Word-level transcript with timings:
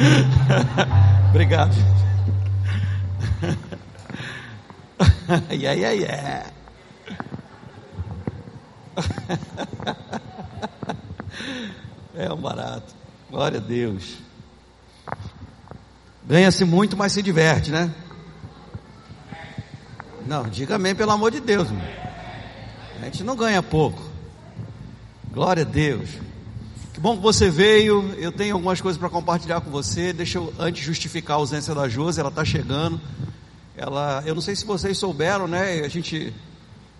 Obrigado. 1.30 1.70
yeah, 5.50 5.72
yeah, 5.72 5.92
yeah. 5.92 6.50
É 12.14 12.30
um 12.30 12.36
barato. 12.36 12.94
Glória 13.30 13.58
a 13.58 13.62
Deus. 13.62 14.18
Ganha-se 16.26 16.66
muito, 16.66 16.94
mas 16.96 17.12
se 17.12 17.22
diverte, 17.22 17.70
né? 17.70 17.94
Não, 20.26 20.48
diga 20.48 20.74
amém, 20.74 20.94
pelo 20.94 21.12
amor 21.12 21.30
de 21.30 21.40
Deus. 21.40 21.68
Irmão. 21.68 21.86
A 23.00 23.04
gente 23.06 23.24
não 23.24 23.34
ganha 23.34 23.62
pouco. 23.62 24.02
Glória 25.32 25.62
a 25.62 25.66
Deus. 25.66 26.10
Que 27.00 27.02
bom 27.02 27.16
que 27.16 27.22
você 27.22 27.48
veio. 27.48 28.14
Eu 28.18 28.30
tenho 28.30 28.56
algumas 28.56 28.78
coisas 28.78 29.00
para 29.00 29.08
compartilhar 29.08 29.62
com 29.62 29.70
você. 29.70 30.12
Deixa 30.12 30.36
eu 30.36 30.52
antes 30.58 30.84
justificar 30.84 31.38
a 31.38 31.40
ausência 31.40 31.74
da 31.74 31.88
Josi, 31.88 32.20
ela 32.20 32.28
está 32.28 32.44
chegando. 32.44 33.00
Ela, 33.74 34.22
eu 34.26 34.34
não 34.34 34.42
sei 34.42 34.54
se 34.54 34.66
vocês 34.66 34.98
souberam, 34.98 35.48
né? 35.48 35.80
A 35.80 35.88
gente 35.88 36.30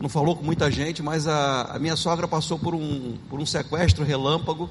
não 0.01 0.09
falou 0.09 0.35
com 0.35 0.43
muita 0.43 0.71
gente, 0.71 1.03
mas 1.03 1.29
a, 1.29 1.75
a 1.75 1.79
minha 1.79 1.97
sogra 1.97 2.27
passou 2.27 2.59
por 2.59 2.75
um, 2.75 3.19
por 3.29 3.39
um 3.39 3.45
sequestro 3.45 4.03
relâmpago 4.03 4.71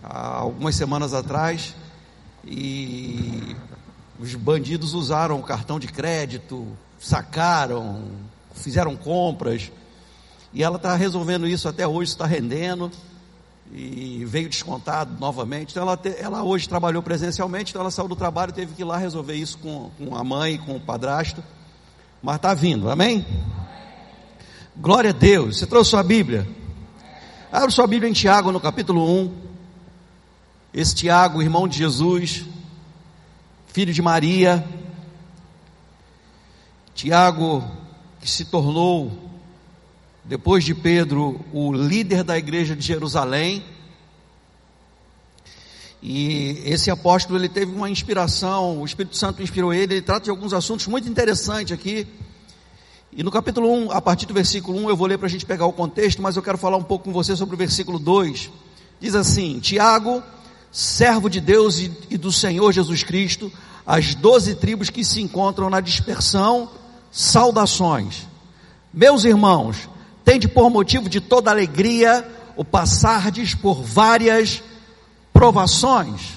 há 0.00 0.36
algumas 0.36 0.76
semanas 0.76 1.12
atrás 1.14 1.74
e 2.46 3.56
os 4.20 4.36
bandidos 4.36 4.94
usaram 4.94 5.40
o 5.40 5.42
cartão 5.42 5.80
de 5.80 5.88
crédito, 5.88 6.64
sacaram, 7.00 8.04
fizeram 8.54 8.94
compras, 8.94 9.72
e 10.52 10.62
ela 10.62 10.76
está 10.76 10.94
resolvendo 10.94 11.44
isso 11.44 11.68
até 11.68 11.88
hoje, 11.88 12.12
está 12.12 12.24
rendendo, 12.24 12.88
e 13.76 14.24
veio 14.24 14.48
descontado 14.48 15.18
novamente. 15.18 15.72
Então 15.72 15.82
ela, 15.82 15.96
te, 15.96 16.14
ela 16.16 16.44
hoje 16.44 16.68
trabalhou 16.68 17.02
presencialmente, 17.02 17.72
então 17.72 17.82
ela 17.82 17.90
saiu 17.90 18.06
do 18.06 18.14
trabalho 18.14 18.50
e 18.50 18.54
teve 18.54 18.72
que 18.72 18.82
ir 18.82 18.84
lá 18.84 18.96
resolver 18.96 19.34
isso 19.34 19.58
com, 19.58 19.90
com 19.98 20.14
a 20.14 20.22
mãe, 20.22 20.58
com 20.58 20.76
o 20.76 20.80
padrasto, 20.80 21.42
mas 22.22 22.36
está 22.36 22.54
vindo, 22.54 22.88
amém? 22.88 23.26
Glória 24.76 25.10
a 25.10 25.12
Deus. 25.12 25.58
Você 25.58 25.66
trouxe 25.66 25.90
sua 25.90 26.04
Bíblia? 26.04 26.48
Abra 27.50 27.70
sua 27.70 27.86
Bíblia 27.86 28.08
em 28.08 28.12
Tiago, 28.12 28.52
no 28.52 28.60
capítulo 28.60 29.04
1. 29.22 29.34
Esse 30.72 30.94
Tiago, 30.94 31.42
irmão 31.42 31.66
de 31.66 31.78
Jesus, 31.78 32.44
filho 33.66 33.92
de 33.92 34.02
Maria, 34.02 34.64
Tiago, 36.94 37.64
que 38.20 38.30
se 38.30 38.44
tornou, 38.44 39.12
depois 40.24 40.64
de 40.64 40.74
Pedro, 40.74 41.40
o 41.52 41.72
líder 41.72 42.24
da 42.24 42.38
igreja 42.38 42.74
de 42.74 42.84
Jerusalém. 42.84 43.62
E 46.02 46.62
esse 46.64 46.90
apóstolo, 46.90 47.38
ele 47.38 47.48
teve 47.48 47.74
uma 47.74 47.90
inspiração, 47.90 48.80
o 48.80 48.84
Espírito 48.86 49.16
Santo 49.16 49.42
inspirou 49.42 49.72
ele, 49.72 49.94
ele 49.94 50.02
trata 50.02 50.24
de 50.24 50.30
alguns 50.30 50.52
assuntos 50.52 50.86
muito 50.86 51.08
interessantes 51.08 51.72
aqui. 51.72 52.06
E 53.12 53.22
no 53.22 53.30
capítulo 53.30 53.70
1, 53.70 53.92
a 53.92 54.00
partir 54.00 54.26
do 54.26 54.34
versículo 54.34 54.78
1, 54.80 54.88
eu 54.88 54.96
vou 54.96 55.06
ler 55.06 55.18
para 55.18 55.26
a 55.26 55.30
gente 55.30 55.46
pegar 55.46 55.66
o 55.66 55.72
contexto, 55.72 56.20
mas 56.20 56.36
eu 56.36 56.42
quero 56.42 56.58
falar 56.58 56.76
um 56.76 56.82
pouco 56.82 57.04
com 57.04 57.12
você 57.12 57.36
sobre 57.36 57.54
o 57.54 57.58
versículo 57.58 57.98
2. 57.98 58.50
Diz 59.00 59.14
assim: 59.14 59.60
Tiago, 59.60 60.22
servo 60.72 61.28
de 61.28 61.40
Deus 61.40 61.78
e, 61.78 61.92
e 62.10 62.18
do 62.18 62.32
Senhor 62.32 62.72
Jesus 62.72 63.02
Cristo, 63.02 63.52
as 63.86 64.14
doze 64.14 64.54
tribos 64.54 64.90
que 64.90 65.04
se 65.04 65.22
encontram 65.22 65.70
na 65.70 65.80
dispersão, 65.80 66.70
saudações. 67.12 68.26
Meus 68.92 69.24
irmãos, 69.24 69.88
tende 70.24 70.48
por 70.48 70.70
motivo 70.70 71.08
de 71.08 71.20
toda 71.20 71.50
alegria 71.50 72.26
o 72.56 72.64
passardes 72.64 73.54
por 73.54 73.82
várias 73.82 74.62
provações. 75.32 76.34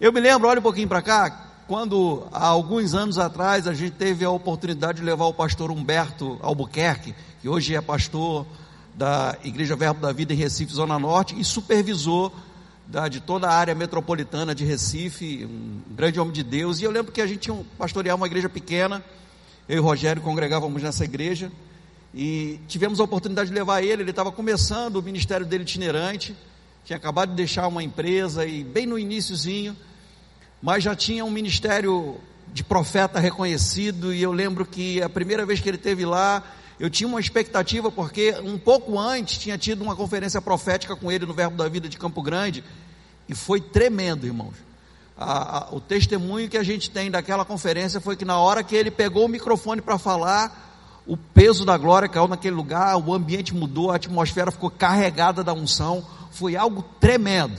Eu 0.00 0.12
me 0.12 0.20
lembro, 0.20 0.48
olha 0.48 0.58
um 0.58 0.62
pouquinho 0.62 0.88
para 0.88 1.00
cá, 1.00 1.48
quando 1.68 2.26
há 2.32 2.46
alguns 2.46 2.92
anos 2.92 3.18
atrás 3.18 3.66
a 3.66 3.72
gente 3.72 3.92
teve 3.92 4.24
a 4.24 4.30
oportunidade 4.30 4.98
de 4.98 5.04
levar 5.04 5.26
o 5.26 5.32
pastor 5.32 5.70
Humberto 5.70 6.38
Albuquerque, 6.42 7.14
que 7.40 7.48
hoje 7.48 7.74
é 7.74 7.80
pastor 7.80 8.44
da 8.94 9.36
Igreja 9.42 9.74
Verbo 9.76 10.00
da 10.00 10.12
Vida 10.12 10.34
em 10.34 10.36
Recife, 10.36 10.74
Zona 10.74 10.98
Norte, 10.98 11.38
e 11.38 11.44
supervisor 11.44 12.32
da, 12.86 13.08
de 13.08 13.20
toda 13.20 13.48
a 13.48 13.54
área 13.54 13.74
metropolitana 13.74 14.54
de 14.54 14.64
Recife, 14.64 15.46
um 15.46 15.94
grande 15.94 16.20
homem 16.20 16.32
de 16.32 16.42
Deus. 16.42 16.80
E 16.80 16.84
eu 16.84 16.90
lembro 16.90 17.12
que 17.12 17.20
a 17.20 17.26
gente 17.26 17.38
tinha 17.38 17.54
um, 17.54 17.64
pastorear 17.78 18.16
uma 18.16 18.26
igreja 18.26 18.48
pequena, 18.48 19.02
eu 19.68 19.76
e 19.76 19.80
o 19.80 19.82
Rogério 19.82 20.20
congregávamos 20.20 20.82
nessa 20.82 21.04
igreja, 21.04 21.50
e 22.14 22.60
tivemos 22.68 23.00
a 23.00 23.04
oportunidade 23.04 23.48
de 23.48 23.54
levar 23.54 23.82
ele, 23.82 24.02
ele 24.02 24.10
estava 24.10 24.30
começando 24.30 24.96
o 24.96 25.02
ministério 25.02 25.46
dele 25.46 25.62
itinerante, 25.62 26.36
tinha 26.84 26.96
acabado 26.96 27.30
de 27.30 27.36
deixar 27.36 27.66
uma 27.68 27.82
empresa 27.82 28.44
e 28.44 28.62
bem 28.62 28.86
no 28.86 28.98
iníciozinho, 28.98 29.76
mas 30.60 30.84
já 30.84 30.94
tinha 30.94 31.24
um 31.24 31.30
ministério 31.30 32.20
de 32.52 32.62
profeta 32.62 33.18
reconhecido, 33.18 34.12
e 34.12 34.22
eu 34.22 34.32
lembro 34.32 34.66
que 34.66 35.00
a 35.00 35.08
primeira 35.08 35.46
vez 35.46 35.60
que 35.60 35.68
ele 35.68 35.78
teve 35.78 36.04
lá, 36.04 36.42
eu 36.78 36.90
tinha 36.90 37.08
uma 37.08 37.20
expectativa, 37.20 37.90
porque 37.90 38.34
um 38.44 38.58
pouco 38.58 38.98
antes 38.98 39.38
tinha 39.38 39.56
tido 39.56 39.82
uma 39.82 39.96
conferência 39.96 40.40
profética 40.40 40.94
com 40.94 41.10
ele 41.10 41.24
no 41.24 41.32
Verbo 41.32 41.56
da 41.56 41.68
Vida 41.68 41.88
de 41.88 41.96
Campo 41.96 42.20
Grande, 42.20 42.62
e 43.28 43.34
foi 43.34 43.60
tremendo, 43.60 44.26
irmãos. 44.26 44.54
A, 45.16 45.58
a, 45.58 45.74
o 45.74 45.80
testemunho 45.80 46.48
que 46.48 46.58
a 46.58 46.62
gente 46.62 46.90
tem 46.90 47.10
daquela 47.10 47.44
conferência 47.44 48.00
foi 48.00 48.16
que 48.16 48.24
na 48.24 48.38
hora 48.38 48.62
que 48.62 48.74
ele 48.74 48.90
pegou 48.90 49.24
o 49.24 49.28
microfone 49.28 49.80
para 49.80 49.96
falar, 49.96 50.71
o 51.06 51.16
peso 51.16 51.64
da 51.64 51.76
glória 51.76 52.08
caiu 52.08 52.28
naquele 52.28 52.54
lugar, 52.54 52.96
o 52.96 53.12
ambiente 53.12 53.54
mudou, 53.54 53.90
a 53.90 53.96
atmosfera 53.96 54.50
ficou 54.50 54.70
carregada 54.70 55.42
da 55.42 55.52
unção, 55.52 56.06
foi 56.30 56.56
algo 56.56 56.84
tremendo. 57.00 57.58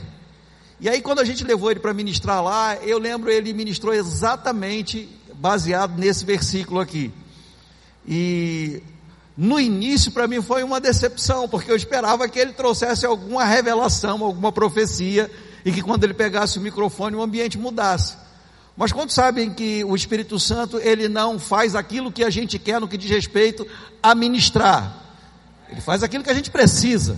E 0.80 0.90
aí, 0.90 1.02
quando 1.02 1.20
a 1.20 1.26
gente 1.26 1.44
levou 1.44 1.72
ele 1.72 1.80
para 1.80 1.94
ministrar 1.94 2.44
lá, 2.44 2.76
eu 2.78 2.98
lembro 2.98 3.30
ele 3.30 3.54
ministrou 3.54 3.94
exatamente 3.94 5.10
baseado 5.36 5.98
nesse 5.98 6.26
versículo 6.26 6.80
aqui. 6.80 7.12
E 8.08 8.82
no 9.38 9.60
início 9.60 10.12
para 10.12 10.28
mim 10.28 10.42
foi 10.42 10.64
uma 10.64 10.80
decepção, 10.80 11.48
porque 11.48 11.72
eu 11.72 11.76
esperava 11.76 12.28
que 12.30 12.40
ele 12.40 12.54
trouxesse 12.54 13.06
alguma 13.06 13.44
revelação, 13.44 14.24
alguma 14.24 14.52
profecia, 14.52 15.30
e 15.66 15.72
que 15.72 15.82
quando 15.82 16.04
ele 16.04 16.14
pegasse 16.14 16.58
o 16.58 16.62
microfone 16.62 17.16
o 17.16 17.22
ambiente 17.22 17.58
mudasse. 17.58 18.23
Mas 18.76 18.92
quando 18.92 19.12
sabem 19.12 19.52
que 19.52 19.84
o 19.84 19.96
Espírito 19.96 20.40
Santo, 20.40 20.80
ele 20.80 21.08
não 21.08 21.38
faz 21.38 21.76
aquilo 21.76 22.12
que 22.12 22.24
a 22.24 22.30
gente 22.30 22.58
quer 22.58 22.82
no 22.82 22.88
que 22.88 22.98
diz 22.98 23.10
respeito 23.10 23.68
a 24.02 24.16
ministrar. 24.16 24.98
Ele 25.70 25.80
faz 25.80 26.02
aquilo 26.02 26.24
que 26.24 26.30
a 26.30 26.34
gente 26.34 26.50
precisa. 26.50 27.16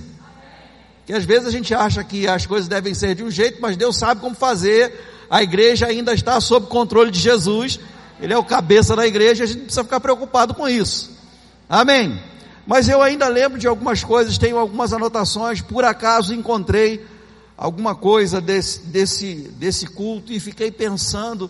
Que 1.06 1.14
às 1.14 1.24
vezes 1.24 1.48
a 1.48 1.52
gente 1.52 1.74
acha 1.74 2.04
que 2.04 2.28
as 2.28 2.46
coisas 2.46 2.68
devem 2.68 2.94
ser 2.94 3.16
de 3.16 3.24
um 3.24 3.32
jeito, 3.32 3.62
mas 3.62 3.78
Deus 3.78 3.98
sabe 3.98 4.20
como 4.20 4.36
fazer. 4.36 4.94
A 5.30 5.42
igreja 5.42 5.88
ainda 5.88 6.14
está 6.14 6.42
sob 6.42 6.68
controle 6.68 7.10
de 7.10 7.20
Jesus. 7.20 7.80
Ele 8.20 8.34
é 8.34 8.38
o 8.38 8.44
cabeça 8.44 8.96
da 8.96 9.06
igreja, 9.06 9.44
a 9.44 9.48
gente 9.48 9.58
não 9.58 9.66
precisa 9.66 9.84
ficar 9.84 10.00
preocupado 10.00 10.54
com 10.54 10.68
isso. 10.68 11.16
Amém. 11.70 12.20
Mas 12.66 12.90
eu 12.90 13.02
ainda 13.02 13.28
lembro 13.28 13.60
de 13.60 13.68
algumas 13.68 14.04
coisas, 14.04 14.38
tenho 14.38 14.58
algumas 14.58 14.92
anotações, 14.92 15.62
por 15.62 15.86
acaso 15.86 16.34
encontrei 16.34 17.06
alguma 17.58 17.96
coisa 17.96 18.42
desse, 18.42 18.82
desse, 18.82 19.36
desse 19.58 19.88
culto 19.88 20.34
e 20.34 20.40
fiquei 20.40 20.72
pensando, 20.72 21.50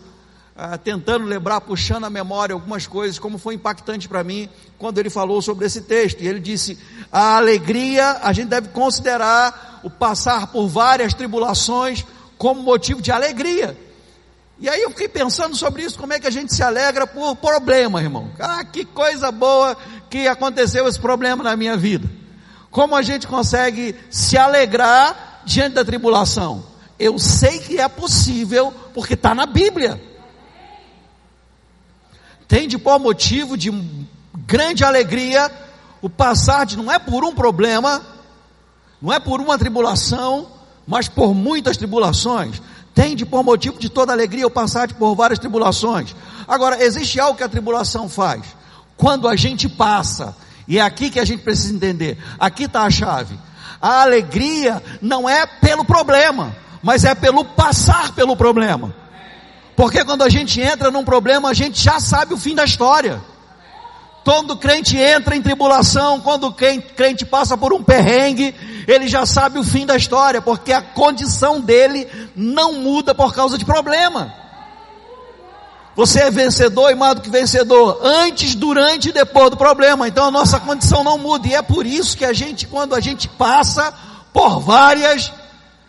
ah, 0.55 0.77
tentando 0.77 1.25
lembrar, 1.25 1.61
puxando 1.61 2.05
a 2.05 2.09
memória 2.09 2.53
algumas 2.53 2.85
coisas, 2.87 3.19
como 3.19 3.37
foi 3.37 3.55
impactante 3.55 4.07
para 4.07 4.23
mim 4.23 4.47
quando 4.77 4.99
ele 4.99 5.09
falou 5.09 5.41
sobre 5.41 5.65
esse 5.65 5.81
texto. 5.81 6.21
E 6.21 6.27
ele 6.27 6.39
disse: 6.39 6.77
a 7.11 7.37
alegria, 7.37 8.19
a 8.21 8.31
gente 8.31 8.49
deve 8.49 8.69
considerar 8.69 9.81
o 9.83 9.89
passar 9.89 10.47
por 10.47 10.67
várias 10.67 11.13
tribulações 11.13 12.05
como 12.37 12.61
motivo 12.61 13.01
de 13.01 13.11
alegria. 13.11 13.77
E 14.57 14.69
aí 14.69 14.81
eu 14.81 14.89
fiquei 14.89 15.09
pensando 15.09 15.53
sobre 15.55 15.83
isso, 15.83 15.99
como 15.99 16.13
é 16.13 16.19
que 16.19 16.27
a 16.27 16.31
gente 16.31 16.53
se 16.53 16.63
alegra 16.63 17.05
por 17.05 17.35
problema, 17.35 18.01
irmão. 18.01 18.31
Ah, 18.39 18.63
que 18.63 18.85
coisa 18.85 19.29
boa 19.29 19.75
que 20.09 20.27
aconteceu 20.27 20.87
esse 20.87 20.99
problema 20.99 21.43
na 21.43 21.57
minha 21.57 21.75
vida. 21.75 22.09
Como 22.71 22.95
a 22.95 23.01
gente 23.01 23.27
consegue 23.27 23.95
se 24.09 24.37
alegrar 24.37 25.34
diante 25.45 25.73
da 25.75 25.85
tribulação? 25.85 26.65
Eu 26.97 27.19
sei 27.19 27.59
que 27.59 27.79
é 27.79 27.87
possível, 27.87 28.73
porque 28.93 29.13
está 29.13 29.35
na 29.35 29.45
Bíblia. 29.45 30.01
Tem 32.47 32.67
de 32.67 32.77
por 32.77 32.99
motivo 32.99 33.57
de 33.57 33.71
grande 34.45 34.83
alegria 34.83 35.51
o 36.01 36.09
passar 36.09 36.65
de 36.65 36.77
não 36.77 36.91
é 36.91 36.99
por 36.99 37.23
um 37.23 37.33
problema, 37.33 38.01
não 39.01 39.11
é 39.11 39.19
por 39.19 39.41
uma 39.41 39.57
tribulação, 39.57 40.47
mas 40.87 41.07
por 41.07 41.33
muitas 41.33 41.77
tribulações. 41.77 42.61
Tende 42.93 43.25
por 43.25 43.43
motivo 43.43 43.77
de 43.77 43.89
toda 43.89 44.13
alegria 44.13 44.47
o 44.47 44.51
passar 44.51 44.93
por 44.93 45.15
várias 45.15 45.39
tribulações. 45.39 46.15
Agora, 46.47 46.81
existe 46.81 47.19
algo 47.19 47.37
que 47.37 47.43
a 47.43 47.49
tribulação 47.49 48.07
faz. 48.07 48.43
Quando 48.95 49.27
a 49.27 49.35
gente 49.35 49.67
passa, 49.67 50.35
e 50.67 50.77
é 50.77 50.81
aqui 50.81 51.09
que 51.09 51.19
a 51.19 51.25
gente 51.25 51.43
precisa 51.43 51.73
entender, 51.73 52.17
aqui 52.39 52.63
está 52.63 52.83
a 52.83 52.89
chave. 52.89 53.37
A 53.85 54.01
alegria 54.01 54.81
não 54.99 55.29
é 55.29 55.45
pelo 55.45 55.85
problema, 55.85 56.55
mas 56.81 57.03
é 57.03 57.13
pelo 57.13 57.45
passar 57.45 58.13
pelo 58.13 58.35
problema. 58.35 58.91
Porque 59.75 60.03
quando 60.03 60.23
a 60.23 60.29
gente 60.29 60.59
entra 60.59 60.89
num 60.89 61.05
problema, 61.05 61.49
a 61.49 61.53
gente 61.53 61.83
já 61.83 61.99
sabe 61.99 62.33
o 62.33 62.37
fim 62.37 62.55
da 62.55 62.63
história. 62.63 63.21
Quando 64.23 64.57
crente 64.57 64.97
entra 64.97 65.35
em 65.35 65.41
tribulação, 65.43 66.19
quando 66.19 66.47
o 66.47 66.51
crente 66.51 67.27
passa 67.27 67.55
por 67.55 67.73
um 67.73 67.83
perrengue, 67.83 68.55
ele 68.87 69.07
já 69.07 69.23
sabe 69.23 69.59
o 69.59 69.63
fim 69.63 69.85
da 69.85 69.95
história, 69.95 70.41
porque 70.41 70.73
a 70.73 70.81
condição 70.81 71.61
dele 71.61 72.07
não 72.35 72.81
muda 72.81 73.13
por 73.13 73.35
causa 73.35 73.55
de 73.55 73.65
problema. 73.65 74.33
Você 75.95 76.19
é 76.19 76.31
vencedor 76.31 76.91
e 76.91 76.95
mais 76.95 77.15
do 77.15 77.21
que 77.21 77.29
vencedor, 77.29 77.99
antes, 78.03 78.53
durante 78.53 79.09
e 79.09 79.11
depois 79.13 79.49
do 79.49 79.57
problema. 79.57 80.07
Então 80.07 80.25
a 80.25 80.31
nossa 80.31 80.59
condição 80.59 81.03
não 81.03 81.17
muda. 81.17 81.47
E 81.47 81.53
é 81.53 81.61
por 81.61 81.85
isso 81.85 82.17
que 82.17 82.25
a 82.25 82.33
gente, 82.33 82.67
quando 82.67 82.93
a 82.93 82.99
gente 82.99 83.29
passa 83.29 83.93
por 84.33 84.59
várias, 84.59 85.31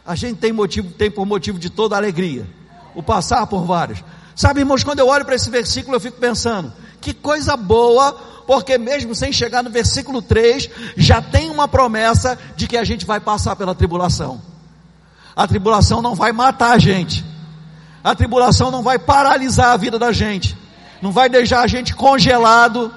a 0.06 0.14
gente 0.14 0.38
tem 0.38 0.53
motivo, 0.53 0.93
tem 0.93 1.11
por 1.11 1.26
motivo 1.26 1.58
de 1.58 1.69
toda 1.69 1.97
alegria. 1.97 2.47
O 2.94 3.03
passar 3.03 3.47
por 3.49 3.64
várias. 3.64 4.03
Sabe, 4.37 4.61
irmãos, 4.61 4.85
quando 4.85 5.00
eu 5.00 5.08
olho 5.08 5.25
para 5.25 5.35
esse 5.35 5.50
versículo, 5.50 5.97
eu 5.97 6.00
fico 6.00 6.19
pensando, 6.19 6.73
que 7.00 7.12
coisa 7.12 7.56
boa, 7.56 8.12
porque 8.47 8.79
mesmo 8.79 9.14
sem 9.14 9.32
chegar 9.32 9.62
no 9.62 9.70
versículo 9.70 10.23
3, 10.23 10.70
já 10.97 11.20
tem 11.20 11.50
uma 11.50 11.67
promessa 11.67 12.38
de 12.55 12.69
que 12.69 12.76
a 12.76 12.85
gente 12.85 13.05
vai 13.05 13.19
passar 13.19 13.56
pela 13.56 13.75
tribulação. 13.75 14.41
A 15.35 15.47
tribulação 15.49 16.00
não 16.00 16.14
vai 16.14 16.32
matar 16.32 16.73
a 16.73 16.79
gente. 16.79 17.25
A 18.06 18.14
tribulação 18.14 18.70
não 18.70 18.85
vai 18.85 19.00
paralisar 19.00 19.73
a 19.73 19.76
vida 19.76 19.99
da 19.99 20.12
gente. 20.12 20.56
Não 21.03 21.11
vai 21.11 21.29
deixar 21.29 21.62
a 21.62 21.67
gente 21.67 21.93
congelado 21.93 22.94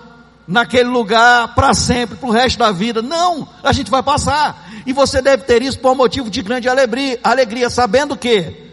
naquele 0.47 0.87
lugar 0.87 1.55
para 1.55 1.73
sempre, 1.73 2.15
para 2.15 2.29
o 2.29 2.31
resto 2.31 2.59
da 2.59 2.71
vida. 2.71 3.01
Não, 3.01 3.47
a 3.63 3.73
gente 3.73 3.89
vai 3.89 4.03
passar. 4.03 4.69
E 4.85 4.93
você 4.93 5.19
deve 5.19 5.45
ter 5.45 5.63
isso 5.63 5.79
por 5.79 5.95
motivo 5.95 6.29
de 6.29 6.43
grande 6.43 6.69
alegria, 6.69 7.19
alegria 7.23 7.71
sabendo 7.71 8.15
que 8.15 8.69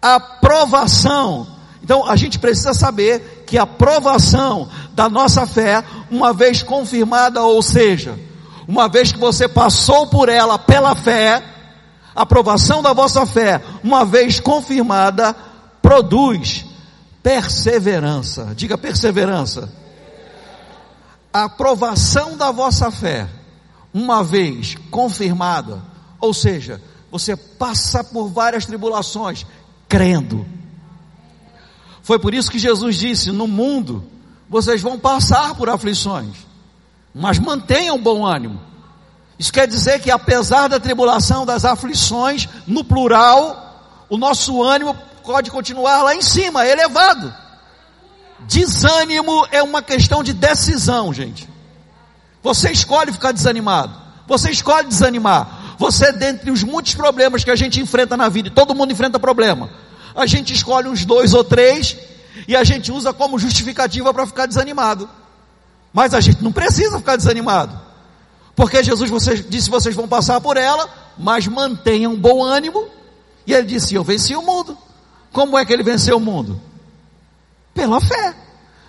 a 0.00 0.20
provação 0.20 1.58
então 1.82 2.06
a 2.08 2.14
gente 2.14 2.38
precisa 2.38 2.72
saber 2.72 3.44
que 3.46 3.56
a 3.56 3.66
provação 3.66 4.68
da 4.92 5.08
nossa 5.08 5.44
fé, 5.44 5.82
uma 6.08 6.32
vez 6.34 6.62
confirmada, 6.62 7.42
ou 7.42 7.62
seja, 7.62 8.16
uma 8.68 8.88
vez 8.88 9.10
que 9.10 9.18
você 9.18 9.48
passou 9.48 10.06
por 10.06 10.28
ela 10.28 10.56
pela 10.58 10.94
fé, 10.94 11.42
a 12.14 12.22
aprovação 12.22 12.82
da 12.82 12.92
vossa 12.92 13.24
fé, 13.24 13.62
uma 13.82 14.04
vez 14.04 14.38
confirmada, 14.38 15.34
produz 15.88 16.66
perseverança. 17.22 18.52
Diga 18.54 18.76
perseverança. 18.76 19.72
A 21.32 21.44
aprovação 21.44 22.36
da 22.36 22.50
vossa 22.50 22.90
fé, 22.90 23.28
uma 23.92 24.22
vez 24.22 24.74
confirmada, 24.90 25.82
ou 26.20 26.34
seja, 26.34 26.82
você 27.10 27.36
passa 27.36 28.04
por 28.04 28.28
várias 28.28 28.66
tribulações, 28.66 29.46
crendo 29.88 30.46
foi 32.08 32.18
por 32.18 32.32
isso 32.32 32.50
que 32.50 32.58
Jesus 32.58 32.96
disse: 32.96 33.30
No 33.30 33.46
mundo 33.46 34.02
vocês 34.48 34.80
vão 34.80 34.98
passar 34.98 35.54
por 35.54 35.68
aflições, 35.68 36.36
mas 37.14 37.38
mantenham 37.38 38.00
bom 38.00 38.24
ânimo. 38.24 38.58
Isso 39.38 39.52
quer 39.52 39.68
dizer 39.68 40.00
que 40.00 40.10
apesar 40.10 40.68
da 40.68 40.80
tribulação, 40.80 41.44
das 41.44 41.66
aflições, 41.66 42.48
no 42.66 42.82
plural, 42.82 44.06
o 44.08 44.16
nosso 44.16 44.62
ânimo 44.62 44.96
pode 45.28 45.50
continuar 45.50 46.02
lá 46.02 46.14
em 46.14 46.22
cima, 46.22 46.66
elevado. 46.66 47.34
Desânimo 48.46 49.46
é 49.52 49.62
uma 49.62 49.82
questão 49.82 50.24
de 50.24 50.32
decisão, 50.32 51.12
gente. 51.12 51.46
Você 52.42 52.70
escolhe 52.70 53.12
ficar 53.12 53.32
desanimado. 53.32 53.92
Você 54.26 54.50
escolhe 54.50 54.88
desanimar. 54.88 55.76
Você, 55.78 56.12
dentre 56.12 56.50
os 56.50 56.62
muitos 56.62 56.94
problemas 56.94 57.44
que 57.44 57.50
a 57.50 57.56
gente 57.56 57.78
enfrenta 57.78 58.16
na 58.16 58.30
vida, 58.30 58.48
e 58.48 58.50
todo 58.50 58.74
mundo 58.74 58.90
enfrenta 58.90 59.18
problema, 59.18 59.68
a 60.16 60.24
gente 60.24 60.54
escolhe 60.54 60.88
uns 60.88 61.04
dois 61.04 61.34
ou 61.34 61.44
três 61.44 61.94
e 62.48 62.56
a 62.56 62.64
gente 62.64 62.90
usa 62.90 63.12
como 63.12 63.38
justificativa 63.38 64.14
para 64.14 64.26
ficar 64.26 64.46
desanimado. 64.46 65.10
Mas 65.92 66.14
a 66.14 66.20
gente 66.20 66.42
não 66.42 66.52
precisa 66.52 66.96
ficar 66.96 67.16
desanimado. 67.16 67.78
Porque 68.56 68.82
Jesus 68.82 69.10
vocês, 69.10 69.46
disse: 69.46 69.68
vocês 69.68 69.94
vão 69.94 70.08
passar 70.08 70.40
por 70.40 70.56
ela, 70.56 70.88
mas 71.18 71.46
mantenham 71.46 72.16
bom 72.16 72.42
ânimo. 72.42 72.88
E 73.46 73.52
ele 73.52 73.66
disse: 73.66 73.94
Eu 73.94 74.02
venci 74.02 74.34
o 74.34 74.40
mundo. 74.40 74.87
Como 75.32 75.58
é 75.58 75.64
que 75.64 75.72
ele 75.72 75.82
venceu 75.82 76.16
o 76.16 76.20
mundo? 76.20 76.60
Pela 77.74 78.00
fé. 78.00 78.34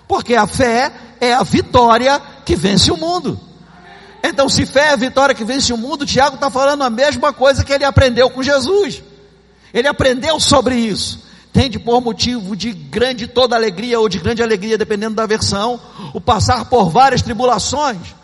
Porque 0.07 0.35
a 0.35 0.47
fé 0.47 0.91
é 1.19 1.33
a 1.33 1.43
vitória 1.43 2.19
que 2.45 2.55
vence 2.55 2.91
o 2.91 2.97
mundo. 2.97 3.39
Então, 4.23 4.49
se 4.49 4.65
fé 4.65 4.87
é 4.87 4.93
a 4.93 4.97
vitória 4.97 5.35
que 5.35 5.43
vence 5.43 5.71
o 5.71 5.77
mundo, 5.77 6.05
Tiago 6.05 6.35
está 6.35 6.49
falando 6.49 6.83
a 6.83 6.89
mesma 6.89 7.31
coisa 7.31 7.63
que 7.63 7.71
ele 7.71 7.85
aprendeu 7.85 8.29
com 8.29 8.43
Jesus. 8.43 9.01
Ele 9.73 9.87
aprendeu 9.87 10.39
sobre 10.39 10.75
isso. 10.75 11.23
Tende 11.53 11.79
por 11.79 12.01
motivo 12.01 12.55
de 12.55 12.71
grande 12.71 13.27
toda 13.27 13.55
alegria 13.55 13.99
ou 13.99 14.07
de 14.07 14.19
grande 14.19 14.43
alegria, 14.43 14.77
dependendo 14.77 15.15
da 15.15 15.25
versão, 15.25 15.79
o 16.13 16.21
passar 16.21 16.65
por 16.65 16.89
várias 16.89 17.21
tribulações, 17.21 18.15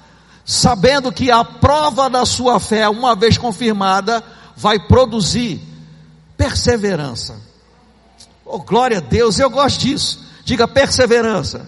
sabendo 0.43 1.11
que 1.11 1.31
a 1.31 1.43
prova 1.43 2.09
da 2.09 2.25
sua 2.25 2.59
fé, 2.59 2.87
uma 2.87 3.15
vez 3.15 3.37
confirmada, 3.37 4.23
vai 4.55 4.79
produzir 4.79 5.59
perseverança. 6.37 7.44
Oh, 8.45 8.59
glória 8.59 8.99
a 8.99 9.01
Deus, 9.01 9.39
eu 9.39 9.49
gosto 9.49 9.79
disso. 9.79 10.23
Diga 10.43 10.67
perseverança. 10.67 11.67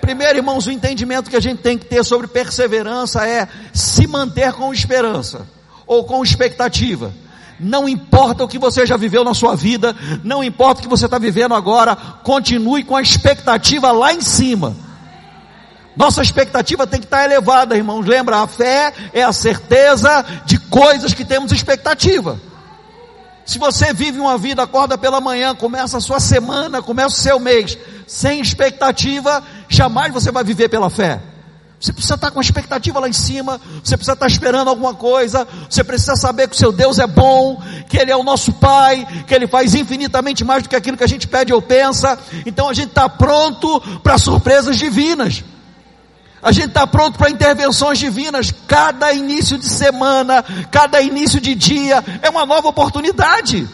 Primeiro, 0.00 0.38
irmãos, 0.38 0.66
o 0.66 0.72
entendimento 0.72 1.30
que 1.30 1.36
a 1.36 1.40
gente 1.40 1.62
tem 1.62 1.78
que 1.78 1.86
ter 1.86 2.04
sobre 2.04 2.26
perseverança 2.26 3.24
é 3.24 3.46
se 3.72 4.06
manter 4.06 4.52
com 4.52 4.72
esperança 4.72 5.46
ou 5.86 6.02
com 6.04 6.24
expectativa. 6.24 7.14
Não 7.60 7.88
importa 7.88 8.42
o 8.42 8.48
que 8.48 8.58
você 8.58 8.84
já 8.84 8.96
viveu 8.96 9.22
na 9.22 9.34
sua 9.34 9.54
vida, 9.54 9.94
não 10.24 10.42
importa 10.42 10.80
o 10.80 10.82
que 10.82 10.88
você 10.88 11.04
está 11.04 11.18
vivendo 11.18 11.54
agora, 11.54 11.94
continue 11.94 12.82
com 12.84 12.96
a 12.96 13.02
expectativa 13.02 13.92
lá 13.92 14.12
em 14.12 14.20
cima. 14.20 14.76
Nossa 15.96 16.22
expectativa 16.22 16.86
tem 16.86 17.00
que 17.00 17.06
estar 17.06 17.24
elevada, 17.24 17.76
irmãos. 17.76 18.06
Lembra, 18.06 18.38
a 18.38 18.46
fé 18.46 18.92
é 19.12 19.22
a 19.22 19.32
certeza 19.32 20.24
de 20.46 20.58
coisas 20.58 21.12
que 21.12 21.24
temos 21.24 21.50
expectativa. 21.50 22.40
Se 23.48 23.58
você 23.58 23.94
vive 23.94 24.20
uma 24.20 24.36
vida, 24.36 24.62
acorda 24.62 24.98
pela 24.98 25.22
manhã, 25.22 25.54
começa 25.54 25.96
a 25.96 26.00
sua 26.02 26.20
semana, 26.20 26.82
começa 26.82 27.14
o 27.14 27.18
seu 27.18 27.40
mês, 27.40 27.78
sem 28.06 28.42
expectativa, 28.42 29.42
jamais 29.70 30.12
você 30.12 30.30
vai 30.30 30.44
viver 30.44 30.68
pela 30.68 30.90
fé. 30.90 31.18
Você 31.80 31.90
precisa 31.90 32.16
estar 32.16 32.30
com 32.30 32.40
a 32.40 32.42
expectativa 32.42 33.00
lá 33.00 33.08
em 33.08 33.12
cima, 33.14 33.58
você 33.82 33.96
precisa 33.96 34.12
estar 34.12 34.26
esperando 34.26 34.68
alguma 34.68 34.92
coisa, 34.92 35.48
você 35.66 35.82
precisa 35.82 36.14
saber 36.14 36.46
que 36.46 36.56
o 36.56 36.58
seu 36.58 36.70
Deus 36.70 36.98
é 36.98 37.06
bom, 37.06 37.58
que 37.88 37.96
Ele 37.96 38.10
é 38.10 38.16
o 38.18 38.22
nosso 38.22 38.52
Pai, 38.52 39.24
que 39.26 39.34
Ele 39.34 39.46
faz 39.46 39.74
infinitamente 39.74 40.44
mais 40.44 40.62
do 40.62 40.68
que 40.68 40.76
aquilo 40.76 40.98
que 40.98 41.04
a 41.04 41.08
gente 41.08 41.26
pede 41.26 41.50
ou 41.50 41.62
pensa. 41.62 42.18
Então 42.44 42.68
a 42.68 42.74
gente 42.74 42.88
está 42.88 43.08
pronto 43.08 43.80
para 44.02 44.18
surpresas 44.18 44.76
divinas. 44.76 45.42
A 46.42 46.52
gente 46.52 46.68
está 46.68 46.86
pronto 46.86 47.18
para 47.18 47.30
intervenções 47.30 47.98
divinas. 47.98 48.52
Cada 48.66 49.12
início 49.12 49.58
de 49.58 49.68
semana, 49.68 50.44
cada 50.70 51.00
início 51.00 51.40
de 51.40 51.54
dia 51.54 52.02
é 52.22 52.30
uma 52.30 52.46
nova 52.46 52.68
oportunidade. 52.68 53.68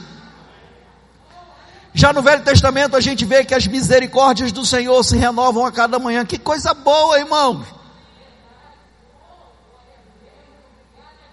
Já 1.92 2.12
no 2.12 2.22
Velho 2.22 2.42
Testamento 2.42 2.96
a 2.96 3.00
gente 3.00 3.24
vê 3.24 3.44
que 3.44 3.54
as 3.54 3.66
misericórdias 3.66 4.50
do 4.50 4.64
Senhor 4.64 5.02
se 5.04 5.16
renovam 5.16 5.64
a 5.64 5.70
cada 5.70 5.98
manhã. 5.98 6.24
Que 6.24 6.38
coisa 6.38 6.74
boa, 6.74 7.18
irmãos. 7.18 7.66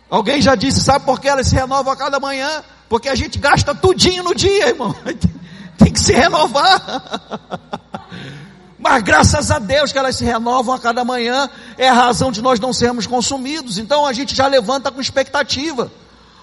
Alguém 0.10 0.42
já 0.42 0.56
disse, 0.56 0.84
sabe 0.84 1.06
por 1.06 1.22
que 1.22 1.30
elas 1.30 1.48
se 1.48 1.56
renovam 1.56 1.94
a 1.94 1.96
cada 1.96 2.20
manhã? 2.20 2.64
Porque 2.90 3.08
a 3.08 3.16
gente 3.16 3.40
gasta 3.40 3.74
tudinho 3.74 4.24
no 4.24 4.36
dia, 4.36 4.68
irmão. 4.68 4.94
Tem 5.80 5.92
que 5.92 6.00
se 6.00 6.14
renovar. 6.14 7.80
Mas 8.82 9.04
graças 9.04 9.52
a 9.52 9.60
Deus 9.60 9.92
que 9.92 10.00
elas 10.00 10.16
se 10.16 10.26
renovam 10.26 10.74
a 10.74 10.80
cada 10.80 11.06
manhã, 11.06 11.48
é 11.78 11.88
a 11.88 11.94
razão 11.94 12.32
de 12.32 12.42
nós 12.42 12.60
não 12.60 12.74
sermos 12.74 13.06
consumidos. 13.06 13.78
Então 13.78 14.06
a 14.06 14.12
gente 14.12 14.36
já 14.36 14.48
levanta 14.48 14.92
com 14.92 15.00
expectativa. 15.00 15.92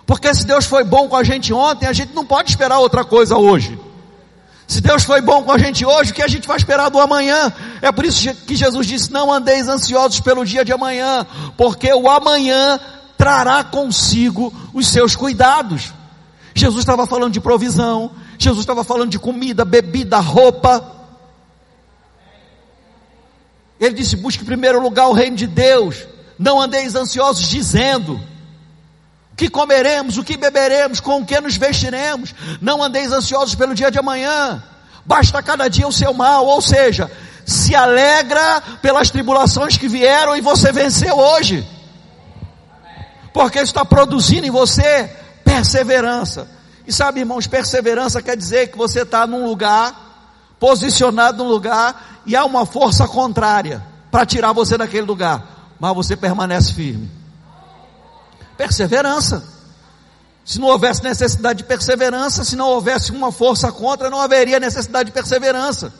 Porque 0.06 0.32
se 0.32 0.46
Deus 0.46 0.64
foi 0.64 0.84
bom 0.84 1.08
com 1.08 1.16
a 1.16 1.24
gente 1.24 1.52
ontem, 1.52 1.86
a 1.86 1.92
gente 1.92 2.14
não 2.14 2.24
pode 2.24 2.50
esperar 2.50 2.78
outra 2.78 3.04
coisa 3.04 3.36
hoje. 3.36 3.78
Se 4.68 4.80
Deus 4.80 5.02
foi 5.02 5.20
bom 5.20 5.42
com 5.42 5.50
a 5.50 5.58
gente 5.58 5.84
hoje, 5.84 6.12
o 6.12 6.14
que 6.14 6.22
a 6.22 6.28
gente 6.28 6.46
vai 6.46 6.56
esperar 6.56 6.90
do 6.90 7.00
amanhã? 7.00 7.52
É 7.82 7.90
por 7.90 8.04
isso 8.04 8.32
que 8.46 8.54
Jesus 8.54 8.86
disse: 8.86 9.10
Não 9.10 9.32
andeis 9.32 9.66
ansiosos 9.66 10.20
pelo 10.20 10.44
dia 10.44 10.64
de 10.64 10.72
amanhã, 10.72 11.26
porque 11.56 11.92
o 11.92 12.08
amanhã 12.08 12.78
trará 13.16 13.64
consigo 13.64 14.52
os 14.72 14.86
seus 14.88 15.16
cuidados. 15.16 15.92
Jesus 16.54 16.80
estava 16.80 17.06
falando 17.06 17.32
de 17.32 17.40
provisão, 17.40 18.12
Jesus 18.38 18.62
estava 18.62 18.84
falando 18.84 19.10
de 19.10 19.18
comida, 19.18 19.64
bebida, 19.64 20.18
roupa. 20.18 20.97
Ele 23.80 23.94
disse: 23.94 24.16
busque 24.16 24.42
em 24.42 24.46
primeiro 24.46 24.80
lugar 24.80 25.08
o 25.08 25.12
reino 25.12 25.36
de 25.36 25.46
Deus, 25.46 26.06
não 26.38 26.60
andeis 26.60 26.94
ansiosos 26.94 27.48
dizendo, 27.48 28.20
o 29.32 29.36
que 29.36 29.48
comeremos, 29.48 30.18
o 30.18 30.24
que 30.24 30.36
beberemos, 30.36 31.00
com 31.00 31.20
o 31.20 31.26
que 31.26 31.40
nos 31.40 31.56
vestiremos, 31.56 32.34
não 32.60 32.82
andeis 32.82 33.12
ansiosos 33.12 33.54
pelo 33.54 33.74
dia 33.74 33.90
de 33.90 33.98
amanhã, 33.98 34.62
basta 35.04 35.42
cada 35.42 35.68
dia 35.68 35.86
o 35.86 35.92
seu 35.92 36.12
mal, 36.12 36.46
ou 36.46 36.60
seja, 36.60 37.10
se 37.46 37.74
alegra 37.74 38.60
pelas 38.82 39.10
tribulações 39.10 39.76
que 39.76 39.88
vieram 39.88 40.36
e 40.36 40.40
você 40.40 40.70
venceu 40.70 41.16
hoje. 41.16 41.66
Porque 43.32 43.58
está 43.60 43.84
produzindo 43.84 44.46
em 44.46 44.50
você 44.50 45.10
perseverança. 45.44 46.48
E 46.86 46.92
sabe, 46.92 47.20
irmãos, 47.20 47.46
perseverança 47.46 48.20
quer 48.20 48.36
dizer 48.36 48.68
que 48.68 48.76
você 48.76 49.02
está 49.02 49.26
num 49.26 49.46
lugar, 49.46 50.07
posicionado 50.58 51.42
num 51.42 51.50
lugar, 51.50 52.20
e 52.26 52.36
há 52.36 52.44
uma 52.44 52.66
força 52.66 53.06
contrária. 53.06 53.82
para 54.10 54.24
tirar 54.24 54.52
você 54.52 54.78
daquele 54.78 55.06
lugar, 55.06 55.74
mas 55.78 55.94
você 55.94 56.16
permanece 56.16 56.72
firme. 56.72 57.10
Perseverança. 58.56 59.44
Se 60.44 60.58
não 60.58 60.68
houvesse 60.68 61.04
necessidade 61.04 61.58
de 61.58 61.64
perseverança, 61.64 62.42
se 62.42 62.56
não 62.56 62.68
houvesse 62.68 63.12
uma 63.12 63.30
força 63.30 63.70
contra, 63.70 64.08
não 64.08 64.18
haveria 64.18 64.58
necessidade 64.58 65.08
de 65.08 65.12
perseverança. 65.12 65.92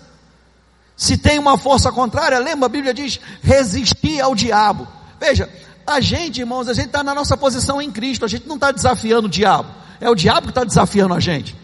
Se 0.96 1.18
tem 1.18 1.38
uma 1.38 1.58
força 1.58 1.92
contrária, 1.92 2.38
lembra, 2.38 2.64
a 2.64 2.68
Bíblia 2.70 2.94
diz: 2.94 3.20
resistir 3.42 4.22
ao 4.22 4.34
diabo. 4.34 4.88
Veja, 5.20 5.48
a 5.86 6.00
gente, 6.00 6.40
irmãos, 6.40 6.66
a 6.66 6.72
gente 6.72 6.86
está 6.86 7.02
na 7.04 7.14
nossa 7.14 7.36
posição 7.36 7.80
em 7.80 7.90
Cristo, 7.90 8.24
a 8.24 8.28
gente 8.28 8.48
não 8.48 8.54
está 8.54 8.72
desafiando 8.72 9.26
o 9.26 9.30
diabo, 9.30 9.68
é 10.00 10.08
o 10.08 10.14
diabo 10.14 10.46
que 10.46 10.50
está 10.50 10.64
desafiando 10.64 11.14
a 11.14 11.20
gente. 11.20 11.54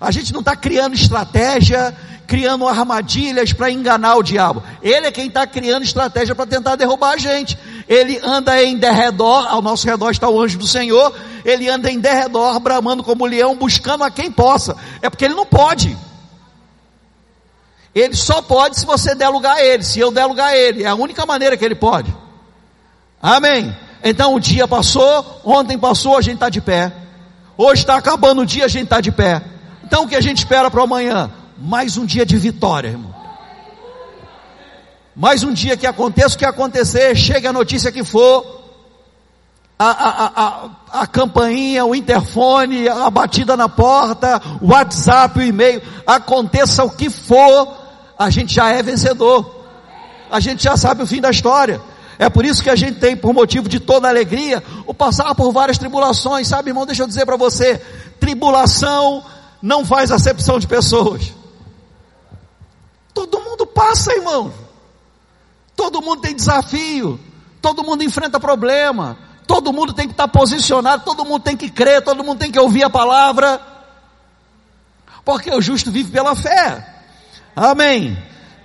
A 0.00 0.10
gente 0.10 0.32
não 0.32 0.40
está 0.40 0.54
criando 0.54 0.94
estratégia, 0.94 1.96
criando 2.26 2.66
armadilhas 2.66 3.52
para 3.52 3.70
enganar 3.70 4.16
o 4.16 4.22
diabo. 4.22 4.62
Ele 4.82 5.06
é 5.06 5.12
quem 5.12 5.28
está 5.28 5.46
criando 5.46 5.84
estratégia 5.84 6.34
para 6.34 6.46
tentar 6.46 6.76
derrubar 6.76 7.12
a 7.12 7.16
gente. 7.18 7.58
Ele 7.88 8.18
anda 8.22 8.62
em 8.62 8.76
derredor, 8.76 9.46
ao 9.46 9.60
nosso 9.60 9.86
redor 9.86 10.10
está 10.10 10.28
o 10.28 10.40
anjo 10.40 10.58
do 10.58 10.66
Senhor, 10.66 11.14
ele 11.44 11.68
anda 11.68 11.90
em 11.90 12.00
derredor, 12.00 12.58
bramando 12.60 13.02
como 13.02 13.26
leão, 13.26 13.56
buscando 13.56 14.04
a 14.04 14.10
quem 14.10 14.30
possa. 14.30 14.76
É 15.02 15.10
porque 15.10 15.24
ele 15.24 15.34
não 15.34 15.46
pode. 15.46 15.96
Ele 17.94 18.14
só 18.14 18.42
pode 18.42 18.78
se 18.78 18.86
você 18.86 19.14
der 19.14 19.28
lugar 19.28 19.56
a 19.56 19.64
ele, 19.64 19.84
se 19.84 20.00
eu 20.00 20.10
der 20.10 20.24
lugar 20.26 20.48
a 20.48 20.56
ele. 20.56 20.82
É 20.82 20.88
a 20.88 20.94
única 20.94 21.24
maneira 21.24 21.56
que 21.56 21.64
ele 21.64 21.76
pode. 21.76 22.14
Amém. 23.22 23.74
Então 24.02 24.34
o 24.34 24.40
dia 24.40 24.66
passou, 24.66 25.40
ontem 25.44 25.78
passou, 25.78 26.16
a 26.16 26.20
gente 26.20 26.34
está 26.34 26.48
de 26.48 26.60
pé. 26.60 26.92
Hoje 27.56 27.82
está 27.82 27.96
acabando 27.96 28.42
o 28.42 28.46
dia, 28.46 28.64
a 28.64 28.68
gente 28.68 28.84
está 28.84 29.00
de 29.00 29.12
pé. 29.12 29.42
Então 29.84 30.04
o 30.04 30.08
que 30.08 30.16
a 30.16 30.20
gente 30.20 30.38
espera 30.38 30.70
para 30.70 30.82
amanhã? 30.82 31.30
Mais 31.56 31.96
um 31.96 32.04
dia 32.04 32.26
de 32.26 32.36
vitória, 32.36 32.88
irmão. 32.88 33.14
Mais 35.14 35.44
um 35.44 35.52
dia 35.52 35.76
que 35.76 35.86
aconteça 35.86 36.34
o 36.34 36.38
que 36.38 36.44
acontecer, 36.44 37.14
chegue 37.14 37.46
a 37.46 37.52
notícia 37.52 37.92
que 37.92 38.02
for, 38.02 38.62
a, 39.78 39.90
a, 39.90 40.26
a, 40.44 40.70
a, 41.02 41.06
campainha, 41.06 41.84
o 41.84 41.94
interfone, 41.94 42.88
a 42.88 43.08
batida 43.10 43.56
na 43.56 43.68
porta, 43.68 44.42
o 44.60 44.72
WhatsApp, 44.72 45.38
o 45.38 45.42
e-mail, 45.42 45.80
aconteça 46.04 46.84
o 46.84 46.90
que 46.90 47.08
for, 47.08 47.76
a 48.18 48.28
gente 48.30 48.54
já 48.54 48.70
é 48.70 48.82
vencedor. 48.82 49.62
A 50.30 50.40
gente 50.40 50.64
já 50.64 50.76
sabe 50.76 51.02
o 51.02 51.06
fim 51.06 51.20
da 51.20 51.30
história. 51.30 51.80
É 52.18 52.28
por 52.28 52.44
isso 52.44 52.62
que 52.62 52.70
a 52.70 52.76
gente 52.76 52.98
tem, 52.98 53.16
por 53.16 53.32
motivo 53.32 53.68
de 53.68 53.78
toda 53.78 54.08
alegria, 54.08 54.62
o 54.86 54.94
passar 54.94 55.32
por 55.34 55.52
várias 55.52 55.78
tribulações. 55.78 56.48
Sabe, 56.48 56.70
irmão, 56.70 56.86
deixa 56.86 57.02
eu 57.02 57.06
dizer 57.06 57.24
para 57.26 57.36
você: 57.36 57.80
tribulação 58.18 59.22
não 59.62 59.84
faz 59.84 60.10
acepção 60.10 60.58
de 60.58 60.66
pessoas. 60.66 61.32
Todo 63.14 63.40
mundo 63.40 63.64
passa, 63.66 64.12
irmão. 64.12 64.52
Todo 65.76 66.02
mundo 66.02 66.20
tem 66.20 66.34
desafio. 66.34 67.18
Todo 67.62 67.84
mundo 67.84 68.02
enfrenta 68.02 68.40
problema. 68.40 69.16
Todo 69.46 69.72
mundo 69.72 69.92
tem 69.92 70.06
que 70.06 70.12
estar 70.12 70.28
posicionado. 70.28 71.04
Todo 71.04 71.24
mundo 71.24 71.42
tem 71.42 71.56
que 71.56 71.70
crer. 71.70 72.02
Todo 72.02 72.24
mundo 72.24 72.38
tem 72.38 72.50
que 72.50 72.58
ouvir 72.58 72.82
a 72.82 72.90
palavra. 72.90 73.60
Porque 75.24 75.50
o 75.50 75.62
justo 75.62 75.90
vive 75.90 76.10
pela 76.10 76.34
fé. 76.34 76.94
Amém. 77.56 78.18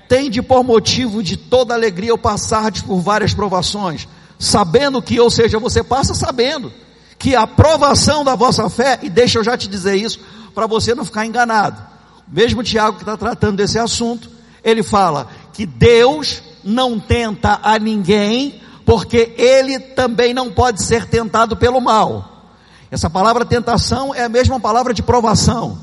Tende 0.07 0.41
por 0.41 0.63
motivo 0.63 1.21
de 1.21 1.37
toda 1.37 1.75
alegria 1.75 2.13
o 2.13 2.17
passar 2.17 2.71
por 2.81 2.99
várias 2.99 3.31
provações, 3.31 4.07
sabendo 4.39 5.01
que, 5.03 5.19
ou 5.19 5.29
seja, 5.29 5.59
você 5.59 5.83
passa 5.83 6.15
sabendo 6.15 6.73
que 7.19 7.35
a 7.35 7.45
provação 7.45 8.23
da 8.23 8.33
vossa 8.33 8.67
fé, 8.69 8.97
e 9.03 9.09
deixa 9.09 9.37
eu 9.37 9.43
já 9.43 9.55
te 9.55 9.67
dizer 9.67 9.95
isso, 9.95 10.19
para 10.55 10.65
você 10.65 10.95
não 10.95 11.05
ficar 11.05 11.27
enganado. 11.27 11.79
O 12.27 12.33
mesmo 12.33 12.63
Tiago 12.63 12.97
que 12.97 13.03
está 13.03 13.15
tratando 13.15 13.57
desse 13.57 13.77
assunto, 13.77 14.31
ele 14.63 14.83
fala 14.83 15.27
que 15.53 15.65
Deus 15.65 16.41
não 16.63 16.99
tenta 16.99 17.59
a 17.63 17.77
ninguém, 17.79 18.61
porque 18.85 19.33
ele 19.37 19.79
também 19.79 20.33
não 20.33 20.51
pode 20.51 20.83
ser 20.83 21.05
tentado 21.05 21.55
pelo 21.55 21.79
mal. 21.79 22.47
Essa 22.91 23.09
palavra 23.09 23.45
tentação 23.45 24.13
é 24.13 24.23
a 24.23 24.29
mesma 24.29 24.59
palavra 24.59 24.93
de 24.93 25.03
provação. 25.03 25.77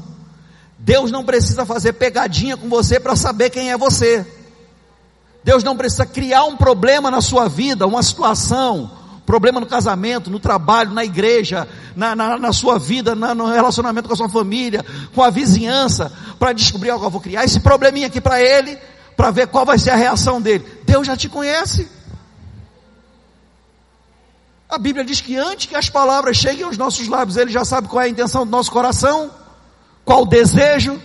Deus 0.78 1.10
não 1.10 1.24
precisa 1.24 1.64
fazer 1.64 1.94
pegadinha 1.94 2.56
com 2.56 2.68
você 2.68 3.00
para 3.00 3.16
saber 3.16 3.50
quem 3.50 3.70
é 3.70 3.76
você. 3.76 4.26
Deus 5.42 5.62
não 5.62 5.76
precisa 5.76 6.04
criar 6.04 6.44
um 6.44 6.56
problema 6.56 7.10
na 7.10 7.20
sua 7.20 7.48
vida, 7.48 7.86
uma 7.86 8.02
situação, 8.02 8.90
problema 9.26 9.58
no 9.58 9.66
casamento, 9.66 10.30
no 10.30 10.38
trabalho, 10.38 10.92
na 10.92 11.04
igreja, 11.04 11.68
na, 11.96 12.14
na, 12.14 12.38
na 12.38 12.52
sua 12.52 12.78
vida, 12.78 13.14
na, 13.14 13.34
no 13.34 13.46
relacionamento 13.46 14.08
com 14.08 14.14
a 14.14 14.16
sua 14.16 14.28
família, 14.28 14.86
com 15.14 15.22
a 15.22 15.28
vizinhança, 15.30 16.12
para 16.38 16.52
descobrir 16.52 16.90
algo. 16.90 17.04
Eu 17.04 17.10
vou 17.10 17.20
criar 17.20 17.44
esse 17.44 17.58
probleminha 17.60 18.06
aqui 18.06 18.20
para 18.20 18.40
ele, 18.40 18.78
para 19.16 19.32
ver 19.32 19.48
qual 19.48 19.66
vai 19.66 19.78
ser 19.78 19.90
a 19.90 19.96
reação 19.96 20.40
dele. 20.40 20.64
Deus 20.84 21.06
já 21.06 21.16
te 21.16 21.28
conhece. 21.28 21.90
A 24.68 24.78
Bíblia 24.78 25.04
diz 25.04 25.20
que 25.20 25.36
antes 25.36 25.66
que 25.66 25.76
as 25.76 25.90
palavras 25.90 26.36
cheguem 26.36 26.64
aos 26.64 26.76
nossos 26.76 27.08
lábios, 27.08 27.36
Ele 27.36 27.50
já 27.50 27.64
sabe 27.64 27.88
qual 27.88 28.02
é 28.02 28.06
a 28.06 28.08
intenção 28.08 28.44
do 28.44 28.50
nosso 28.50 28.70
coração. 28.70 29.30
Qual 30.04 30.22
o 30.22 30.26
desejo? 30.26 31.00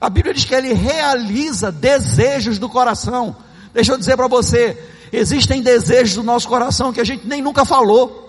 A 0.00 0.08
Bíblia 0.08 0.34
diz 0.34 0.44
que 0.44 0.54
ele 0.54 0.72
realiza 0.72 1.70
desejos 1.70 2.58
do 2.58 2.68
coração. 2.68 3.36
Deixa 3.72 3.92
eu 3.92 3.98
dizer 3.98 4.16
para 4.16 4.28
você, 4.28 4.78
existem 5.16 5.62
desejos 5.62 6.16
do 6.16 6.22
nosso 6.22 6.48
coração 6.48 6.92
que 6.92 7.00
a 7.00 7.04
gente 7.04 7.26
nem 7.26 7.40
nunca 7.40 7.64
falou. 7.64 8.22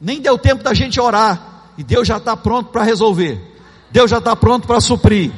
Nem 0.00 0.20
deu 0.20 0.38
tempo 0.38 0.62
da 0.62 0.74
gente 0.74 1.00
orar. 1.00 1.72
E 1.76 1.82
Deus 1.82 2.06
já 2.06 2.18
está 2.18 2.36
pronto 2.36 2.70
para 2.70 2.82
resolver. 2.82 3.40
Deus 3.90 4.10
já 4.10 4.18
está 4.18 4.36
pronto 4.36 4.66
para 4.66 4.80
suprir. 4.80 5.32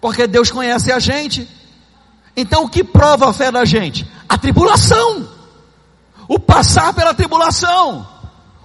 Porque 0.00 0.26
Deus 0.26 0.50
conhece 0.50 0.90
a 0.90 0.98
gente. 0.98 1.48
Então 2.36 2.64
o 2.64 2.68
que 2.68 2.82
prova 2.82 3.28
a 3.28 3.32
fé 3.32 3.52
da 3.52 3.64
gente? 3.64 4.08
A 4.28 4.36
tribulação. 4.36 5.28
O 6.26 6.38
passar 6.38 6.92
pela 6.92 7.14
tribulação. 7.14 8.08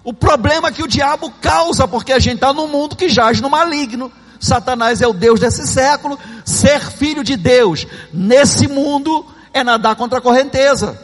O 0.04 0.14
problema 0.14 0.72
que 0.72 0.82
o 0.82 0.88
diabo 0.88 1.30
causa, 1.42 1.88
porque 1.88 2.14
a 2.14 2.20
gente 2.20 2.36
está 2.36 2.54
num 2.54 2.68
mundo 2.68 2.96
que 2.96 3.10
jaz 3.10 3.42
no 3.42 3.50
maligno. 3.50 4.12
Satanás 4.40 5.02
é 5.02 5.08
o 5.08 5.14
Deus 5.14 5.40
desse 5.40 5.66
século. 5.68 6.20
Ser 6.46 6.80
filho 6.92 7.24
de 7.24 7.36
Deus 7.36 7.86
nesse 8.14 8.68
mundo 8.68 9.26
é 9.54 9.64
nadar 9.64 9.96
contra 9.96 10.20
a 10.20 10.22
correnteza. 10.22 11.00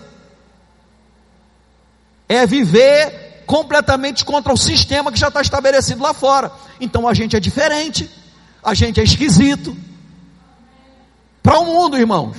É 2.27 2.45
viver 2.45 3.43
completamente 3.45 4.23
contra 4.23 4.53
o 4.53 4.57
sistema 4.57 5.11
que 5.11 5.19
já 5.19 5.27
está 5.27 5.41
estabelecido 5.41 6.01
lá 6.01 6.13
fora. 6.13 6.51
Então 6.79 7.07
a 7.07 7.13
gente 7.13 7.35
é 7.35 7.39
diferente, 7.39 8.09
a 8.63 8.73
gente 8.73 8.99
é 8.99 9.03
esquisito. 9.03 9.75
Para 11.41 11.59
o 11.59 11.65
mundo, 11.65 11.97
irmãos. 11.97 12.37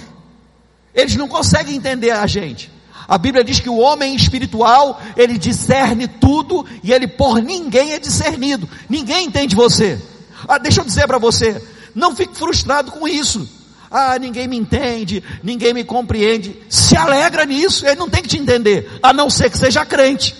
Eles 0.94 1.16
não 1.16 1.28
conseguem 1.28 1.76
entender 1.76 2.12
a 2.12 2.26
gente. 2.26 2.70
A 3.06 3.18
Bíblia 3.18 3.44
diz 3.44 3.60
que 3.60 3.68
o 3.68 3.78
homem 3.78 4.14
espiritual, 4.14 5.00
ele 5.16 5.36
discerne 5.36 6.08
tudo 6.08 6.64
e 6.82 6.92
ele 6.92 7.06
por 7.06 7.42
ninguém 7.42 7.92
é 7.92 7.98
discernido. 7.98 8.68
Ninguém 8.88 9.26
entende 9.26 9.54
você. 9.54 10.00
Ah, 10.48 10.58
deixa 10.58 10.80
eu 10.80 10.84
dizer 10.84 11.06
para 11.06 11.18
você, 11.18 11.62
não 11.94 12.14
fique 12.14 12.36
frustrado 12.36 12.90
com 12.90 13.06
isso. 13.06 13.48
Ah, 13.90 14.18
ninguém 14.18 14.48
me 14.48 14.56
entende, 14.56 15.22
ninguém 15.42 15.72
me 15.72 15.84
compreende. 15.84 16.60
Se 16.68 16.96
alegra 16.96 17.44
nisso, 17.44 17.86
ele 17.86 17.96
não 17.96 18.10
tem 18.10 18.22
que 18.22 18.28
te 18.28 18.38
entender, 18.38 18.98
a 19.02 19.12
não 19.12 19.30
ser 19.30 19.50
que 19.50 19.58
seja 19.58 19.86
crente. 19.86 20.34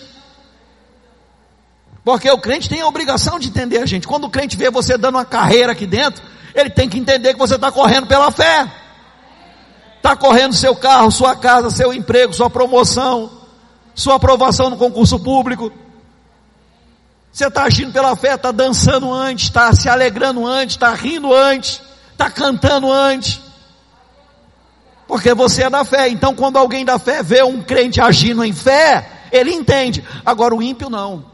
Porque 2.05 2.31
o 2.31 2.39
crente 2.39 2.69
tem 2.69 2.83
a 2.83 2.87
obrigação 2.87 3.39
de 3.39 3.49
entender 3.49 3.79
a 3.79 3.87
gente. 3.87 4.07
Quando 4.07 4.25
o 4.25 4.31
crente 4.31 4.57
vê 4.57 4.71
você 4.71 4.99
dando 4.99 5.15
uma 5.15 5.25
carreira 5.25 5.73
aqui 5.73 5.87
dentro, 5.87 6.23
ele 6.55 6.69
tem 6.69 6.89
que 6.89 6.99
entender 6.99 7.33
que 7.33 7.39
você 7.39 7.55
está 7.55 7.73
correndo 7.73 8.07
pela 8.07 8.31
fé. 8.31 8.71
Está 9.97 10.15
correndo 10.15 10.53
seu 10.53 10.77
carro, 10.77 11.11
sua 11.11 11.35
casa, 11.35 11.71
seu 11.71 11.95
emprego, 11.95 12.35
sua 12.35 12.51
promoção, 12.51 13.31
sua 13.95 14.17
aprovação 14.17 14.69
no 14.69 14.77
concurso 14.77 15.19
público. 15.19 15.73
Você 17.35 17.49
está 17.49 17.65
agindo 17.65 17.93
pela 17.93 18.15
fé, 18.15 18.37
está 18.37 18.53
dançando 18.53 19.13
antes, 19.13 19.47
está 19.47 19.75
se 19.75 19.89
alegrando 19.89 20.47
antes, 20.47 20.77
está 20.77 20.95
rindo 20.95 21.35
antes, 21.35 21.83
está 22.13 22.31
cantando 22.31 22.93
antes. 22.93 23.41
Porque 25.09 25.35
você 25.35 25.65
é 25.65 25.71
da 25.71 25.85
fé. 25.85 26.09
Então, 26.09 26.33
quando 26.33 26.59
alguém 26.59 26.85
da 26.85 26.97
fé 26.97 27.25
vê 27.25 27.43
um 27.43 27.61
crente 27.61 28.01
agindo 28.01 28.45
em 28.45 28.53
fé, 28.53 29.11
ele 29.33 29.53
entende. 29.53 30.05
Agora, 30.25 30.55
o 30.55 30.63
ímpio 30.63 30.89
não. 30.89 31.25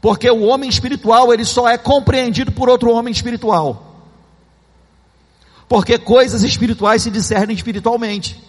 Porque 0.00 0.30
o 0.30 0.40
homem 0.44 0.70
espiritual, 0.70 1.30
ele 1.34 1.44
só 1.44 1.68
é 1.68 1.76
compreendido 1.76 2.50
por 2.50 2.70
outro 2.70 2.90
homem 2.90 3.12
espiritual. 3.12 4.06
Porque 5.68 5.98
coisas 5.98 6.44
espirituais 6.44 7.02
se 7.02 7.10
discernem 7.10 7.54
espiritualmente. 7.54 8.42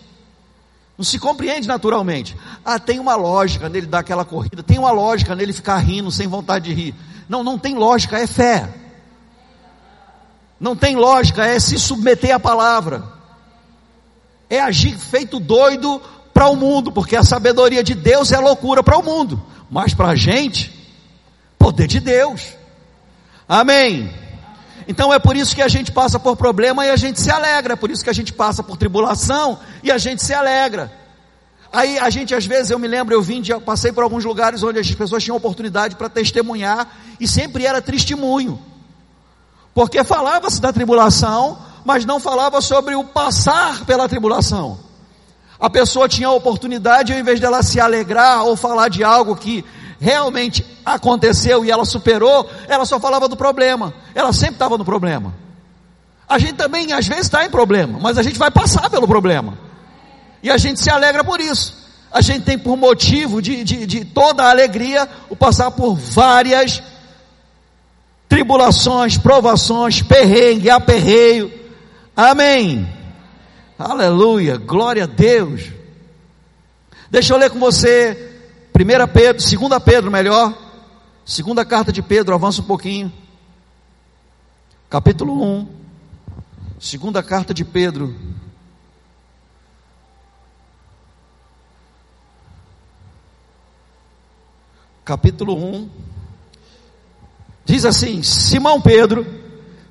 Não 0.98 1.06
se 1.06 1.20
compreende 1.20 1.68
naturalmente. 1.68 2.36
Ah, 2.66 2.80
tem 2.80 3.00
uma 3.00 3.16
lógica 3.16 3.70
nele 3.70 3.86
dar 3.86 4.00
aquela 4.00 4.25
corrida, 4.25 4.63
tem 4.63 4.80
uma 4.80 4.92
lógica 4.92 5.36
nele 5.36 5.54
ficar 5.54 5.77
rindo 5.77 6.12
sem 6.12 6.27
vontade 6.27 6.66
de 6.66 6.74
rir. 6.74 6.96
Não, 7.30 7.44
não 7.44 7.60
tem 7.60 7.75
lógica, 7.75 8.18
é 8.18 8.25
fé. 8.25 8.68
Não 10.60 10.75
tem 10.75 10.96
lógica, 10.96 11.46
é 11.46 11.60
se 11.60 11.77
submeter 11.77 12.34
à 12.34 12.39
palavra. 12.39 13.04
É 14.50 14.60
agir 14.60 14.98
feito 14.98 15.39
doido 15.39 16.01
para 16.34 16.48
o 16.48 16.56
mundo, 16.56 16.92
porque 16.92 17.16
a 17.16 17.24
sabedoria 17.24 17.84
de 17.84 17.94
Deus 17.94 18.32
é 18.32 18.39
loucura 18.39 18.82
para 18.82 18.98
o 18.98 19.04
mundo, 19.04 19.44
mas 19.70 19.94
para 19.94 20.10
a 20.10 20.16
gente, 20.16 20.74
poder 21.60 21.88
de 21.88 22.00
Deus. 22.00 22.56
Amém. 23.48 24.12
Então 24.88 25.13
é 25.13 25.20
por 25.20 25.36
isso 25.36 25.53
que 25.53 25.62
a 25.62 25.67
gente 25.67 25.91
passa 25.91 26.17
por 26.17 26.38
problema 26.38 26.86
e 26.86 26.89
a 26.89 26.96
gente 26.96 27.20
se 27.20 27.29
alegra, 27.29 27.74
é 27.74 27.75
por 27.75 27.91
isso 27.91 28.03
que 28.03 28.10
a 28.10 28.13
gente 28.13 28.32
passa 28.32 28.63
por 28.63 28.77
tribulação 28.77 29.60
e 29.84 29.91
a 29.91 29.98
gente 29.98 30.24
se 30.24 30.34
alegra. 30.34 30.91
Aí 31.72 32.00
a 32.00 32.10
gente 32.10 32.34
às 32.34 32.46
vezes, 32.46 32.72
eu 32.72 32.79
me 32.79 32.88
lembro, 32.88 33.13
eu 33.13 33.22
vim, 33.22 33.41
de, 33.41 33.53
passei 33.60 33.91
por 33.91 34.03
alguns 34.03 34.24
lugares 34.24 34.63
onde 34.63 34.79
as 34.79 34.89
pessoas 34.89 35.24
tinham 35.24 35.36
oportunidade 35.36 35.96
para 35.96 36.08
testemunhar 36.08 36.88
e 37.20 37.27
sempre 37.27 37.65
era 37.65 37.82
testemunho. 37.82 38.60
Porque 39.74 40.03
falava-se 40.03 40.62
da 40.62 40.72
tribulação, 40.72 41.60
mas 41.84 42.06
não 42.06 42.20
falava 42.20 42.62
sobre 42.62 42.96
o 42.96 43.03
passar 43.03 43.86
pela 43.86 44.08
tribulação. 44.08 44.79
A 45.60 45.70
pessoa 45.70 46.08
tinha 46.08 46.29
a 46.29 46.34
oportunidade, 46.34 47.12
ao 47.12 47.20
invés 47.20 47.39
dela 47.39 47.62
se 47.62 47.79
alegrar 47.79 48.46
ou 48.46 48.56
falar 48.56 48.89
de 48.89 49.03
algo 49.03 49.36
que 49.36 49.65
realmente 50.00 50.66
aconteceu 50.86 51.66
e 51.66 51.72
ela 51.72 51.86
superou, 51.86 52.50
ela 52.68 52.86
só 52.86 53.00
falava 53.00 53.27
do 53.27 53.36
problema. 53.36 53.94
Ela 54.13 54.32
sempre 54.32 54.56
estava 54.56 54.77
no 54.77 54.86
problema. 54.86 55.34
A 56.30 56.38
gente 56.38 56.54
também, 56.54 56.92
às 56.92 57.08
vezes, 57.08 57.25
está 57.25 57.46
em 57.46 57.50
problema, 57.50 58.00
mas 58.01 58.18
a 58.18 58.24
gente 58.24 58.38
vai 58.38 58.51
passar 58.51 58.89
pelo 58.89 59.08
problema. 59.08 59.58
E 60.44 60.50
a 60.50 60.58
gente 60.58 60.80
se 60.80 60.89
alegra 60.89 61.24
por 61.24 61.39
isso. 61.39 61.88
A 62.12 62.22
gente 62.22 62.44
tem 62.44 62.58
por 62.58 62.77
motivo 62.77 63.42
de, 63.42 63.63
de, 63.63 63.86
de 63.86 64.06
toda 64.06 64.44
a 64.44 64.50
alegria 64.50 65.08
o 65.30 65.36
passar 65.36 65.72
por 65.72 65.96
várias 65.96 66.82
tribulações, 68.30 69.18
provações, 69.18 70.01
perrengue, 70.01 70.70
aperreio. 70.70 71.51
Amém. 72.16 72.88
Aleluia, 73.77 74.58
glória 74.58 75.04
a 75.04 75.08
Deus. 75.08 75.66
Deixa 77.10 77.34
eu 77.34 77.38
ler 77.38 77.50
com 77.50 77.60
você 77.60 78.37
1 78.78 79.08
Pedro, 79.12 79.42
2 79.42 79.84
Pedro 79.84 80.12
melhor, 80.12 80.56
segunda 81.26 81.66
carta 81.66 81.92
de 81.92 82.04
Pedro, 82.04 82.36
avança 82.36 82.62
um 82.62 82.66
pouquinho. 82.66 83.12
Capítulo 84.88 85.42
1, 85.42 85.68
segunda 86.80 87.24
carta 87.24 87.56
de 87.56 87.66
Pedro. 87.66 88.16
Capítulo 95.04 95.56
1, 95.56 95.90
diz 97.66 97.84
assim: 97.84 98.22
Simão 98.22 98.80
Pedro, 98.80 99.26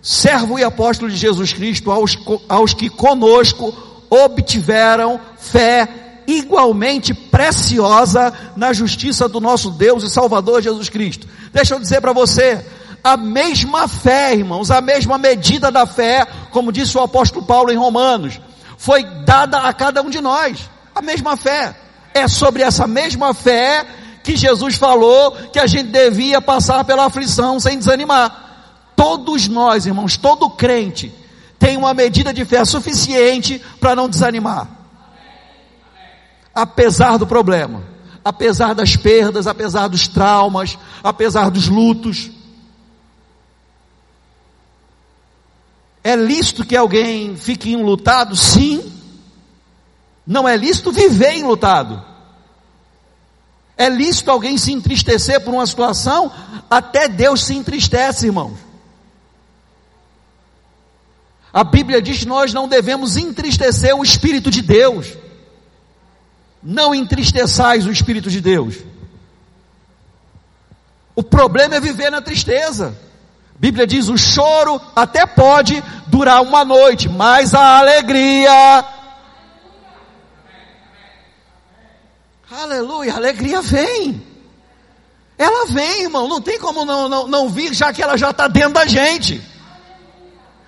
servo 0.00 0.60
e 0.60 0.62
apóstolo 0.62 1.10
de 1.10 1.16
Jesus 1.16 1.52
Cristo, 1.52 1.90
aos, 1.90 2.16
aos 2.48 2.72
que 2.72 2.88
conosco 2.88 3.74
obtiveram 4.08 5.20
fé 5.36 6.05
igualmente 6.26 7.14
preciosa 7.14 8.32
na 8.56 8.72
justiça 8.72 9.28
do 9.28 9.40
nosso 9.40 9.70
Deus 9.70 10.02
e 10.02 10.10
Salvador 10.10 10.62
Jesus 10.62 10.88
Cristo. 10.88 11.28
Deixa 11.52 11.74
eu 11.74 11.80
dizer 11.80 12.00
para 12.00 12.12
você, 12.12 12.64
a 13.02 13.16
mesma 13.16 13.86
fé, 13.86 14.34
irmãos, 14.34 14.70
a 14.70 14.80
mesma 14.80 15.16
medida 15.16 15.70
da 15.70 15.86
fé, 15.86 16.26
como 16.50 16.72
disse 16.72 16.96
o 16.98 17.02
apóstolo 17.02 17.46
Paulo 17.46 17.70
em 17.70 17.76
Romanos, 17.76 18.40
foi 18.76 19.04
dada 19.24 19.58
a 19.58 19.72
cada 19.72 20.02
um 20.02 20.10
de 20.10 20.20
nós. 20.20 20.58
A 20.94 21.00
mesma 21.00 21.36
fé. 21.36 21.76
É 22.12 22.26
sobre 22.26 22.62
essa 22.62 22.86
mesma 22.86 23.34
fé 23.34 23.86
que 24.24 24.36
Jesus 24.36 24.76
falou 24.76 25.32
que 25.52 25.58
a 25.58 25.66
gente 25.66 25.90
devia 25.90 26.40
passar 26.40 26.82
pela 26.84 27.04
aflição 27.04 27.60
sem 27.60 27.78
desanimar. 27.78 28.44
Todos 28.96 29.46
nós, 29.46 29.84
irmãos, 29.84 30.16
todo 30.16 30.48
crente 30.48 31.14
tem 31.58 31.76
uma 31.76 31.92
medida 31.92 32.32
de 32.32 32.44
fé 32.44 32.64
suficiente 32.64 33.62
para 33.78 33.94
não 33.94 34.08
desanimar 34.08 34.75
apesar 36.56 37.18
do 37.18 37.26
problema, 37.26 37.84
apesar 38.24 38.74
das 38.74 38.96
perdas, 38.96 39.46
apesar 39.46 39.88
dos 39.88 40.08
traumas, 40.08 40.78
apesar 41.04 41.50
dos 41.50 41.68
lutos. 41.68 42.30
É 46.02 46.16
lícito 46.16 46.64
que 46.64 46.74
alguém 46.74 47.36
fique 47.36 47.70
enlutado? 47.70 48.34
Sim. 48.34 48.90
Não 50.26 50.48
é 50.48 50.56
lícito 50.56 50.90
viver 50.90 51.34
enlutado. 51.34 52.02
É 53.76 53.90
lícito 53.90 54.30
alguém 54.30 54.56
se 54.56 54.72
entristecer 54.72 55.44
por 55.44 55.52
uma 55.52 55.66
situação? 55.66 56.32
Até 56.70 57.06
Deus 57.06 57.44
se 57.44 57.54
entristece, 57.54 58.26
irmãos. 58.26 58.58
A 61.52 61.62
Bíblia 61.62 62.00
diz 62.00 62.20
que 62.20 62.26
nós 62.26 62.54
não 62.54 62.66
devemos 62.66 63.18
entristecer 63.18 63.94
o 63.94 64.02
Espírito 64.02 64.50
de 64.50 64.62
Deus. 64.62 65.25
Não 66.68 66.92
entristeçais 66.92 67.86
o 67.86 67.92
Espírito 67.92 68.28
de 68.28 68.40
Deus. 68.40 68.74
O 71.14 71.22
problema 71.22 71.76
é 71.76 71.80
viver 71.80 72.10
na 72.10 72.20
tristeza. 72.20 72.98
Bíblia 73.54 73.86
diz: 73.86 74.08
o 74.08 74.18
choro 74.18 74.80
até 74.96 75.24
pode 75.24 75.80
durar 76.08 76.42
uma 76.42 76.64
noite, 76.64 77.08
mas 77.08 77.54
a 77.54 77.78
alegria. 77.78 78.84
Aleluia, 82.50 83.12
a 83.12 83.16
alegria 83.16 83.62
vem. 83.62 84.20
Ela 85.38 85.66
vem, 85.66 86.02
irmão, 86.02 86.26
não 86.26 86.40
tem 86.40 86.58
como 86.58 86.84
não, 86.84 87.08
não, 87.08 87.28
não 87.28 87.48
vir, 87.48 87.74
já 87.74 87.92
que 87.92 88.02
ela 88.02 88.18
já 88.18 88.30
está 88.30 88.48
dentro 88.48 88.72
da 88.72 88.86
gente. 88.86 89.40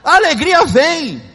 A 0.04 0.14
alegria 0.14 0.64
vem. 0.64 1.27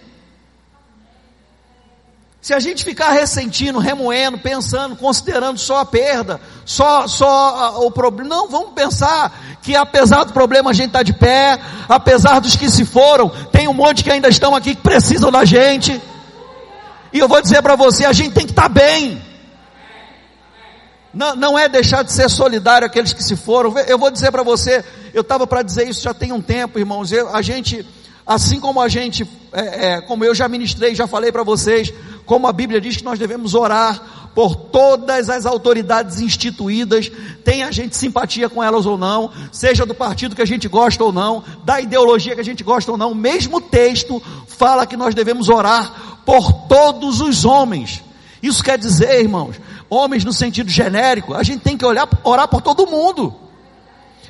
Se 2.44 2.54
a 2.54 2.60
gente 2.60 2.84
ficar 2.84 3.12
ressentindo, 3.12 3.80
remoendo, 3.80 4.38
pensando, 4.38 4.98
considerando 4.98 5.58
só 5.58 5.78
a 5.78 5.86
perda, 5.86 6.42
só, 6.66 7.08
só 7.08 7.86
o 7.86 7.90
problema, 7.90 8.36
não, 8.36 8.50
vamos 8.50 8.74
pensar 8.74 9.32
que 9.62 9.78
apesar 9.78 10.26
do 10.26 10.34
problema 10.34 10.72
a 10.72 10.74
gente 10.74 10.88
está 10.88 11.02
de 11.04 11.14
pé, 11.14 11.58
apesar 11.88 12.42
dos 12.42 12.58
que 12.58 12.70
se 12.70 12.84
foram, 12.84 13.30
tem 13.50 13.70
um 13.70 13.74
monte 13.74 14.04
que 14.04 14.12
ainda 14.12 14.28
estão 14.28 14.54
aqui 14.54 14.76
que 14.76 14.82
precisam 14.82 15.32
da 15.32 15.46
gente. 15.46 16.02
E 17.14 17.20
eu 17.20 17.30
vou 17.30 17.42
dizer 17.42 17.62
para 17.62 17.78
você, 17.78 18.04
a 18.04 18.12
gente 18.12 18.34
tem 18.34 18.46
que 18.46 18.52
estar 18.52 18.64
tá 18.64 18.68
bem. 18.68 19.22
Não, 21.14 21.38
não 21.38 21.58
é 21.58 21.70
deixar 21.70 22.04
de 22.04 22.12
ser 22.12 22.30
solidário 22.30 22.86
aqueles 22.86 23.14
que 23.14 23.24
se 23.24 23.38
foram. 23.38 23.74
Eu 23.88 23.98
vou 23.98 24.12
dizer 24.12 24.32
para 24.34 24.44
você, 24.44 24.84
eu 25.14 25.22
estava 25.22 25.48
para 25.48 25.62
dizer 25.62 25.88
isso 25.88 26.02
já 26.02 26.14
tem 26.14 26.34
um 26.34 26.42
tempo, 26.42 26.78
irmãos. 26.78 27.10
Eu, 27.10 27.34
a 27.34 27.42
gente, 27.42 27.88
assim 28.26 28.60
como 28.60 28.82
a 28.82 28.88
gente, 28.88 29.28
é, 29.52 29.88
é, 29.88 30.02
como 30.02 30.24
eu 30.24 30.34
já 30.34 30.48
ministrei, 30.48 30.96
já 30.96 31.08
falei 31.08 31.32
para 31.32 31.44
vocês, 31.44 31.94
como 32.26 32.48
a 32.48 32.54
Bíblia 32.54 32.80
diz 32.80 32.98
que 32.98 33.04
nós 33.04 33.20
devemos 33.20 33.54
orar 33.54 34.30
por 34.34 34.56
todas 34.56 35.30
as 35.30 35.46
autoridades 35.46 36.20
instituídas, 36.20 37.12
tenha 37.44 37.68
a 37.68 37.72
gente 37.72 37.96
simpatia 37.96 38.50
com 38.50 38.64
elas 38.64 38.86
ou 38.86 38.98
não, 38.98 39.32
seja 39.52 39.86
do 39.86 39.94
partido 39.94 40.36
que 40.36 40.42
a 40.42 40.48
gente 40.48 40.68
gosta 40.68 41.04
ou 41.04 41.12
não, 41.12 41.44
da 41.64 41.80
ideologia 41.80 42.34
que 42.34 42.42
a 42.42 42.46
gente 42.46 42.64
gosta 42.64 42.92
ou 42.92 42.98
não, 42.98 43.12
o 43.12 43.16
mesmo 43.16 43.62
texto 43.62 44.22
fala 44.48 44.88
que 44.88 44.98
nós 44.98 45.14
devemos 45.14 45.50
orar 45.50 46.22
por 46.26 46.52
todos 46.68 47.22
os 47.22 47.46
homens. 47.46 48.02
Isso 48.42 48.64
quer 48.64 48.78
dizer, 48.78 49.22
irmãos, 49.22 49.56
homens 49.90 50.26
no 50.26 50.34
sentido 50.34 50.70
genérico, 50.70 51.34
a 51.34 51.44
gente 51.44 51.62
tem 51.62 51.78
que 51.78 51.86
olhar, 51.86 52.10
orar 52.24 52.48
por 52.48 52.62
todo 52.62 52.88
mundo. 52.88 53.43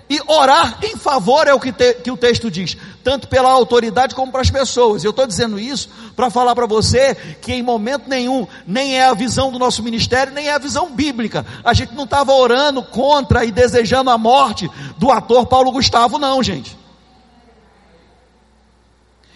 E 0.09 0.19
orar 0.27 0.79
em 0.83 0.97
favor 0.97 1.47
é 1.47 1.53
o 1.53 1.59
que, 1.59 1.71
te, 1.71 1.93
que 1.95 2.11
o 2.11 2.17
texto 2.17 2.51
diz, 2.51 2.75
tanto 3.03 3.27
pela 3.27 3.49
autoridade 3.49 4.13
como 4.13 4.31
para 4.31 4.41
as 4.41 4.49
pessoas. 4.49 5.03
Eu 5.03 5.11
estou 5.11 5.25
dizendo 5.25 5.57
isso 5.57 5.89
para 6.15 6.29
falar 6.29 6.53
para 6.53 6.65
você 6.65 7.15
que 7.41 7.53
em 7.53 7.63
momento 7.63 8.09
nenhum, 8.09 8.45
nem 8.67 8.97
é 8.97 9.05
a 9.05 9.13
visão 9.13 9.51
do 9.51 9.57
nosso 9.57 9.81
ministério, 9.81 10.33
nem 10.33 10.49
é 10.49 10.53
a 10.53 10.59
visão 10.59 10.91
bíblica. 10.91 11.45
A 11.63 11.73
gente 11.73 11.93
não 11.93 12.03
estava 12.03 12.33
orando 12.33 12.83
contra 12.83 13.45
e 13.45 13.51
desejando 13.51 14.09
a 14.09 14.17
morte 14.17 14.69
do 14.97 15.09
ator 15.09 15.45
Paulo 15.45 15.71
Gustavo, 15.71 16.19
não, 16.19 16.43
gente. 16.43 16.77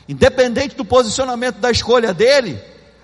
Independente 0.08 0.76
do 0.76 0.86
posicionamento 0.86 1.58
da 1.58 1.72
escolha 1.72 2.14
dele, 2.14 2.62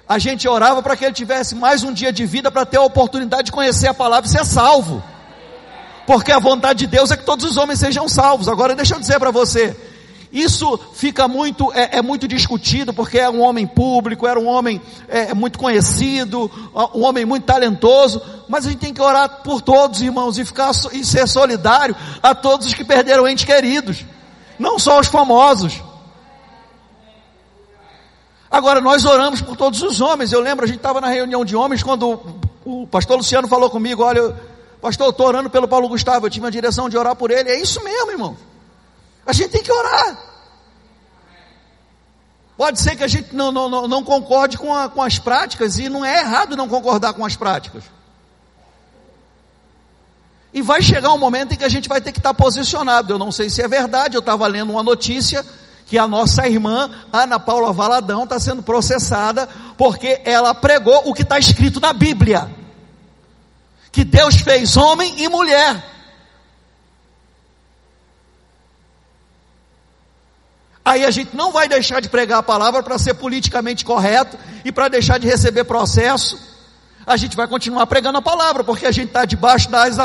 a 0.08 0.20
gente 0.20 0.48
orava 0.48 0.84
para 0.84 0.96
que 0.98 1.06
ele 1.06 1.14
tivesse 1.14 1.56
mais 1.56 1.84
um 1.84 1.94
dia 1.94 2.12
de 2.12 2.26
vida 2.26 2.52
para 2.52 2.66
ter 2.66 2.78
a 2.78 2.82
oportunidade 2.82 3.46
de 3.46 3.52
conhecer 3.52 3.88
a 3.88 3.94
palavra 3.94 4.28
e 4.28 4.32
ser 4.32 4.46
salvo 4.46 5.04
porque 6.06 6.32
a 6.32 6.40
vontade 6.40 6.80
de 6.80 6.88
Deus 6.88 7.12
é 7.12 7.18
que 7.18 7.26
todos 7.26 7.46
os 7.46 7.58
homens 7.58 7.80
sejam 7.80 8.08
salvos. 8.08 8.48
Agora, 8.48 8.76
deixa 8.76 8.96
eu 8.96 9.00
dizer 9.00 9.20
para 9.20 9.32
você, 9.32 9.76
isso 10.34 10.80
fica 10.94 11.28
muito, 11.28 11.72
é, 11.74 12.00
é, 12.00 12.02
muito 12.02 12.28
discutido, 12.28 12.92
porque 12.92 13.20
é 13.20 13.30
um 13.30 13.40
homem 13.40 13.68
público, 13.68 14.26
era 14.26 14.40
um 14.40 14.48
homem 14.48 14.82
é, 15.08 15.32
muito 15.32 15.60
conhecido, 15.60 16.50
um 16.94 17.04
homem 17.04 17.24
muito 17.24 17.44
talentoso, 17.44 18.20
mas 18.50 18.66
a 18.66 18.72
gente 18.72 18.80
tem 18.80 18.94
que 18.94 19.02
orar 19.02 19.44
por 19.44 19.62
todos, 19.62 20.02
irmãos, 20.02 20.40
e 20.40 20.44
ficar 20.44 20.72
e 20.92 21.06
ser 21.06 21.28
solidário 21.28 21.96
a 22.22 22.34
todos 22.34 22.66
os 22.66 22.74
que 22.74 22.84
perderam 22.84 23.28
entes 23.28 23.46
queridos, 23.46 24.04
não 24.58 24.80
só 24.80 25.00
os 25.00 25.08
famosos. 25.08 25.82
Agora, 28.50 28.82
nós 28.82 29.06
oramos 29.06 29.40
por 29.40 29.56
todos 29.56 29.82
os 29.84 30.02
homens. 30.02 30.32
Eu 30.32 30.40
lembro, 30.40 30.66
a 30.66 30.68
gente 30.68 30.78
estava 30.78 31.00
na 31.00 31.10
reunião 31.10 31.46
de 31.46 31.56
homens 31.56 31.82
quando 31.82 32.40
o, 32.66 32.84
o 32.84 32.88
pastor 32.88 33.18
Luciano 33.18 33.48
falou 33.48 33.70
comigo: 33.70 34.04
olha, 34.04 34.36
Pastor, 34.84 35.08
eu 35.08 35.12
estou 35.12 35.28
orando 35.28 35.50
pelo 35.50 35.66
Paulo 35.66 35.88
Gustavo, 35.88 36.26
eu 36.26 36.30
tive 36.30 36.46
uma 36.46 36.52
direção 36.52 36.90
de 36.90 36.98
orar 36.98 37.16
por 37.16 37.32
ele. 37.32 37.50
É 37.50 37.58
isso 37.58 37.82
mesmo, 37.82 38.12
irmão. 38.12 38.36
A 39.26 39.32
gente 39.32 39.52
tem 39.52 39.64
que 39.64 39.72
orar. 39.72 40.18
Pode 42.58 42.82
ser 42.82 42.98
que 42.98 43.04
a 43.06 43.08
gente 43.08 43.34
não, 43.34 43.50
não, 43.50 43.88
não 43.88 44.04
concorde 44.04 44.58
com, 44.58 44.76
a, 44.76 44.90
com 44.90 45.02
as 45.02 45.18
práticas, 45.18 45.80
e 45.80 45.88
não 45.88 46.04
é 46.04 46.20
errado 46.20 46.58
não 46.58 46.68
concordar 46.68 47.14
com 47.14 47.26
as 47.26 47.34
práticas. 47.34 47.86
E 50.54 50.62
vai 50.62 50.82
chegar 50.82 51.14
um 51.14 51.18
momento 51.18 51.54
em 51.54 51.58
que 51.58 51.64
a 51.64 51.70
gente 51.70 51.88
vai 51.88 52.02
ter 52.02 52.12
que 52.12 52.20
estar 52.20 52.34
posicionado. 52.34 53.14
Eu 53.14 53.18
não 53.18 53.32
sei 53.32 53.50
se 53.50 53.62
é 53.62 53.68
verdade, 53.70 54.18
eu 54.18 54.20
estava 54.20 54.46
lendo 54.48 54.72
uma 54.72 54.84
notícia 54.84 55.46
que 55.86 55.98
a 55.98 56.06
nossa 56.06 56.46
irmã 56.46 56.92
Ana 57.10 57.40
Paula 57.40 57.72
Valadão 57.72 58.26
está 58.26 58.38
sendo 58.38 58.62
processada 58.62 59.48
porque 59.78 60.20
ela 60.26 60.54
pregou 60.54 61.04
o 61.06 61.14
que 61.14 61.22
está 61.22 61.40
escrito 61.40 61.80
na 61.80 61.94
Bíblia: 61.94 62.63
que 63.94 64.04
Deus 64.04 64.38
fez 64.38 64.76
homem 64.76 65.22
e 65.22 65.30
mulher. 65.30 65.82
Aí 70.84 71.06
a 71.06 71.12
gente 71.12 71.36
não 71.36 71.52
vai 71.52 71.68
deixar 71.68 72.02
de 72.02 72.10
pregar 72.10 72.40
a 72.40 72.44
palavra 72.44 72.82
para 72.82 72.98
ser 72.98 73.14
politicamente 73.14 73.86
correto 73.86 74.38
e 74.66 74.72
para 74.72 74.90
deixar 74.90 75.20
de 75.20 75.28
receber 75.28 75.64
processo. 75.64 76.52
A 77.06 77.16
gente 77.16 77.36
vai 77.36 77.48
continuar 77.48 77.86
pregando 77.86 78.18
a 78.18 78.22
palavra, 78.22 78.64
porque 78.64 78.86
a 78.86 78.92
gente 78.92 79.10
está 79.10 79.26
debaixo 79.26 79.70
das, 79.70 79.96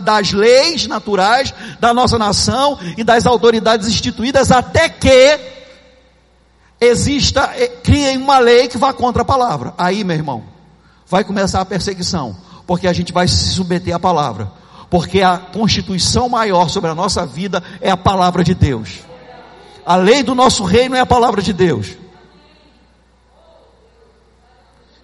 das 0.00 0.32
leis 0.32 0.86
naturais 0.86 1.52
da 1.78 1.92
nossa 1.92 2.18
nação 2.18 2.78
e 2.96 3.04
das 3.04 3.26
autoridades 3.26 3.88
instituídas 3.88 4.50
até 4.50 4.88
que 4.88 5.38
exista, 6.80 7.52
eh, 7.56 7.68
criem 7.82 8.16
uma 8.16 8.38
lei 8.38 8.68
que 8.68 8.78
vá 8.78 8.92
contra 8.92 9.22
a 9.22 9.24
palavra. 9.24 9.74
Aí, 9.76 10.02
meu 10.02 10.16
irmão, 10.16 10.44
vai 11.06 11.24
começar 11.24 11.60
a 11.60 11.64
perseguição, 11.64 12.36
porque 12.66 12.86
a 12.86 12.92
gente 12.92 13.12
vai 13.12 13.28
se 13.28 13.48
submeter 13.50 13.94
à 13.94 13.98
palavra, 13.98 14.50
porque 14.90 15.22
a 15.22 15.38
constituição 15.38 16.28
maior 16.28 16.68
sobre 16.68 16.90
a 16.90 16.94
nossa 16.94 17.26
vida 17.26 17.62
é 17.80 17.90
a 17.90 17.96
palavra 17.96 18.42
de 18.42 18.54
Deus. 18.54 19.00
A 19.84 19.96
lei 19.96 20.22
do 20.22 20.34
nosso 20.34 20.64
reino 20.64 20.96
é 20.96 21.00
a 21.00 21.06
palavra 21.06 21.42
de 21.42 21.52
Deus. 21.52 21.96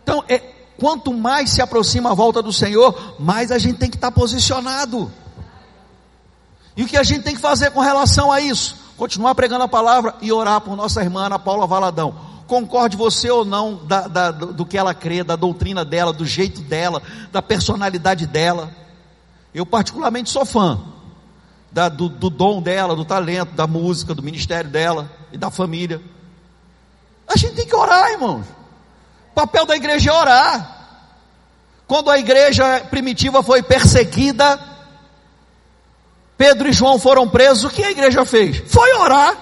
Então, 0.03 0.25
é, 0.29 0.39
quanto 0.79 1.13
mais 1.13 1.51
se 1.51 1.61
aproxima 1.61 2.11
a 2.11 2.15
volta 2.15 2.43
do 2.43 2.53
Senhor, 2.53 3.17
mais 3.19 3.53
a 3.53 3.59
gente 3.59 3.79
tem 3.79 3.91
que 3.91 3.97
estar 3.97 4.11
posicionado. 4.11 5.13
E 6.77 6.83
o 6.83 6.87
que 6.87 6.97
a 6.97 7.03
gente 7.03 7.23
tem 7.23 7.35
que 7.35 7.41
fazer 7.41 7.71
com 7.73 7.81
relação 7.81 8.33
a 8.33 8.41
isso? 8.41 8.77
Continuar 8.97 9.35
pregando 9.35 9.65
a 9.65 9.69
palavra 9.69 10.15
e 10.23 10.33
orar 10.33 10.61
por 10.61 10.75
nossa 10.77 11.03
irmã 11.03 11.27
Ana 11.27 11.39
Paula 11.39 11.67
Valadão. 11.67 12.30
Concorde 12.51 12.97
você 12.97 13.31
ou 13.31 13.45
não 13.45 13.77
da, 13.77 14.09
da, 14.09 14.33
do 14.33 14.67
que 14.67 14.77
ela 14.77 14.93
crê, 14.93 15.23
da 15.23 15.37
doutrina 15.37 15.85
dela, 15.85 16.13
do 16.13 16.27
jeito 16.27 16.61
dela, 16.63 17.01
da 17.31 17.41
personalidade 17.41 18.27
dela. 18.27 18.73
Eu 19.55 19.65
particularmente 19.65 20.31
sou 20.31 20.45
fã 20.45 20.81
da, 21.71 21.89
do, 21.89 22.09
do 22.09 22.29
dom 22.29 22.61
dela, 22.61 22.97
do 22.97 23.05
talento, 23.05 23.53
da 23.53 23.69
música, 23.69 24.17
do 24.17 24.23
ministério 24.25 24.69
dela 24.69 25.09
e 25.31 25.39
da 25.39 25.49
família. 25.49 26.03
A 27.29 27.37
gente 27.37 27.55
tem 27.55 27.65
que 27.65 27.77
orar, 27.77 28.11
irmãos. 28.11 28.45
O 29.31 29.35
papel 29.35 29.65
da 29.65 29.77
igreja 29.77 30.11
é 30.11 30.13
orar. 30.13 30.89
Quando 31.87 32.11
a 32.11 32.19
igreja 32.19 32.81
primitiva 32.91 33.45
foi 33.45 33.63
perseguida, 33.63 34.59
Pedro 36.37 36.69
e 36.69 36.73
João 36.73 36.99
foram 36.99 37.29
presos, 37.29 37.63
o 37.63 37.71
que 37.71 37.85
a 37.85 37.93
igreja 37.93 38.25
fez? 38.25 38.61
Foi 38.67 38.93
orar. 38.95 39.37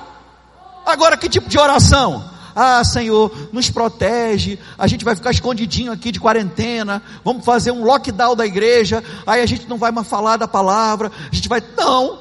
Agora, 0.84 1.16
que 1.16 1.30
tipo 1.30 1.48
de 1.48 1.58
oração? 1.58 2.36
Ah, 2.60 2.82
Senhor, 2.82 3.50
nos 3.52 3.70
protege. 3.70 4.58
A 4.76 4.88
gente 4.88 5.04
vai 5.04 5.14
ficar 5.14 5.30
escondidinho 5.30 5.92
aqui 5.92 6.10
de 6.10 6.18
quarentena. 6.18 7.00
Vamos 7.24 7.44
fazer 7.44 7.70
um 7.70 7.84
lockdown 7.84 8.34
da 8.34 8.44
igreja. 8.44 9.00
Aí 9.24 9.40
a 9.40 9.46
gente 9.46 9.68
não 9.68 9.78
vai 9.78 9.92
mais 9.92 10.08
falar 10.08 10.36
da 10.38 10.48
palavra. 10.48 11.12
A 11.30 11.32
gente 11.32 11.48
vai. 11.48 11.62
Não. 11.76 12.18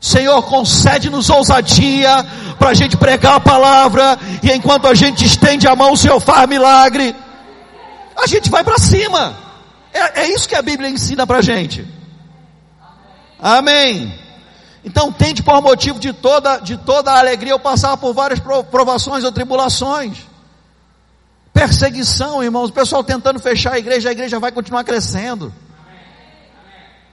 Senhor, 0.00 0.42
concede-nos 0.44 1.28
ousadia 1.28 2.24
para 2.58 2.70
a 2.70 2.74
gente 2.74 2.96
pregar 2.96 3.34
a 3.34 3.40
palavra. 3.40 4.18
E 4.42 4.50
enquanto 4.50 4.86
a 4.86 4.94
gente 4.94 5.26
estende 5.26 5.68
a 5.68 5.76
mão, 5.76 5.92
o 5.92 5.96
Senhor 5.96 6.18
faz 6.20 6.48
milagre. 6.48 7.14
A 8.16 8.26
gente 8.26 8.48
vai 8.48 8.64
para 8.64 8.78
cima. 8.78 9.36
É, 9.92 10.22
é 10.22 10.32
isso 10.32 10.48
que 10.48 10.54
a 10.54 10.62
Bíblia 10.62 10.88
ensina 10.88 11.26
para 11.26 11.40
a 11.40 11.42
gente. 11.42 11.86
Amém. 13.38 14.23
Então 14.84 15.10
tende 15.10 15.42
por 15.42 15.62
motivo 15.62 15.98
de 15.98 16.12
toda, 16.12 16.58
de 16.58 16.76
toda 16.76 17.10
a 17.10 17.18
alegria 17.18 17.52
eu 17.52 17.58
passar 17.58 17.96
por 17.96 18.12
várias 18.12 18.38
provações 18.38 19.24
ou 19.24 19.32
tribulações. 19.32 20.18
Perseguição, 21.54 22.42
irmãos, 22.42 22.68
o 22.68 22.72
pessoal 22.72 23.02
tentando 23.02 23.38
fechar 23.38 23.74
a 23.74 23.78
igreja, 23.78 24.10
a 24.10 24.12
igreja 24.12 24.38
vai 24.38 24.52
continuar 24.52 24.84
crescendo. 24.84 25.52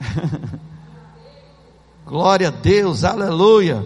Glória 2.05 2.49
a 2.49 2.51
Deus, 2.51 3.05
aleluia. 3.05 3.85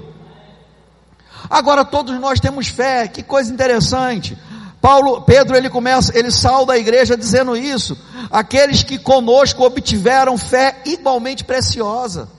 Agora 1.47 1.85
todos 1.85 2.19
nós 2.19 2.39
temos 2.39 2.67
fé, 2.67 3.07
que 3.07 3.21
coisa 3.21 3.53
interessante. 3.53 4.35
Paulo, 4.81 5.21
Pedro, 5.21 5.55
ele 5.55 5.69
começa, 5.69 6.17
ele 6.17 6.31
salda 6.31 6.73
a 6.73 6.77
igreja 6.77 7.15
dizendo 7.15 7.55
isso. 7.55 7.95
Aqueles 8.31 8.81
que 8.81 8.97
conosco 8.97 9.63
obtiveram 9.63 10.37
fé 10.37 10.81
igualmente 10.85 11.43
preciosa. 11.43 12.29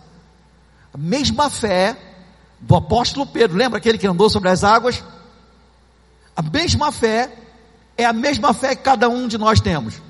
A 0.97 0.99
mesma 0.99 1.51
fé 1.51 1.95
do 2.59 2.75
apóstolo 2.75 3.27
Pedro, 3.27 3.55
lembra 3.55 3.77
aquele 3.77 3.99
que 3.99 4.07
andou 4.07 4.31
sobre 4.31 4.49
as 4.49 4.65
águas? 4.65 5.05
A 6.35 6.41
mesma 6.41 6.91
fé 6.91 7.31
é 7.99 8.07
a 8.07 8.15
mesma 8.15 8.55
fé 8.55 8.75
que 8.75 8.83
cada 8.83 9.07
um 9.07 9.29
de 9.29 9.37
nós 9.37 9.61
temos. 9.61 10.01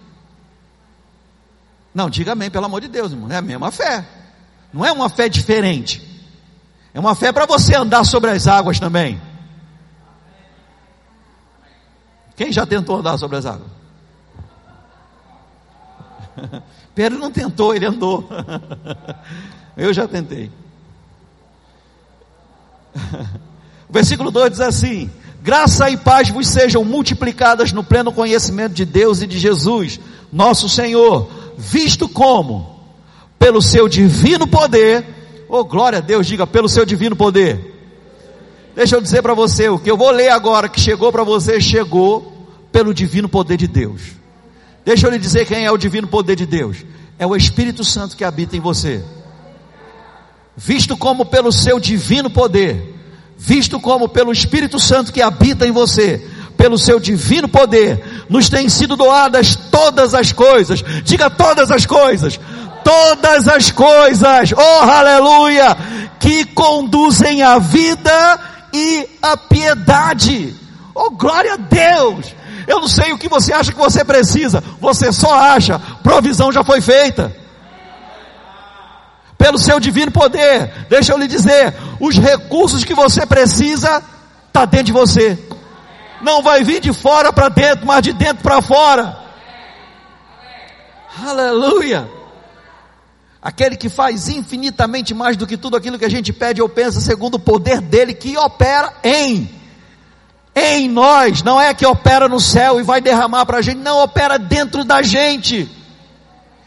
Não, 1.92 2.08
diga 2.08 2.34
amém, 2.34 2.52
pelo 2.52 2.66
amor 2.66 2.80
de 2.80 2.86
Deus, 2.86 3.10
irmão. 3.10 3.28
É 3.28 3.36
a 3.36 3.42
mesma 3.42 3.72
fé. 3.72 4.06
Não 4.72 4.86
é 4.86 4.92
uma 4.92 5.08
fé 5.08 5.28
diferente. 5.28 6.00
É 6.94 7.00
uma 7.00 7.16
fé 7.16 7.32
para 7.32 7.46
você 7.46 7.74
andar 7.74 8.04
sobre 8.04 8.30
as 8.30 8.46
águas 8.46 8.78
também. 8.78 9.20
Quem 12.36 12.52
já 12.52 12.64
tentou 12.64 12.98
andar 12.98 13.18
sobre 13.18 13.38
as 13.38 13.44
águas? 13.44 13.70
Pedro 16.94 17.18
não 17.18 17.32
tentou, 17.32 17.74
ele 17.74 17.86
andou. 17.86 18.28
Eu 19.76 19.92
já 19.92 20.06
tentei. 20.06 20.48
O 23.88 23.92
versículo 23.92 24.30
2 24.30 24.50
diz 24.50 24.60
assim: 24.60 25.10
Graça 25.42 25.88
e 25.90 25.96
paz 25.96 26.28
vos 26.28 26.48
sejam 26.48 26.84
multiplicadas 26.84 27.72
no 27.72 27.84
pleno 27.84 28.12
conhecimento 28.12 28.72
de 28.72 28.84
Deus 28.84 29.22
e 29.22 29.26
de 29.26 29.38
Jesus, 29.38 30.00
nosso 30.32 30.68
Senhor, 30.68 31.30
visto 31.56 32.08
como, 32.08 32.80
pelo 33.38 33.62
seu 33.62 33.88
divino 33.88 34.46
poder, 34.46 35.04
oh 35.48 35.64
glória 35.64 35.98
a 35.98 36.02
Deus, 36.02 36.26
diga, 36.26 36.46
pelo 36.46 36.68
seu 36.68 36.84
divino 36.84 37.14
poder. 37.14 37.74
Deixa 38.74 38.96
eu 38.96 39.00
dizer 39.00 39.22
para 39.22 39.34
você, 39.34 39.68
o 39.68 39.78
que 39.78 39.90
eu 39.90 39.96
vou 39.96 40.10
ler 40.10 40.30
agora, 40.30 40.68
que 40.68 40.80
chegou 40.80 41.12
para 41.12 41.22
você, 41.22 41.60
chegou 41.60 42.48
pelo 42.72 42.92
divino 42.92 43.28
poder 43.28 43.56
de 43.56 43.66
Deus. 43.66 44.02
Deixa 44.84 45.06
eu 45.06 45.10
lhe 45.10 45.18
dizer 45.18 45.46
quem 45.46 45.64
é 45.64 45.70
o 45.70 45.78
divino 45.78 46.08
poder 46.08 46.36
de 46.36 46.44
Deus: 46.44 46.78
é 47.18 47.26
o 47.26 47.36
Espírito 47.36 47.84
Santo 47.84 48.16
que 48.16 48.24
habita 48.24 48.56
em 48.56 48.60
você 48.60 49.02
visto 50.56 50.96
como 50.96 51.26
pelo 51.26 51.52
seu 51.52 51.78
divino 51.78 52.30
poder, 52.30 52.94
visto 53.36 53.78
como 53.78 54.08
pelo 54.08 54.32
Espírito 54.32 54.80
Santo 54.80 55.12
que 55.12 55.20
habita 55.20 55.66
em 55.66 55.70
você, 55.70 56.26
pelo 56.56 56.78
seu 56.78 56.98
divino 56.98 57.46
poder, 57.46 58.24
nos 58.30 58.48
têm 58.48 58.68
sido 58.68 58.96
doadas 58.96 59.54
todas 59.70 60.14
as 60.14 60.32
coisas. 60.32 60.82
Diga 61.04 61.28
todas 61.28 61.70
as 61.70 61.84
coisas. 61.84 62.40
Todas 62.82 63.48
as 63.48 63.72
coisas, 63.72 64.52
oh 64.56 64.88
aleluia, 64.88 65.76
que 66.20 66.44
conduzem 66.44 67.42
à 67.42 67.58
vida 67.58 68.40
e 68.72 69.08
à 69.20 69.36
piedade. 69.36 70.54
Oh 70.94 71.10
glória 71.10 71.54
a 71.54 71.56
Deus. 71.56 72.26
Eu 72.64 72.80
não 72.80 72.86
sei 72.86 73.12
o 73.12 73.18
que 73.18 73.28
você 73.28 73.52
acha 73.52 73.72
que 73.72 73.78
você 73.78 74.04
precisa, 74.04 74.62
você 74.80 75.12
só 75.12 75.34
acha, 75.34 75.80
provisão 76.02 76.52
já 76.52 76.62
foi 76.62 76.80
feita 76.80 77.45
pelo 79.36 79.58
seu 79.58 79.78
divino 79.78 80.10
poder. 80.10 80.86
Deixa 80.88 81.12
eu 81.12 81.18
lhe 81.18 81.28
dizer, 81.28 81.74
os 82.00 82.18
recursos 82.18 82.84
que 82.84 82.94
você 82.94 83.26
precisa 83.26 84.02
está 84.46 84.64
dentro 84.64 84.86
de 84.86 84.92
você. 84.92 85.38
Não 86.22 86.42
vai 86.42 86.64
vir 86.64 86.80
de 86.80 86.92
fora 86.92 87.32
para 87.32 87.48
dentro, 87.48 87.86
mas 87.86 88.02
de 88.02 88.12
dentro 88.12 88.42
para 88.42 88.62
fora. 88.62 89.18
Aleluia. 91.24 92.08
Aquele 93.40 93.76
que 93.76 93.88
faz 93.88 94.28
infinitamente 94.28 95.14
mais 95.14 95.36
do 95.36 95.46
que 95.46 95.56
tudo 95.56 95.76
aquilo 95.76 95.98
que 95.98 96.04
a 96.04 96.10
gente 96.10 96.32
pede 96.32 96.60
ou 96.60 96.68
pensa, 96.68 97.00
segundo 97.00 97.34
o 97.34 97.38
poder 97.38 97.80
dele 97.80 98.12
que 98.12 98.36
opera 98.36 98.92
em 99.04 99.56
em 100.58 100.88
nós, 100.88 101.42
não 101.42 101.60
é 101.60 101.74
que 101.74 101.84
opera 101.84 102.30
no 102.30 102.40
céu 102.40 102.80
e 102.80 102.82
vai 102.82 102.98
derramar 102.98 103.44
para 103.44 103.58
a 103.58 103.62
gente, 103.62 103.76
não 103.76 103.98
opera 103.98 104.38
dentro 104.38 104.84
da 104.84 105.02
gente, 105.02 105.68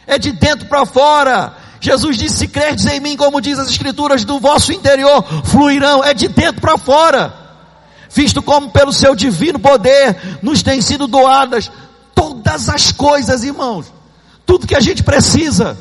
é 0.06 0.20
de 0.20 0.32
dentro 0.32 0.68
para 0.68 0.86
fora. 0.86 1.58
Jesus 1.80 2.18
disse: 2.18 2.38
Se 2.38 2.48
credes 2.48 2.86
em 2.86 3.00
mim, 3.00 3.16
como 3.16 3.40
diz 3.40 3.58
as 3.58 3.70
Escrituras, 3.70 4.26
do 4.26 4.40
vosso 4.40 4.72
interior 4.72 5.24
fluirão, 5.46 6.04
é 6.04 6.14
de 6.14 6.28
dentro 6.28 6.62
para 6.62 6.78
fora. 6.78 7.34
Visto 8.10 8.42
como 8.42 8.72
pelo 8.72 8.92
seu 8.92 9.16
divino 9.16 9.60
poder 9.60 10.40
nos 10.42 10.64
têm 10.64 10.82
sido 10.82 11.08
doadas 11.08 11.72
todas 12.16 12.68
as 12.68 12.92
coisas, 12.92 13.44
irmãos, 13.44 13.94
tudo 14.46 14.68
que 14.68 14.76
a 14.76 14.80
gente 14.80 15.04
precisa. 15.04 15.78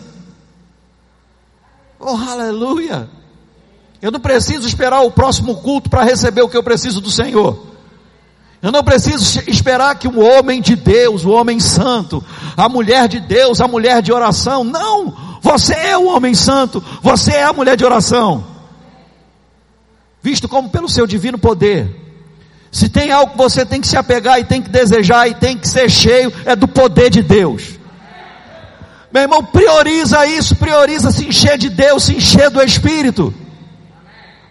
Oh, 1.99 2.17
aleluia! 2.17 3.09
Eu 4.01 4.13
não 4.13 4.21
preciso 4.21 4.69
esperar 4.69 5.01
o 5.01 5.11
próximo 5.11 5.57
culto 5.57 5.91
para 5.91 6.05
receber 6.05 6.43
o 6.43 6.49
que 6.49 6.57
eu 6.57 6.63
preciso 6.63 7.01
do 7.01 7.11
Senhor. 7.11 7.67
Eu 8.63 8.71
não 8.71 8.85
preciso 8.85 9.41
esperar 9.49 9.97
que 9.97 10.07
o 10.07 10.21
homem 10.21 10.61
de 10.61 10.77
Deus, 10.77 11.25
o 11.25 11.31
homem 11.31 11.59
santo, 11.59 12.25
a 12.57 12.69
mulher 12.69 13.09
de 13.09 13.21
Deus, 13.21 13.61
a 13.61 13.69
mulher 13.69 14.03
de 14.03 14.13
oração, 14.13 14.63
não! 14.63 15.28
Você 15.41 15.75
é 15.75 15.97
o 15.97 16.07
homem 16.07 16.35
santo, 16.35 16.83
você 17.03 17.33
é 17.33 17.45
a 17.45 17.53
mulher 17.53 17.77
de 17.77 17.85
oração. 17.85 18.45
visto 20.23 20.49
como 20.49 20.69
pelo 20.69 20.89
seu 20.89 21.07
divino 21.07 21.39
poder. 21.39 21.89
Se 22.71 22.89
tem 22.89 23.11
algo 23.11 23.33
que 23.33 23.39
você 23.39 23.65
tem 23.65 23.81
que 23.81 23.89
se 23.89 23.97
apegar 23.97 24.39
e 24.39 24.45
tem 24.45 24.61
que 24.61 24.69
desejar 24.69 25.27
e 25.29 25.35
tem 25.35 25.57
que 25.57 25.67
ser 25.67 25.91
cheio, 25.91 26.33
é 26.45 26.55
do 26.55 26.69
poder 26.69 27.09
de 27.09 27.23
Deus. 27.23 27.79
Meu 29.13 29.23
irmão, 29.23 29.43
prioriza 29.43 30.27
isso, 30.27 30.55
prioriza 30.57 31.11
se 31.11 31.27
encher 31.27 31.57
de 31.57 31.71
Deus, 31.71 32.05
se 32.05 32.15
encher 32.15 32.51
do 32.51 32.63
Espírito. 32.63 33.33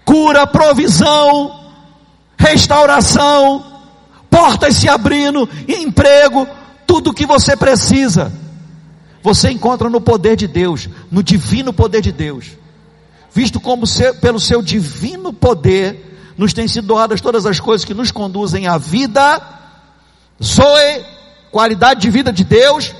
Cura, 0.04 0.48
provisão, 0.48 1.60
restauração, 2.38 3.64
portas 4.30 4.76
se 4.76 4.90
abrindo, 4.90 5.48
emprego, 5.68 6.48
tudo 6.88 7.12
o 7.12 7.14
que 7.14 7.26
você 7.26 7.56
precisa. 7.56 8.32
Você 9.28 9.52
encontra 9.52 9.90
no 9.90 10.00
poder 10.00 10.38
de 10.38 10.48
Deus, 10.48 10.88
no 11.12 11.22
divino 11.22 11.74
poder 11.74 12.00
de 12.02 12.14
Deus. 12.14 12.46
Visto 13.30 13.60
como 13.60 13.84
pelo 14.22 14.40
seu 14.40 14.62
divino 14.62 15.34
poder, 15.34 16.34
nos 16.38 16.54
têm 16.54 16.66
sido 16.66 16.88
doadas 16.88 17.20
todas 17.20 17.46
as 17.46 17.60
coisas 17.60 17.84
que 17.84 17.94
nos 17.94 18.10
conduzem 18.10 18.68
à 18.68 18.78
vida, 18.78 19.42
Zoe, 20.42 21.06
qualidade 21.52 22.00
de 22.00 22.10
vida 22.10 22.32
de 22.32 22.46
Deus, 22.46 22.96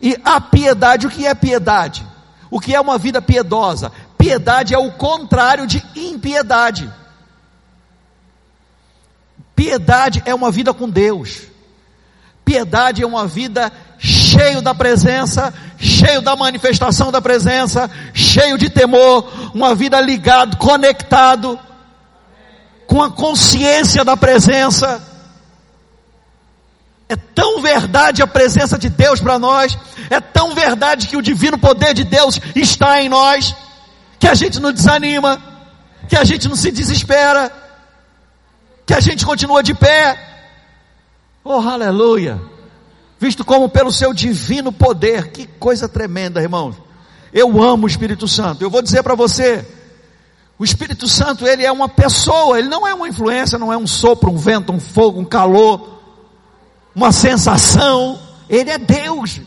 e 0.00 0.16
a 0.24 0.40
piedade, 0.40 1.04
o 1.04 1.10
que 1.10 1.26
é 1.26 1.34
piedade? 1.34 2.06
O 2.48 2.60
que 2.60 2.72
é 2.72 2.80
uma 2.80 2.96
vida 2.96 3.20
piedosa? 3.20 3.90
Piedade 4.16 4.72
é 4.72 4.78
o 4.78 4.92
contrário 4.92 5.66
de 5.66 5.84
impiedade. 5.96 6.88
Piedade 9.56 10.22
é 10.26 10.32
uma 10.32 10.52
vida 10.52 10.72
com 10.72 10.88
Deus. 10.88 11.40
Piedade 12.44 13.02
é 13.02 13.06
uma 13.06 13.26
vida 13.26 13.72
cheio 14.36 14.60
da 14.60 14.74
presença, 14.74 15.52
cheio 15.78 16.20
da 16.20 16.36
manifestação 16.36 17.10
da 17.10 17.22
presença, 17.22 17.90
cheio 18.12 18.58
de 18.58 18.68
temor, 18.68 19.32
uma 19.54 19.74
vida 19.74 19.98
ligado, 20.00 20.58
conectado, 20.58 21.58
com 22.86 23.02
a 23.02 23.10
consciência 23.10 24.04
da 24.04 24.16
presença. 24.16 25.02
É 27.08 27.16
tão 27.16 27.62
verdade 27.62 28.22
a 28.22 28.26
presença 28.26 28.78
de 28.78 28.90
Deus 28.90 29.20
para 29.20 29.38
nós, 29.38 29.78
é 30.10 30.20
tão 30.20 30.54
verdade 30.54 31.08
que 31.08 31.16
o 31.16 31.22
divino 31.22 31.56
poder 31.56 31.94
de 31.94 32.04
Deus 32.04 32.38
está 32.54 33.00
em 33.00 33.08
nós, 33.08 33.54
que 34.18 34.28
a 34.28 34.34
gente 34.34 34.60
não 34.60 34.72
desanima, 34.72 35.40
que 36.08 36.16
a 36.16 36.24
gente 36.24 36.48
não 36.48 36.56
se 36.56 36.70
desespera, 36.70 37.50
que 38.84 38.92
a 38.92 39.00
gente 39.00 39.24
continua 39.24 39.62
de 39.62 39.72
pé. 39.72 40.18
Oh, 41.44 41.60
aleluia! 41.60 42.55
Visto 43.18 43.44
como 43.44 43.68
pelo 43.68 43.90
seu 43.90 44.12
divino 44.12 44.70
poder, 44.70 45.30
que 45.30 45.46
coisa 45.46 45.88
tremenda, 45.88 46.42
irmãos. 46.42 46.76
Eu 47.32 47.62
amo 47.62 47.84
o 47.84 47.88
Espírito 47.88 48.28
Santo. 48.28 48.62
Eu 48.62 48.70
vou 48.70 48.82
dizer 48.82 49.02
para 49.02 49.14
você, 49.14 49.66
o 50.58 50.64
Espírito 50.64 51.08
Santo, 51.08 51.46
ele 51.46 51.64
é 51.64 51.72
uma 51.72 51.88
pessoa, 51.88 52.58
ele 52.58 52.68
não 52.68 52.86
é 52.86 52.94
uma 52.94 53.08
influência, 53.08 53.58
não 53.58 53.72
é 53.72 53.76
um 53.76 53.86
sopro, 53.86 54.30
um 54.30 54.36
vento, 54.36 54.72
um 54.72 54.80
fogo, 54.80 55.20
um 55.20 55.24
calor 55.24 55.96
uma 56.96 57.12
sensação, 57.12 58.18
Ele 58.48 58.70
é 58.70 58.78
Deus. 58.78 59.42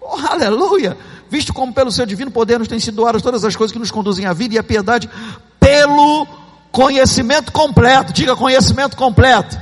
Oh, 0.00 0.16
aleluia! 0.30 0.96
Visto 1.28 1.52
como 1.52 1.74
pelo 1.74 1.90
seu 1.90 2.06
divino 2.06 2.30
poder 2.30 2.60
nos 2.60 2.68
tem 2.68 2.78
sido 2.78 2.94
doadas 2.94 3.20
todas 3.20 3.44
as 3.44 3.56
coisas 3.56 3.72
que 3.72 3.78
nos 3.80 3.90
conduzem 3.90 4.24
à 4.24 4.32
vida 4.32 4.54
e 4.54 4.58
à 4.58 4.62
piedade, 4.62 5.10
pelo 5.58 6.24
conhecimento 6.70 7.50
completo. 7.50 8.12
Diga 8.12 8.36
conhecimento 8.36 8.96
completo. 8.96 9.58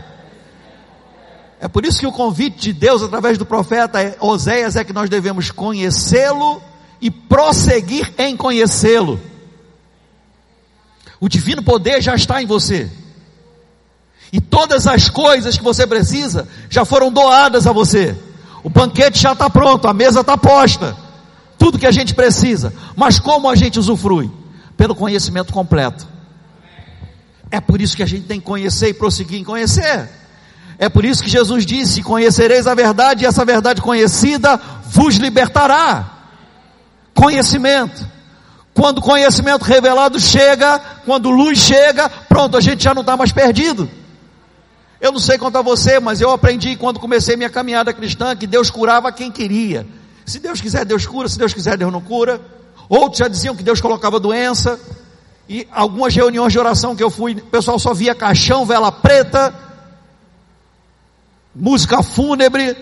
É 1.62 1.68
por 1.68 1.87
isso 1.87 2.01
que 2.01 2.07
o 2.09 2.11
convite 2.11 2.59
de 2.59 2.72
Deus 2.72 3.05
através 3.05 3.38
do 3.38 3.46
profeta 3.46 4.16
Oséias 4.18 4.75
é 4.75 4.83
que 4.83 4.92
nós 4.92 5.09
devemos 5.09 5.53
conhecê-lo 5.53 6.61
e 7.01 7.09
prosseguir 7.09 8.12
em 8.18 8.37
conhecê-lo. 8.37 9.20
O 11.20 11.29
divino 11.29 11.62
poder 11.62 12.03
já 12.03 12.16
está 12.16 12.42
em 12.42 12.46
você. 12.46 12.90
E 14.33 14.40
todas 14.40 14.88
as 14.88 15.09
coisas 15.09 15.57
que 15.57 15.62
você 15.62 15.87
precisa 15.87 16.48
já 16.68 16.85
foram 16.85 17.12
doadas 17.12 17.64
a 17.64 17.70
você. 17.70 18.16
O 18.64 18.68
banquete 18.68 19.20
já 19.20 19.31
está 19.33 19.48
pronto, 19.48 19.87
a 19.87 19.94
mesa 19.94 20.22
está 20.22 20.37
posta. 20.37 20.96
Tudo 21.57 21.79
que 21.79 21.87
a 21.87 21.92
gente 21.92 22.12
precisa. 22.12 22.75
Mas 22.96 23.20
como 23.20 23.48
a 23.48 23.55
gente 23.55 23.79
usufrui? 23.79 24.29
Pelo 24.77 24.96
conhecimento 24.96 25.53
completo. 25.53 26.09
É 27.53 27.61
por 27.61 27.81
isso 27.81 27.96
que 27.96 28.03
a 28.03 28.07
gente 28.07 28.27
tem 28.27 28.40
que 28.40 28.46
conhecer 28.46 28.88
e 28.88 28.94
prosseguir 28.94 29.38
em 29.38 29.44
conhecer. 29.44 30.22
É 30.83 30.88
por 30.88 31.05
isso 31.05 31.23
que 31.23 31.31
Jesus 31.31 31.64
disse: 31.64 32.03
Conhecereis 32.03 32.66
a 32.66 32.75
verdade, 32.75 33.23
e 33.23 33.27
essa 33.27 33.45
verdade 33.45 33.81
conhecida 33.81 34.61
vos 34.87 35.14
libertará. 35.14 36.11
Conhecimento. 37.14 38.05
Quando 38.75 39.01
conhecimento 39.01 39.62
revelado 39.62 40.18
chega, 40.18 40.81
quando 41.07 41.31
luz 41.31 41.61
chega, 41.61 42.09
pronto, 42.29 42.57
a 42.57 42.61
gente 42.61 42.83
já 42.83 42.92
não 42.92 43.03
está 43.03 43.16
mais 43.16 43.31
perdido. 43.31 43.88
Eu 45.01 45.12
não 45.12 45.21
sei 45.21 45.38
quanto 45.38 45.57
a 45.57 45.62
você, 45.62 46.01
mas 46.01 46.21
eu 46.21 46.33
aprendi 46.33 46.75
quando 46.75 46.99
comecei 46.99 47.37
minha 47.37 47.51
caminhada 47.51 47.92
cristã 47.92 48.35
que 48.35 48.49
Deus 48.49 48.68
curava 48.68 49.12
quem 49.12 49.31
queria. 49.31 49.87
Se 50.27 50.40
Deus 50.40 50.61
quiser, 50.61 50.85
Deus 50.85 51.07
cura, 51.07 51.29
se 51.29 51.38
Deus 51.38 51.55
quiser, 51.55 51.77
Deus 51.77 51.92
não 51.92 52.01
cura. 52.01 52.40
Outros 52.88 53.18
já 53.18 53.29
diziam 53.29 53.55
que 53.55 53.62
Deus 53.62 53.81
colocava 53.81 54.18
doença. 54.18 54.81
E 55.49 55.64
algumas 55.71 56.12
reuniões 56.12 56.53
de 56.53 56.59
oração 56.59 56.97
que 56.97 57.05
eu 57.05 57.11
fui, 57.11 57.35
o 57.35 57.47
pessoal 57.47 57.79
só 57.79 57.95
via 57.95 58.16
caixão, 58.16 58.66
vela 58.66 58.90
preta, 58.90 59.62
música 61.55 62.03
fúnebre. 62.03 62.77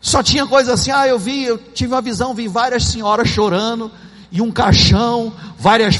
Só 0.00 0.22
tinha 0.22 0.46
coisa 0.46 0.74
assim, 0.74 0.90
ah, 0.90 1.06
eu 1.06 1.18
vi, 1.18 1.44
eu 1.44 1.58
tive 1.58 1.92
uma 1.92 2.02
visão, 2.02 2.34
vi 2.34 2.48
várias 2.48 2.86
senhoras 2.86 3.28
chorando, 3.28 3.90
e 4.30 4.40
um 4.40 4.50
caixão, 4.50 5.32
várias. 5.58 5.96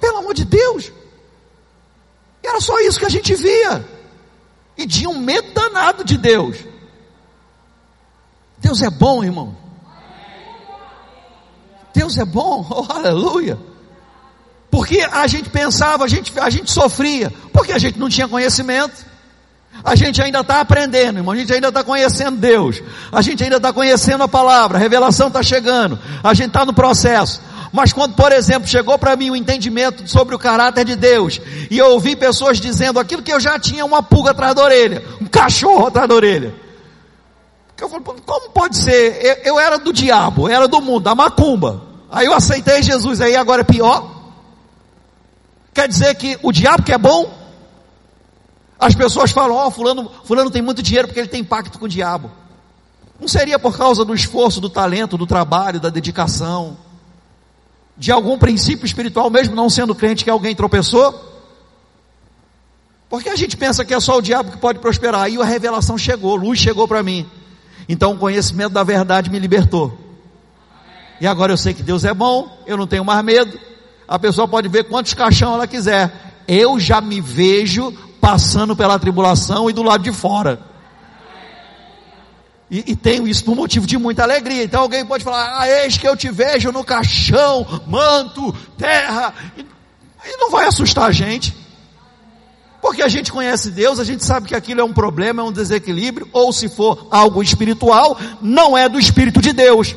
Pelo 0.00 0.18
amor 0.18 0.34
de 0.34 0.44
Deus! 0.44 0.92
E 2.42 2.46
era 2.46 2.60
só 2.60 2.78
isso 2.80 2.98
que 2.98 3.06
a 3.06 3.10
gente 3.10 3.34
via. 3.34 3.88
E 4.76 4.86
tinha 4.86 5.08
um 5.08 5.18
medo 5.18 5.52
danado 5.52 6.04
de 6.04 6.18
Deus. 6.18 6.56
Deus 8.58 8.82
é 8.82 8.90
bom, 8.90 9.22
irmão. 9.22 9.56
Deus 11.94 12.18
é 12.18 12.24
bom, 12.24 12.66
oh, 12.70 12.92
aleluia. 12.92 13.58
Porque 14.70 15.00
a 15.00 15.26
gente 15.28 15.48
pensava, 15.50 16.04
a 16.04 16.08
gente, 16.08 16.36
a 16.38 16.50
gente 16.50 16.70
sofria, 16.70 17.32
porque 17.52 17.70
a 17.72 17.78
gente 17.78 17.98
não 17.98 18.08
tinha 18.08 18.26
conhecimento. 18.26 19.06
A 19.82 19.94
gente 19.94 20.22
ainda 20.22 20.40
está 20.40 20.60
aprendendo, 20.60 21.18
irmão. 21.18 21.34
A 21.34 21.36
gente 21.36 21.52
ainda 21.52 21.68
está 21.68 21.82
conhecendo 21.82 22.36
Deus. 22.36 22.82
A 23.10 23.20
gente 23.20 23.42
ainda 23.42 23.56
está 23.56 23.72
conhecendo 23.72 24.22
a 24.22 24.28
palavra. 24.28 24.78
A 24.78 24.80
revelação 24.80 25.28
está 25.28 25.42
chegando. 25.42 25.98
A 26.22 26.32
gente 26.32 26.48
está 26.48 26.64
no 26.64 26.72
processo. 26.72 27.40
Mas 27.72 27.92
quando, 27.92 28.14
por 28.14 28.30
exemplo, 28.30 28.68
chegou 28.68 28.96
para 28.96 29.16
mim 29.16 29.30
o 29.30 29.36
entendimento 29.36 30.08
sobre 30.08 30.32
o 30.32 30.38
caráter 30.38 30.84
de 30.84 30.94
Deus, 30.94 31.40
e 31.68 31.76
eu 31.76 31.86
ouvi 31.90 32.14
pessoas 32.14 32.60
dizendo 32.60 33.00
aquilo 33.00 33.20
que 33.20 33.32
eu 33.32 33.40
já 33.40 33.58
tinha 33.58 33.84
uma 33.84 34.00
pulga 34.00 34.30
atrás 34.30 34.54
da 34.54 34.62
orelha, 34.62 35.02
um 35.20 35.26
cachorro 35.26 35.88
atrás 35.88 36.08
da 36.08 36.14
orelha. 36.14 36.54
Eu 37.76 37.88
falei, 37.88 38.04
como 38.24 38.50
pode 38.50 38.76
ser? 38.76 39.18
Eu, 39.20 39.54
eu 39.54 39.58
era 39.58 39.76
do 39.76 39.92
diabo, 39.92 40.48
eu 40.48 40.54
era 40.54 40.68
do 40.68 40.80
mundo, 40.80 41.02
da 41.02 41.16
macumba. 41.16 41.82
Aí 42.12 42.26
eu 42.26 42.32
aceitei 42.32 42.80
Jesus, 42.80 43.20
aí 43.20 43.34
agora 43.34 43.62
é 43.62 43.64
pior. 43.64 44.08
Quer 45.74 45.88
dizer 45.88 46.14
que 46.14 46.38
o 46.44 46.52
diabo 46.52 46.84
que 46.84 46.92
é 46.92 46.98
bom? 46.98 47.43
As 48.84 48.94
pessoas 48.94 49.30
falam, 49.30 49.56
ó, 49.56 49.66
oh, 49.66 49.70
fulano, 49.70 50.10
fulano 50.24 50.50
tem 50.50 50.60
muito 50.60 50.82
dinheiro 50.82 51.08
porque 51.08 51.18
ele 51.18 51.28
tem 51.28 51.42
pacto 51.42 51.78
com 51.78 51.86
o 51.86 51.88
diabo. 51.88 52.30
Não 53.18 53.26
seria 53.26 53.58
por 53.58 53.74
causa 53.74 54.04
do 54.04 54.12
esforço, 54.12 54.60
do 54.60 54.68
talento, 54.68 55.16
do 55.16 55.26
trabalho, 55.26 55.80
da 55.80 55.88
dedicação, 55.88 56.76
de 57.96 58.12
algum 58.12 58.36
princípio 58.36 58.84
espiritual, 58.84 59.30
mesmo 59.30 59.54
não 59.54 59.70
sendo 59.70 59.94
crente, 59.94 60.22
que 60.22 60.28
alguém 60.28 60.54
tropeçou? 60.54 61.18
Porque 63.08 63.30
a 63.30 63.36
gente 63.36 63.56
pensa 63.56 63.86
que 63.86 63.94
é 63.94 64.00
só 64.00 64.18
o 64.18 64.20
diabo 64.20 64.50
que 64.50 64.58
pode 64.58 64.78
prosperar. 64.80 65.22
Aí 65.22 65.40
a 65.40 65.44
revelação 65.44 65.96
chegou, 65.96 66.36
luz 66.36 66.58
chegou 66.58 66.86
para 66.86 67.02
mim. 67.02 67.26
Então 67.88 68.12
o 68.12 68.18
conhecimento 68.18 68.74
da 68.74 68.84
verdade 68.84 69.30
me 69.30 69.38
libertou. 69.38 69.98
E 71.22 71.26
agora 71.26 71.54
eu 71.54 71.56
sei 71.56 71.72
que 71.72 71.82
Deus 71.82 72.04
é 72.04 72.12
bom, 72.12 72.54
eu 72.66 72.76
não 72.76 72.86
tenho 72.86 73.02
mais 73.04 73.24
medo. 73.24 73.58
A 74.06 74.18
pessoa 74.18 74.46
pode 74.46 74.68
ver 74.68 74.84
quantos 74.84 75.14
caixão 75.14 75.54
ela 75.54 75.66
quiser. 75.66 76.34
Eu 76.46 76.78
já 76.78 77.00
me 77.00 77.22
vejo 77.22 77.96
passando 78.24 78.74
pela 78.74 78.98
tribulação 78.98 79.68
e 79.68 79.72
do 79.74 79.82
lado 79.82 80.02
de 80.02 80.10
fora. 80.10 80.58
E, 82.70 82.92
e, 82.92 82.96
tenho 82.96 83.28
isso 83.28 83.44
por 83.44 83.54
motivo 83.54 83.86
de 83.86 83.98
muita 83.98 84.22
alegria. 84.22 84.64
Então 84.64 84.80
alguém 84.80 85.04
pode 85.04 85.22
falar, 85.22 85.60
ah, 85.60 85.68
eis 85.68 85.98
que 85.98 86.08
eu 86.08 86.16
te 86.16 86.30
vejo 86.30 86.72
no 86.72 86.82
caixão, 86.82 87.66
manto, 87.86 88.50
terra. 88.78 89.34
E, 89.58 89.60
e 89.60 90.36
não 90.38 90.50
vai 90.50 90.66
assustar 90.66 91.04
a 91.04 91.12
gente. 91.12 91.54
Porque 92.80 93.02
a 93.02 93.08
gente 93.08 93.30
conhece 93.30 93.70
Deus, 93.70 93.98
a 93.98 94.04
gente 94.04 94.24
sabe 94.24 94.48
que 94.48 94.54
aquilo 94.54 94.80
é 94.80 94.84
um 94.84 94.94
problema, 94.94 95.42
é 95.42 95.44
um 95.44 95.52
desequilíbrio, 95.52 96.26
ou 96.32 96.50
se 96.50 96.66
for 96.66 97.06
algo 97.10 97.42
espiritual, 97.42 98.18
não 98.40 98.76
é 98.76 98.88
do 98.88 98.98
Espírito 98.98 99.42
de 99.42 99.52
Deus. 99.52 99.94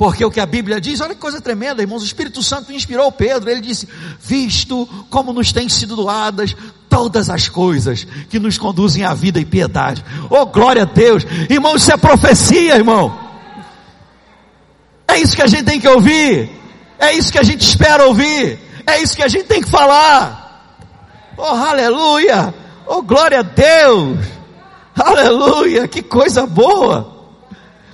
Porque 0.00 0.24
o 0.24 0.30
que 0.30 0.40
a 0.40 0.46
Bíblia 0.46 0.80
diz, 0.80 0.98
olha 1.02 1.14
que 1.14 1.20
coisa 1.20 1.42
tremenda, 1.42 1.82
irmãos, 1.82 2.00
o 2.00 2.06
Espírito 2.06 2.42
Santo 2.42 2.72
inspirou 2.72 3.12
Pedro, 3.12 3.50
ele 3.50 3.60
disse, 3.60 3.86
visto 4.18 4.88
como 5.10 5.30
nos 5.30 5.52
têm 5.52 5.68
sido 5.68 5.94
doadas 5.94 6.56
todas 6.88 7.28
as 7.28 7.50
coisas 7.50 8.06
que 8.30 8.38
nos 8.38 8.56
conduzem 8.56 9.04
à 9.04 9.12
vida 9.12 9.38
e 9.38 9.44
piedade. 9.44 10.02
Oh, 10.30 10.46
glória 10.46 10.84
a 10.84 10.86
Deus. 10.86 11.26
Irmão, 11.50 11.76
isso 11.76 11.92
é 11.92 11.98
profecia, 11.98 12.76
irmão. 12.76 13.14
É 15.06 15.18
isso 15.18 15.36
que 15.36 15.42
a 15.42 15.46
gente 15.46 15.64
tem 15.64 15.78
que 15.78 15.88
ouvir. 15.88 16.48
É 16.98 17.12
isso 17.12 17.30
que 17.30 17.38
a 17.38 17.42
gente 17.42 17.60
espera 17.60 18.06
ouvir. 18.06 18.58
É 18.86 19.02
isso 19.02 19.14
que 19.14 19.22
a 19.22 19.28
gente 19.28 19.44
tem 19.44 19.60
que 19.60 19.68
falar. 19.68 20.96
Oh, 21.36 21.42
aleluia! 21.42 22.54
Oh, 22.86 23.02
glória 23.02 23.40
a 23.40 23.42
Deus! 23.42 24.18
Aleluia! 24.96 25.86
Que 25.86 26.00
coisa 26.00 26.46
boa! 26.46 27.19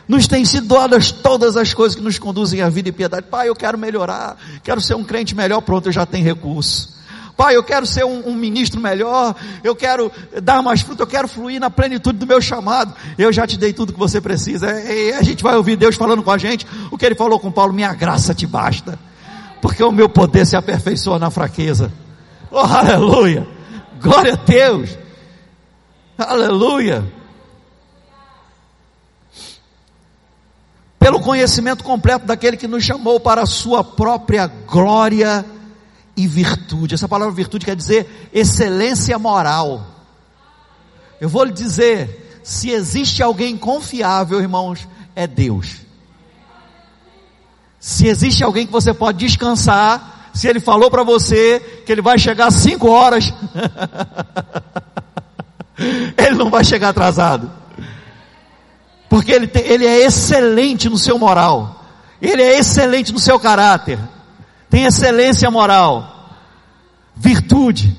Nos 0.09 0.29
têm 0.29 0.45
sido 0.45 0.69
doadas 0.69 1.11
todas 1.11 1.57
as 1.57 1.75
coisas 1.75 1.97
que 1.97 2.03
nos 2.03 2.19
conduzem 2.19 2.63
à 2.63 2.69
vida 2.69 2.89
e 2.89 2.93
piedade. 2.93 3.27
Pai, 3.27 3.49
eu 3.49 3.57
quero 3.57 3.77
melhorar, 3.77 4.37
quero 4.63 4.81
ser 4.81 4.95
um 4.95 5.03
crente 5.03 5.35
melhor, 5.35 5.61
pronto, 5.61 5.87
eu 5.89 5.93
já 5.93 6.07
tenho 6.07 6.25
recurso. 6.25 6.95
Pai, 7.37 7.55
eu 7.55 7.63
quero 7.63 7.85
ser 7.85 8.05
um, 8.05 8.31
um, 8.31 8.35
ministro 8.35 8.81
melhor, 8.81 9.35
eu 9.63 9.77
quero 9.77 10.11
dar 10.43 10.63
mais 10.63 10.81
fruto, 10.81 11.03
eu 11.03 11.07
quero 11.07 11.29
fluir 11.29 11.61
na 11.61 11.69
plenitude 11.69 12.19
do 12.19 12.27
meu 12.27 12.41
chamado. 12.41 12.95
Eu 13.19 13.31
já 13.31 13.47
te 13.47 13.59
dei 13.59 13.75
tudo 13.75 13.93
que 13.93 13.99
você 13.99 14.23
precisa. 14.23 14.73
E 14.81 15.13
a 15.13 15.23
gente 15.23 15.43
vai 15.43 15.55
ouvir 15.55 15.77
Deus 15.77 15.97
falando 15.97 16.23
com 16.23 16.31
a 16.31 16.39
gente 16.39 16.67
o 16.91 16.97
que 16.97 17.05
ele 17.05 17.15
falou 17.15 17.39
com 17.39 17.53
Paulo: 17.53 17.75
minha 17.75 17.93
graça 17.93 18.35
te 18.35 18.47
basta, 18.47 18.99
porque 19.61 19.83
o 19.83 19.93
meu 19.93 20.09
poder 20.09 20.47
se 20.47 20.57
aperfeiçoa 20.57 21.19
na 21.19 21.31
fraqueza. 21.31 21.93
Oh, 22.51 22.61
aleluia! 22.61 23.47
Glória 24.01 24.33
a 24.33 24.37
Deus! 24.37 24.97
Aleluia! 26.17 27.05
Pelo 31.07 31.21
conhecimento 31.21 31.85
completo 31.85 32.27
daquele 32.27 32.57
que 32.57 32.67
nos 32.67 32.83
chamou 32.83 33.21
para 33.21 33.43
a 33.43 33.47
sua 33.47 33.85
própria 33.85 34.49
glória 34.49 35.47
e 36.17 36.27
virtude. 36.27 36.97
Essa 36.97 37.07
palavra 37.09 37.33
virtude 37.33 37.65
quer 37.65 37.77
dizer 37.77 38.29
excelência 38.35 39.17
moral. 39.17 39.87
Eu 41.21 41.29
vou 41.29 41.45
lhe 41.45 41.53
dizer, 41.53 42.41
se 42.43 42.71
existe 42.71 43.23
alguém 43.23 43.57
confiável, 43.57 44.41
irmãos, 44.41 44.89
é 45.15 45.29
Deus. 45.29 45.77
Se 47.79 48.09
existe 48.09 48.43
alguém 48.43 48.67
que 48.67 48.73
você 48.73 48.93
pode 48.93 49.19
descansar, 49.19 50.33
se 50.35 50.49
ele 50.49 50.59
falou 50.59 50.91
para 50.91 51.05
você 51.05 51.61
que 51.87 51.93
ele 51.93 52.03
vai 52.03 52.19
chegar 52.19 52.49
às 52.49 52.55
5 52.55 52.91
horas, 52.91 53.33
ele 56.19 56.35
não 56.35 56.51
vai 56.51 56.65
chegar 56.65 56.89
atrasado. 56.89 57.49
Porque 59.17 59.33
ele, 59.33 59.47
tem, 59.47 59.63
ele 59.65 59.87
é 59.87 60.05
excelente 60.05 60.91
no 60.91 60.99
seu 60.99 61.19
moral. 61.19 61.87
Ele 62.21 62.43
é 62.43 62.59
excelente 62.59 63.15
no 63.15 63.19
seu 63.19 63.41
caráter. 63.41 63.99
Tem 64.69 64.85
excelência 64.85 65.51
moral, 65.51 66.29
virtude, 67.17 67.97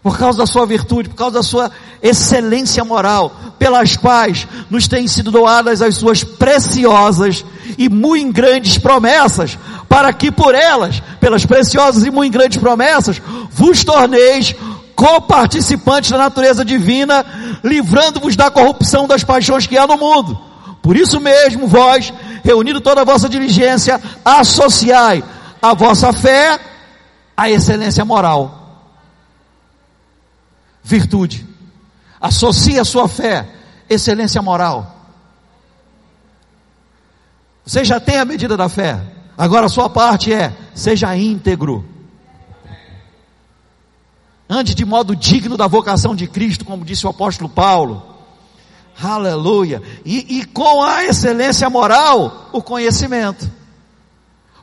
por 0.00 0.16
causa 0.16 0.38
da 0.38 0.46
sua 0.46 0.64
virtude, 0.64 1.08
por 1.08 1.16
causa 1.16 1.34
da 1.34 1.42
sua 1.42 1.72
excelência 2.00 2.84
moral, 2.84 3.34
pelas 3.58 3.96
quais 3.96 4.46
nos 4.70 4.86
têm 4.86 5.08
sido 5.08 5.32
doadas 5.32 5.82
as 5.82 5.96
suas 5.96 6.22
preciosas 6.22 7.44
e 7.76 7.88
muito 7.88 8.32
grandes 8.32 8.78
promessas, 8.78 9.58
para 9.88 10.12
que 10.12 10.30
por 10.30 10.54
elas, 10.54 11.02
pelas 11.18 11.44
preciosas 11.44 12.04
e 12.04 12.12
muito 12.12 12.32
grandes 12.32 12.58
promessas, 12.58 13.20
vos 13.50 13.82
torneis 13.82 14.54
coparticipantes 14.94 16.10
da 16.10 16.18
natureza 16.18 16.64
divina, 16.64 17.24
livrando-vos 17.62 18.36
da 18.36 18.50
corrupção 18.50 19.06
das 19.06 19.24
paixões 19.24 19.66
que 19.66 19.76
há 19.76 19.86
no 19.86 19.96
mundo. 19.96 20.38
Por 20.82 20.96
isso 20.96 21.20
mesmo, 21.20 21.66
vós, 21.66 22.12
reunindo 22.42 22.80
toda 22.80 23.00
a 23.00 23.04
vossa 23.04 23.28
diligência, 23.28 24.00
associai 24.24 25.24
a 25.60 25.72
vossa 25.72 26.12
fé 26.12 26.60
à 27.36 27.48
excelência 27.48 28.04
moral. 28.04 28.82
Virtude. 30.82 31.46
Associe 32.20 32.78
a 32.78 32.84
sua 32.84 33.08
fé, 33.08 33.48
excelência 33.88 34.42
moral. 34.42 34.94
Você 37.64 37.84
já 37.84 37.98
tem 37.98 38.18
a 38.18 38.24
medida 38.24 38.56
da 38.56 38.68
fé. 38.68 39.00
Agora 39.36 39.66
a 39.66 39.70
sua 39.70 39.88
parte 39.88 40.32
é, 40.32 40.52
seja 40.74 41.16
íntegro. 41.16 41.93
Ande 44.48 44.74
de 44.74 44.84
modo 44.84 45.16
digno 45.16 45.56
da 45.56 45.66
vocação 45.66 46.14
de 46.14 46.26
Cristo, 46.26 46.64
como 46.64 46.84
disse 46.84 47.06
o 47.06 47.10
apóstolo 47.10 47.48
Paulo. 47.48 48.02
Aleluia. 49.02 49.82
E, 50.04 50.38
e 50.38 50.44
com 50.44 50.82
a 50.82 51.04
excelência 51.04 51.68
moral, 51.68 52.50
o 52.52 52.62
conhecimento. 52.62 53.50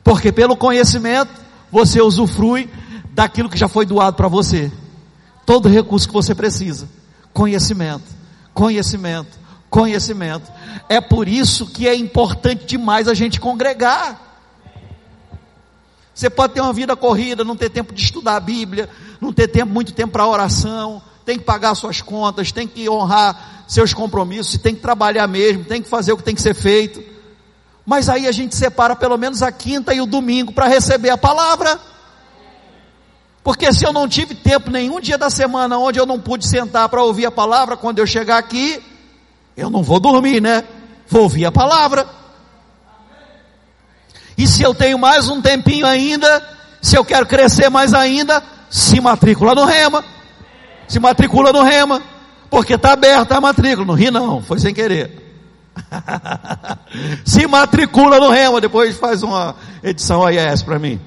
Porque 0.02 0.32
pelo 0.32 0.56
conhecimento 0.56 1.30
você 1.70 2.00
usufrui 2.00 2.70
daquilo 3.10 3.48
que 3.48 3.58
já 3.58 3.68
foi 3.68 3.84
doado 3.84 4.16
para 4.16 4.28
você. 4.28 4.72
Todo 5.44 5.68
recurso 5.68 6.06
que 6.06 6.14
você 6.14 6.34
precisa. 6.34 6.88
Conhecimento, 7.32 8.04
conhecimento, 8.54 9.38
conhecimento. 9.68 10.50
É 10.88 11.00
por 11.00 11.28
isso 11.28 11.66
que 11.66 11.88
é 11.88 11.94
importante 11.94 12.66
demais 12.66 13.08
a 13.08 13.14
gente 13.14 13.40
congregar. 13.40 14.31
Você 16.14 16.28
pode 16.28 16.54
ter 16.54 16.60
uma 16.60 16.72
vida 16.72 16.94
corrida, 16.94 17.42
não 17.42 17.56
ter 17.56 17.70
tempo 17.70 17.92
de 17.94 18.02
estudar 18.02 18.36
a 18.36 18.40
Bíblia, 18.40 18.88
não 19.20 19.32
ter 19.32 19.48
tempo, 19.48 19.72
muito 19.72 19.92
tempo 19.92 20.12
para 20.12 20.26
oração, 20.26 21.00
tem 21.24 21.38
que 21.38 21.44
pagar 21.44 21.74
suas 21.74 22.02
contas, 22.02 22.52
tem 22.52 22.66
que 22.66 22.88
honrar 22.88 23.64
seus 23.66 23.94
compromissos, 23.94 24.58
tem 24.58 24.74
que 24.74 24.80
trabalhar 24.80 25.26
mesmo, 25.26 25.64
tem 25.64 25.80
que 25.80 25.88
fazer 25.88 26.12
o 26.12 26.16
que 26.16 26.22
tem 26.22 26.34
que 26.34 26.42
ser 26.42 26.54
feito. 26.54 27.02
Mas 27.86 28.08
aí 28.08 28.28
a 28.28 28.32
gente 28.32 28.54
separa 28.54 28.94
pelo 28.94 29.16
menos 29.16 29.42
a 29.42 29.50
quinta 29.50 29.94
e 29.94 30.00
o 30.00 30.06
domingo 30.06 30.52
para 30.52 30.68
receber 30.68 31.10
a 31.10 31.18
palavra. 31.18 31.80
Porque 33.42 33.72
se 33.72 33.84
eu 33.84 33.92
não 33.92 34.06
tive 34.06 34.34
tempo 34.34 34.70
nenhum 34.70 35.00
dia 35.00 35.18
da 35.18 35.28
semana 35.28 35.78
onde 35.78 35.98
eu 35.98 36.06
não 36.06 36.20
pude 36.20 36.46
sentar 36.46 36.88
para 36.88 37.02
ouvir 37.02 37.26
a 37.26 37.30
palavra, 37.30 37.76
quando 37.76 37.98
eu 37.98 38.06
chegar 38.06 38.38
aqui, 38.38 38.80
eu 39.56 39.68
não 39.68 39.82
vou 39.82 39.98
dormir, 39.98 40.40
né? 40.40 40.62
Vou 41.08 41.22
ouvir 41.22 41.44
a 41.44 41.52
palavra. 41.52 42.21
E 44.36 44.46
se 44.46 44.62
eu 44.62 44.74
tenho 44.74 44.98
mais 44.98 45.28
um 45.28 45.40
tempinho 45.40 45.86
ainda, 45.86 46.42
se 46.80 46.96
eu 46.96 47.04
quero 47.04 47.26
crescer 47.26 47.68
mais 47.68 47.94
ainda, 47.94 48.42
se 48.70 49.00
matricula 49.00 49.54
no 49.54 49.64
Rema. 49.64 50.04
Se 50.88 50.98
matricula 50.98 51.52
no 51.52 51.62
Rema. 51.62 52.02
Porque 52.50 52.74
está 52.74 52.92
aberta 52.92 53.36
a 53.36 53.40
matrícula. 53.40 53.86
Não 53.86 53.94
ri 53.94 54.10
não, 54.10 54.42
foi 54.42 54.58
sem 54.58 54.74
querer. 54.74 55.22
Se 57.24 57.46
matricula 57.46 58.20
no 58.20 58.28
Rema, 58.28 58.60
depois 58.60 58.96
faz 58.96 59.22
uma 59.22 59.56
edição 59.82 60.22
AIS 60.22 60.62
para 60.62 60.78
mim. 60.78 61.00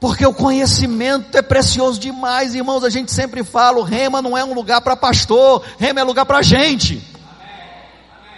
Porque 0.00 0.24
o 0.26 0.32
conhecimento 0.32 1.36
é 1.36 1.42
precioso 1.42 2.00
demais, 2.00 2.54
irmãos. 2.54 2.82
A 2.82 2.90
gente 2.90 3.12
sempre 3.12 3.44
fala: 3.44 3.78
o 3.78 3.82
Rema 3.82 4.22
não 4.22 4.36
é 4.36 4.42
um 4.42 4.54
lugar 4.54 4.80
para 4.80 4.96
pastor, 4.96 5.62
Rema 5.78 6.00
é 6.00 6.02
lugar 6.02 6.24
para 6.24 6.42
gente. 6.42 7.00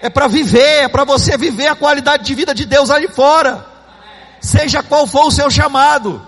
É 0.02 0.10
para 0.10 0.26
viver, 0.26 0.82
é 0.82 0.88
para 0.88 1.04
você 1.04 1.38
viver 1.38 1.68
a 1.68 1.76
qualidade 1.76 2.24
de 2.24 2.34
vida 2.34 2.52
de 2.52 2.66
Deus 2.66 2.90
ali 2.90 3.06
fora. 3.06 3.64
Seja 4.40 4.82
qual 4.82 5.06
for 5.06 5.26
o 5.26 5.30
seu 5.30 5.48
chamado. 5.48 6.20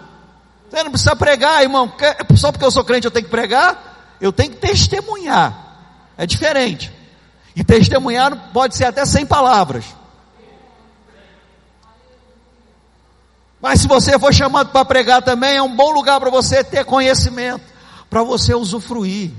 Você 0.70 0.84
não 0.84 0.92
precisa 0.92 1.16
pregar, 1.16 1.60
irmão. 1.60 1.92
Só 2.36 2.52
porque 2.52 2.64
eu 2.64 2.70
sou 2.70 2.84
crente 2.84 3.04
eu 3.04 3.10
tenho 3.10 3.24
que 3.24 3.30
pregar? 3.32 4.16
Eu 4.20 4.32
tenho 4.32 4.52
que 4.52 4.58
testemunhar. 4.58 5.76
É 6.16 6.24
diferente. 6.24 6.92
E 7.56 7.64
testemunhar 7.64 8.52
pode 8.52 8.76
ser 8.76 8.84
até 8.84 9.04
sem 9.04 9.26
palavras. 9.26 9.84
Mas 13.60 13.80
se 13.80 13.88
você 13.88 14.16
for 14.20 14.32
chamado 14.32 14.70
para 14.70 14.84
pregar 14.84 15.20
também, 15.20 15.56
é 15.56 15.62
um 15.62 15.74
bom 15.74 15.90
lugar 15.90 16.20
para 16.20 16.30
você 16.30 16.62
ter 16.62 16.84
conhecimento, 16.84 17.64
para 18.08 18.22
você 18.22 18.54
usufruir. 18.54 19.32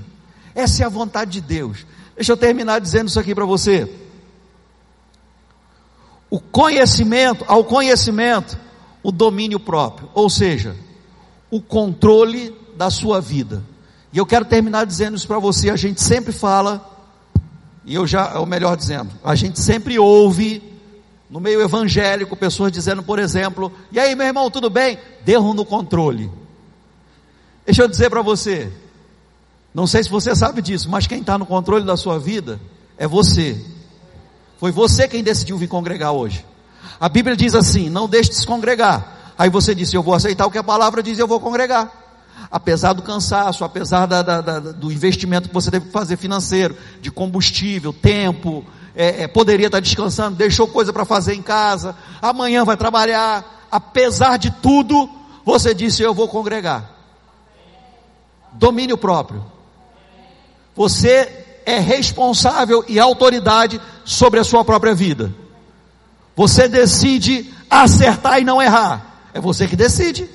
Essa 0.54 0.82
é 0.82 0.86
a 0.86 0.90
vontade 0.90 1.30
de 1.30 1.40
Deus. 1.40 1.86
Deixa 2.14 2.32
eu 2.32 2.36
terminar 2.36 2.80
dizendo 2.80 3.08
isso 3.08 3.18
aqui 3.18 3.34
para 3.34 3.46
você. 3.46 3.90
O 6.30 6.40
conhecimento, 6.40 7.44
ao 7.46 7.64
conhecimento, 7.64 8.58
o 9.02 9.12
domínio 9.12 9.60
próprio, 9.60 10.10
ou 10.12 10.28
seja, 10.28 10.76
o 11.50 11.60
controle 11.60 12.54
da 12.76 12.90
sua 12.90 13.20
vida. 13.20 13.62
E 14.12 14.18
eu 14.18 14.26
quero 14.26 14.44
terminar 14.44 14.84
dizendo 14.84 15.16
isso 15.16 15.26
para 15.26 15.38
você. 15.38 15.70
A 15.70 15.76
gente 15.76 16.00
sempre 16.00 16.32
fala 16.32 16.96
e 17.84 17.94
eu 17.94 18.04
já, 18.04 18.38
ou 18.40 18.46
melhor 18.46 18.76
dizendo, 18.76 19.10
a 19.22 19.36
gente 19.36 19.60
sempre 19.60 19.96
ouve 19.96 20.60
no 21.30 21.38
meio 21.38 21.60
evangélico 21.60 22.36
pessoas 22.36 22.72
dizendo, 22.72 23.02
por 23.02 23.18
exemplo, 23.20 23.72
e 23.92 24.00
aí 24.00 24.14
meu 24.16 24.26
irmão, 24.26 24.50
tudo 24.50 24.68
bem? 24.68 24.98
Derro 25.24 25.54
no 25.54 25.64
controle. 25.64 26.30
Deixa 27.64 27.82
eu 27.82 27.88
dizer 27.88 28.10
para 28.10 28.22
você, 28.22 28.72
não 29.72 29.86
sei 29.86 30.02
se 30.02 30.10
você 30.10 30.34
sabe 30.34 30.60
disso, 30.62 30.90
mas 30.90 31.06
quem 31.06 31.20
está 31.20 31.38
no 31.38 31.46
controle 31.46 31.84
da 31.84 31.96
sua 31.96 32.18
vida 32.18 32.60
é 32.98 33.06
você. 33.06 33.64
Foi 34.58 34.72
você 34.72 35.06
quem 35.06 35.22
decidiu 35.22 35.58
vir 35.58 35.68
congregar 35.68 36.12
hoje. 36.12 36.44
A 36.98 37.08
Bíblia 37.08 37.36
diz 37.36 37.54
assim: 37.54 37.90
não 37.90 38.08
deixe 38.08 38.30
de 38.30 38.36
se 38.36 38.46
congregar. 38.46 39.34
Aí 39.38 39.50
você 39.50 39.74
disse: 39.74 39.96
eu 39.96 40.02
vou 40.02 40.14
aceitar 40.14 40.46
o 40.46 40.50
que 40.50 40.58
a 40.58 40.64
palavra 40.64 41.02
diz 41.02 41.18
eu 41.18 41.26
vou 41.26 41.40
congregar 41.40 42.06
apesar 42.50 42.92
do 42.92 43.02
cansaço, 43.02 43.64
apesar 43.64 44.06
da, 44.06 44.22
da, 44.22 44.40
da, 44.40 44.58
do 44.60 44.92
investimento 44.92 45.48
que 45.48 45.54
você 45.54 45.70
teve 45.70 45.86
que 45.86 45.92
fazer 45.92 46.16
financeiro, 46.16 46.76
de 47.00 47.10
combustível, 47.10 47.92
tempo, 47.92 48.64
é, 48.94 49.24
é, 49.24 49.28
poderia 49.28 49.66
estar 49.66 49.80
descansando, 49.80 50.36
deixou 50.36 50.66
coisa 50.66 50.92
para 50.92 51.04
fazer 51.04 51.34
em 51.34 51.42
casa, 51.42 51.94
amanhã 52.20 52.64
vai 52.64 52.76
trabalhar, 52.76 53.66
apesar 53.70 54.38
de 54.38 54.50
tudo, 54.50 55.08
você 55.44 55.74
disse: 55.74 56.02
Eu 56.02 56.14
vou 56.14 56.28
congregar. 56.28 56.92
Domínio 58.52 58.96
próprio. 58.96 59.44
Você 60.74 61.44
é 61.64 61.78
responsável 61.78 62.84
e 62.88 62.98
autoridade 62.98 63.80
sobre 64.06 64.38
a 64.38 64.44
sua 64.44 64.64
própria 64.64 64.94
vida. 64.94 65.34
Você 66.36 66.68
decide 66.68 67.52
acertar 67.68 68.40
e 68.40 68.44
não 68.44 68.62
errar? 68.62 69.30
É 69.34 69.40
você 69.40 69.66
que 69.66 69.74
decide. 69.74 70.30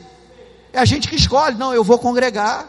É 0.73 0.79
a 0.79 0.85
gente 0.85 1.07
que 1.07 1.15
escolhe. 1.15 1.57
Não, 1.57 1.73
eu 1.73 1.83
vou 1.83 1.97
congregar. 1.97 2.67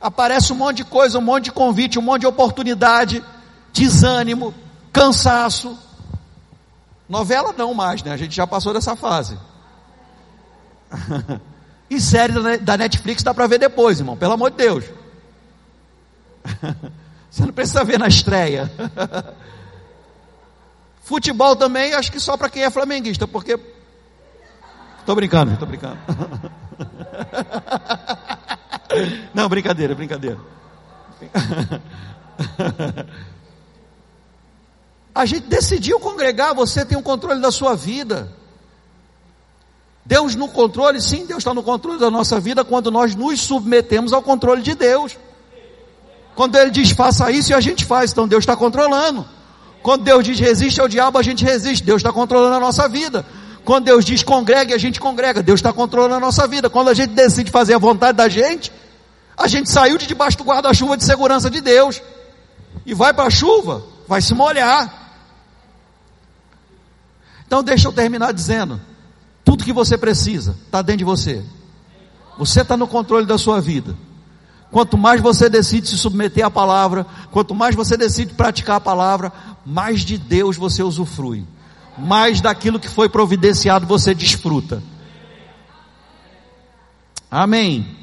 Aparece 0.00 0.52
um 0.52 0.56
monte 0.56 0.78
de 0.78 0.84
coisa, 0.84 1.18
um 1.18 1.22
monte 1.22 1.46
de 1.46 1.52
convite, 1.52 1.98
um 1.98 2.02
monte 2.02 2.20
de 2.20 2.26
oportunidade, 2.26 3.24
desânimo, 3.72 4.54
cansaço. 4.92 5.76
Novela 7.08 7.52
não 7.56 7.74
mais, 7.74 8.02
né? 8.02 8.12
A 8.12 8.16
gente 8.16 8.34
já 8.36 8.46
passou 8.46 8.72
dessa 8.72 8.94
fase. 8.94 9.36
e 11.90 12.00
série 12.00 12.58
da 12.58 12.76
Netflix 12.76 13.22
dá 13.22 13.34
para 13.34 13.48
ver 13.48 13.58
depois, 13.58 13.98
irmão, 13.98 14.16
pelo 14.16 14.32
amor 14.34 14.50
de 14.50 14.58
Deus. 14.58 14.84
Você 17.30 17.44
não 17.44 17.52
precisa 17.52 17.82
ver 17.84 17.98
na 17.98 18.06
estreia. 18.06 18.70
Futebol 21.06 21.54
também, 21.54 21.94
acho 21.94 22.10
que 22.10 22.18
só 22.18 22.36
para 22.36 22.50
quem 22.50 22.64
é 22.64 22.70
flamenguista, 22.70 23.28
porque. 23.28 23.56
Estou 24.98 25.14
brincando, 25.14 25.52
estou 25.52 25.68
brincando. 25.68 25.96
Não, 29.32 29.48
brincadeira, 29.48 29.94
brincadeira. 29.94 30.40
A 35.14 35.24
gente 35.24 35.46
decidiu 35.46 36.00
congregar, 36.00 36.52
você 36.56 36.84
tem 36.84 36.98
o 36.98 37.02
controle 37.02 37.40
da 37.40 37.52
sua 37.52 37.76
vida. 37.76 38.32
Deus 40.04 40.34
no 40.34 40.48
controle, 40.48 41.00
sim, 41.00 41.24
Deus 41.24 41.38
está 41.38 41.54
no 41.54 41.62
controle 41.62 42.00
da 42.00 42.10
nossa 42.10 42.40
vida 42.40 42.64
quando 42.64 42.90
nós 42.90 43.14
nos 43.14 43.40
submetemos 43.42 44.12
ao 44.12 44.22
controle 44.22 44.60
de 44.60 44.74
Deus. 44.74 45.16
Quando 46.34 46.56
Ele 46.56 46.72
diz 46.72 46.90
faça 46.90 47.30
isso 47.30 47.52
e 47.52 47.54
a 47.54 47.60
gente 47.60 47.84
faz, 47.84 48.10
então 48.10 48.26
Deus 48.26 48.42
está 48.42 48.56
controlando. 48.56 49.35
Quando 49.86 50.02
Deus 50.02 50.24
diz 50.24 50.40
resiste 50.40 50.80
ao 50.80 50.88
diabo, 50.88 51.16
a 51.16 51.22
gente 51.22 51.44
resiste. 51.44 51.84
Deus 51.84 52.00
está 52.00 52.12
controlando 52.12 52.56
a 52.56 52.58
nossa 52.58 52.88
vida. 52.88 53.24
Quando 53.64 53.84
Deus 53.84 54.04
diz 54.04 54.20
congregue, 54.20 54.74
a 54.74 54.78
gente 54.78 54.98
congrega. 54.98 55.44
Deus 55.44 55.60
está 55.60 55.72
controlando 55.72 56.16
a 56.16 56.18
nossa 56.18 56.44
vida. 56.48 56.68
Quando 56.68 56.88
a 56.88 56.94
gente 56.94 57.10
decide 57.10 57.52
fazer 57.52 57.74
a 57.74 57.78
vontade 57.78 58.18
da 58.18 58.28
gente, 58.28 58.72
a 59.36 59.46
gente 59.46 59.70
saiu 59.70 59.96
de 59.96 60.04
debaixo 60.08 60.38
do 60.38 60.42
guarda-chuva 60.42 60.96
de 60.96 61.04
segurança 61.04 61.48
de 61.48 61.60
Deus. 61.60 62.02
E 62.84 62.94
vai 62.94 63.14
para 63.14 63.28
a 63.28 63.30
chuva, 63.30 63.84
vai 64.08 64.20
se 64.20 64.34
molhar. 64.34 64.92
Então 67.46 67.62
deixa 67.62 67.86
eu 67.86 67.92
terminar 67.92 68.32
dizendo: 68.32 68.80
tudo 69.44 69.62
que 69.62 69.72
você 69.72 69.96
precisa 69.96 70.56
está 70.66 70.82
dentro 70.82 70.98
de 70.98 71.04
você. 71.04 71.44
Você 72.36 72.62
está 72.62 72.76
no 72.76 72.88
controle 72.88 73.24
da 73.24 73.38
sua 73.38 73.60
vida. 73.60 73.94
Quanto 74.68 74.98
mais 74.98 75.20
você 75.20 75.48
decide 75.48 75.88
se 75.88 75.96
submeter 75.96 76.44
à 76.44 76.50
palavra, 76.50 77.06
quanto 77.30 77.54
mais 77.54 77.74
você 77.74 77.96
decide 77.96 78.34
praticar 78.34 78.76
a 78.76 78.80
palavra, 78.80 79.32
mais 79.66 80.04
de 80.04 80.16
Deus 80.16 80.56
você 80.56 80.82
usufrui. 80.82 81.44
Mais 81.98 82.40
daquilo 82.40 82.78
que 82.78 82.88
foi 82.88 83.08
providenciado 83.08 83.84
você 83.84 84.14
desfruta. 84.14 84.80
Amém. 87.28 87.96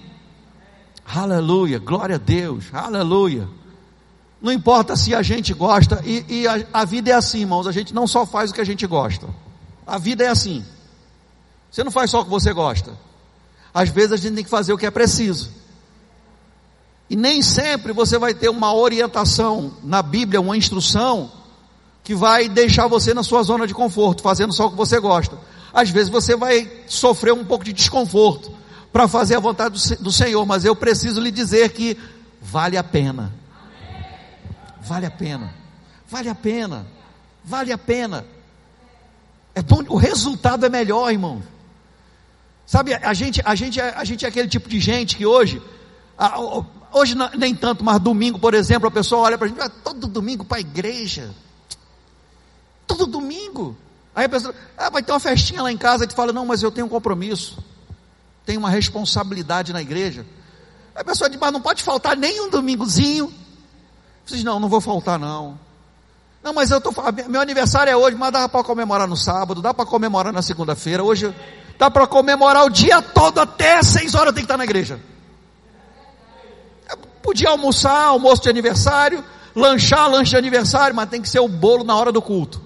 Aleluia, 1.05 1.79
glória 1.79 2.15
a 2.15 2.19
Deus, 2.19 2.65
aleluia. 2.73 3.47
Não 4.41 4.51
importa 4.51 4.95
se 4.97 5.15
a 5.15 5.21
gente 5.21 5.53
gosta, 5.53 6.01
e, 6.03 6.25
e 6.27 6.47
a, 6.47 6.65
a 6.73 6.85
vida 6.85 7.11
é 7.11 7.13
assim, 7.13 7.41
irmãos, 7.41 7.65
a 7.65 7.71
gente 7.71 7.93
não 7.93 8.05
só 8.05 8.25
faz 8.25 8.51
o 8.51 8.53
que 8.53 8.59
a 8.59 8.65
gente 8.65 8.85
gosta. 8.85 9.29
A 9.87 9.97
vida 9.97 10.23
é 10.25 10.27
assim. 10.27 10.65
Você 11.71 11.83
não 11.83 11.91
faz 11.91 12.11
só 12.11 12.21
o 12.21 12.23
que 12.25 12.29
você 12.29 12.51
gosta. 12.51 12.97
Às 13.73 13.89
vezes 13.89 14.11
a 14.11 14.17
gente 14.17 14.35
tem 14.35 14.43
que 14.43 14.49
fazer 14.49 14.73
o 14.73 14.77
que 14.77 14.85
é 14.85 14.91
preciso. 14.91 15.49
E 17.09 17.15
nem 17.15 17.41
sempre 17.41 17.93
você 17.93 18.17
vai 18.17 18.33
ter 18.33 18.49
uma 18.49 18.73
orientação 18.73 19.73
na 19.83 20.01
Bíblia, 20.01 20.41
uma 20.41 20.57
instrução 20.57 21.31
que 22.03 22.13
vai 22.13 22.49
deixar 22.49 22.87
você 22.87 23.13
na 23.13 23.23
sua 23.23 23.43
zona 23.43 23.65
de 23.65 23.73
conforto, 23.73 24.21
fazendo 24.21 24.51
só 24.51 24.67
o 24.67 24.71
que 24.71 24.77
você 24.77 24.99
gosta. 24.99 25.37
Às 25.73 25.89
vezes 25.89 26.09
você 26.09 26.35
vai 26.35 26.69
sofrer 26.87 27.33
um 27.33 27.45
pouco 27.45 27.63
de 27.63 27.73
desconforto 27.73 28.51
para 28.91 29.07
fazer 29.07 29.35
a 29.35 29.39
vontade 29.39 29.75
do, 29.99 30.11
Senhor, 30.11 30.45
mas 30.45 30.65
eu 30.65 30.75
preciso 30.75 31.19
lhe 31.19 31.31
dizer 31.31 31.69
que 31.69 31.97
vale 32.41 32.77
a 32.77 32.83
pena. 32.83 33.33
Vale 34.81 35.05
a 35.05 35.11
pena. 35.11 35.53
Vale 36.07 36.29
a 36.29 36.35
pena. 36.35 36.85
Vale 37.43 37.71
a 37.71 37.77
pena. 37.77 38.25
É 39.55 39.61
bom, 39.61 39.83
o 39.87 39.97
resultado 39.97 40.65
é 40.65 40.69
melhor, 40.69 41.11
irmão. 41.11 41.41
Sabe, 42.65 42.93
a 42.93 43.13
gente, 43.13 43.41
a 43.43 43.55
gente, 43.55 43.79
a 43.79 44.03
gente 44.03 44.25
é 44.25 44.27
aquele 44.27 44.47
tipo 44.47 44.69
de 44.69 44.79
gente 44.79 45.15
que 45.15 45.25
hoje 45.25 45.61
Hoje 46.91 47.15
nem 47.35 47.55
tanto, 47.55 47.83
mas 47.83 47.99
domingo, 47.99 48.37
por 48.37 48.53
exemplo, 48.53 48.87
a 48.87 48.91
pessoa 48.91 49.23
olha 49.23 49.37
para 49.37 49.47
a 49.47 49.49
gente, 49.49 49.61
ah, 49.61 49.69
todo 49.69 50.07
domingo 50.07 50.45
para 50.45 50.57
a 50.57 50.61
igreja. 50.61 51.31
Todo 52.87 53.05
domingo. 53.05 53.75
Aí 54.15 54.25
a 54.25 54.29
pessoa, 54.29 54.53
ah, 54.77 54.89
vai 54.89 55.01
ter 55.01 55.11
uma 55.11 55.19
festinha 55.19 55.61
lá 55.61 55.71
em 55.71 55.77
casa, 55.77 56.03
e 56.03 56.07
te 56.07 56.13
fala, 56.13 56.31
não, 56.31 56.45
mas 56.45 56.61
eu 56.61 56.71
tenho 56.71 56.85
um 56.85 56.89
compromisso. 56.89 57.57
Tenho 58.45 58.59
uma 58.59 58.69
responsabilidade 58.69 59.73
na 59.73 59.81
igreja. 59.81 60.25
Aí 60.93 61.01
a 61.01 61.03
pessoa 61.03 61.29
diz, 61.29 61.39
mas 61.39 61.51
não 61.51 61.61
pode 61.61 61.81
faltar 61.81 62.15
nem 62.15 62.41
um 62.41 62.49
domingozinho. 62.49 63.33
Você 64.25 64.35
diz, 64.35 64.43
não, 64.43 64.59
não 64.59 64.69
vou 64.69 64.79
faltar 64.79 65.17
não. 65.17 65.59
Não, 66.43 66.53
mas 66.53 66.69
eu 66.71 66.81
tô, 66.81 66.93
meu 67.29 67.39
aniversário 67.39 67.89
é 67.89 67.95
hoje, 67.95 68.17
mas 68.17 68.31
dá 68.31 68.49
para 68.49 68.63
comemorar 68.63 69.07
no 69.07 69.15
sábado, 69.15 69.61
dá 69.61 69.73
para 69.73 69.85
comemorar 69.85 70.33
na 70.33 70.41
segunda-feira. 70.41 71.01
Hoje 71.01 71.33
dá 71.79 71.89
para 71.89 72.05
comemorar 72.05 72.65
o 72.65 72.69
dia 72.69 73.01
todo 73.01 73.39
até 73.39 73.81
seis 73.81 74.13
horas 74.13 74.27
eu 74.27 74.33
tenho 74.33 74.45
que 74.45 74.51
estar 74.51 74.57
na 74.57 74.65
igreja. 74.65 74.99
Podia 77.21 77.49
almoçar, 77.49 78.07
almoço 78.07 78.41
de 78.43 78.49
aniversário, 78.49 79.23
lanchar, 79.55 80.09
lanche 80.09 80.31
de 80.31 80.37
aniversário, 80.37 80.93
mas 80.93 81.09
tem 81.09 81.21
que 81.21 81.29
ser 81.29 81.39
o 81.39 81.47
bolo 81.47 81.85
na 81.85 81.95
hora 81.95 82.11
do 82.11 82.21
culto. 82.21 82.61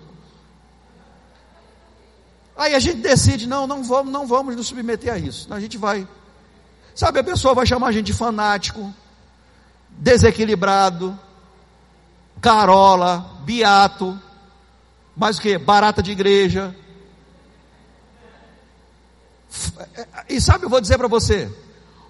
Aí 2.58 2.74
a 2.74 2.80
gente 2.80 3.02
decide, 3.02 3.48
não, 3.48 3.68
não 3.68 3.84
vamos, 3.84 4.12
não 4.12 4.26
vamos 4.26 4.56
nos 4.56 4.68
submeter 4.68 5.14
a 5.14 5.18
isso. 5.18 5.48
A 5.54 5.60
gente 5.60 5.78
vai. 5.78 6.08
Sabe, 6.96 7.20
a 7.20 7.24
pessoa 7.24 7.54
vai 7.54 7.68
chamar 7.68 7.90
a 7.90 7.92
gente 7.92 8.08
de 8.08 8.14
fanático, 8.14 8.92
desequilibrado, 9.90 11.18
carola, 12.42 13.38
beato, 13.46 14.20
mais 15.16 15.38
o 15.38 15.42
que? 15.42 15.58
Barata 15.60 16.02
de 16.02 16.12
igreja. 16.12 16.76
E 20.28 20.42
sabe, 20.42 20.66
eu 20.66 20.70
vou 20.70 20.82
dizer 20.82 20.98
para 20.98 21.08
você, 21.08 21.52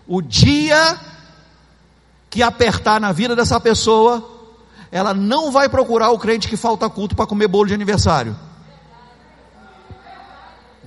o 0.07 0.21
dia 0.21 0.97
que 2.29 2.41
apertar 2.41 3.01
na 3.01 3.11
vida 3.11 3.35
dessa 3.35 3.59
pessoa, 3.59 4.25
ela 4.89 5.13
não 5.13 5.51
vai 5.51 5.67
procurar 5.67 6.11
o 6.11 6.19
crente 6.19 6.47
que 6.47 6.55
falta 6.55 6.89
culto 6.89 7.15
para 7.15 7.27
comer 7.27 7.49
bolo 7.49 7.67
de 7.67 7.73
aniversário. 7.73 8.46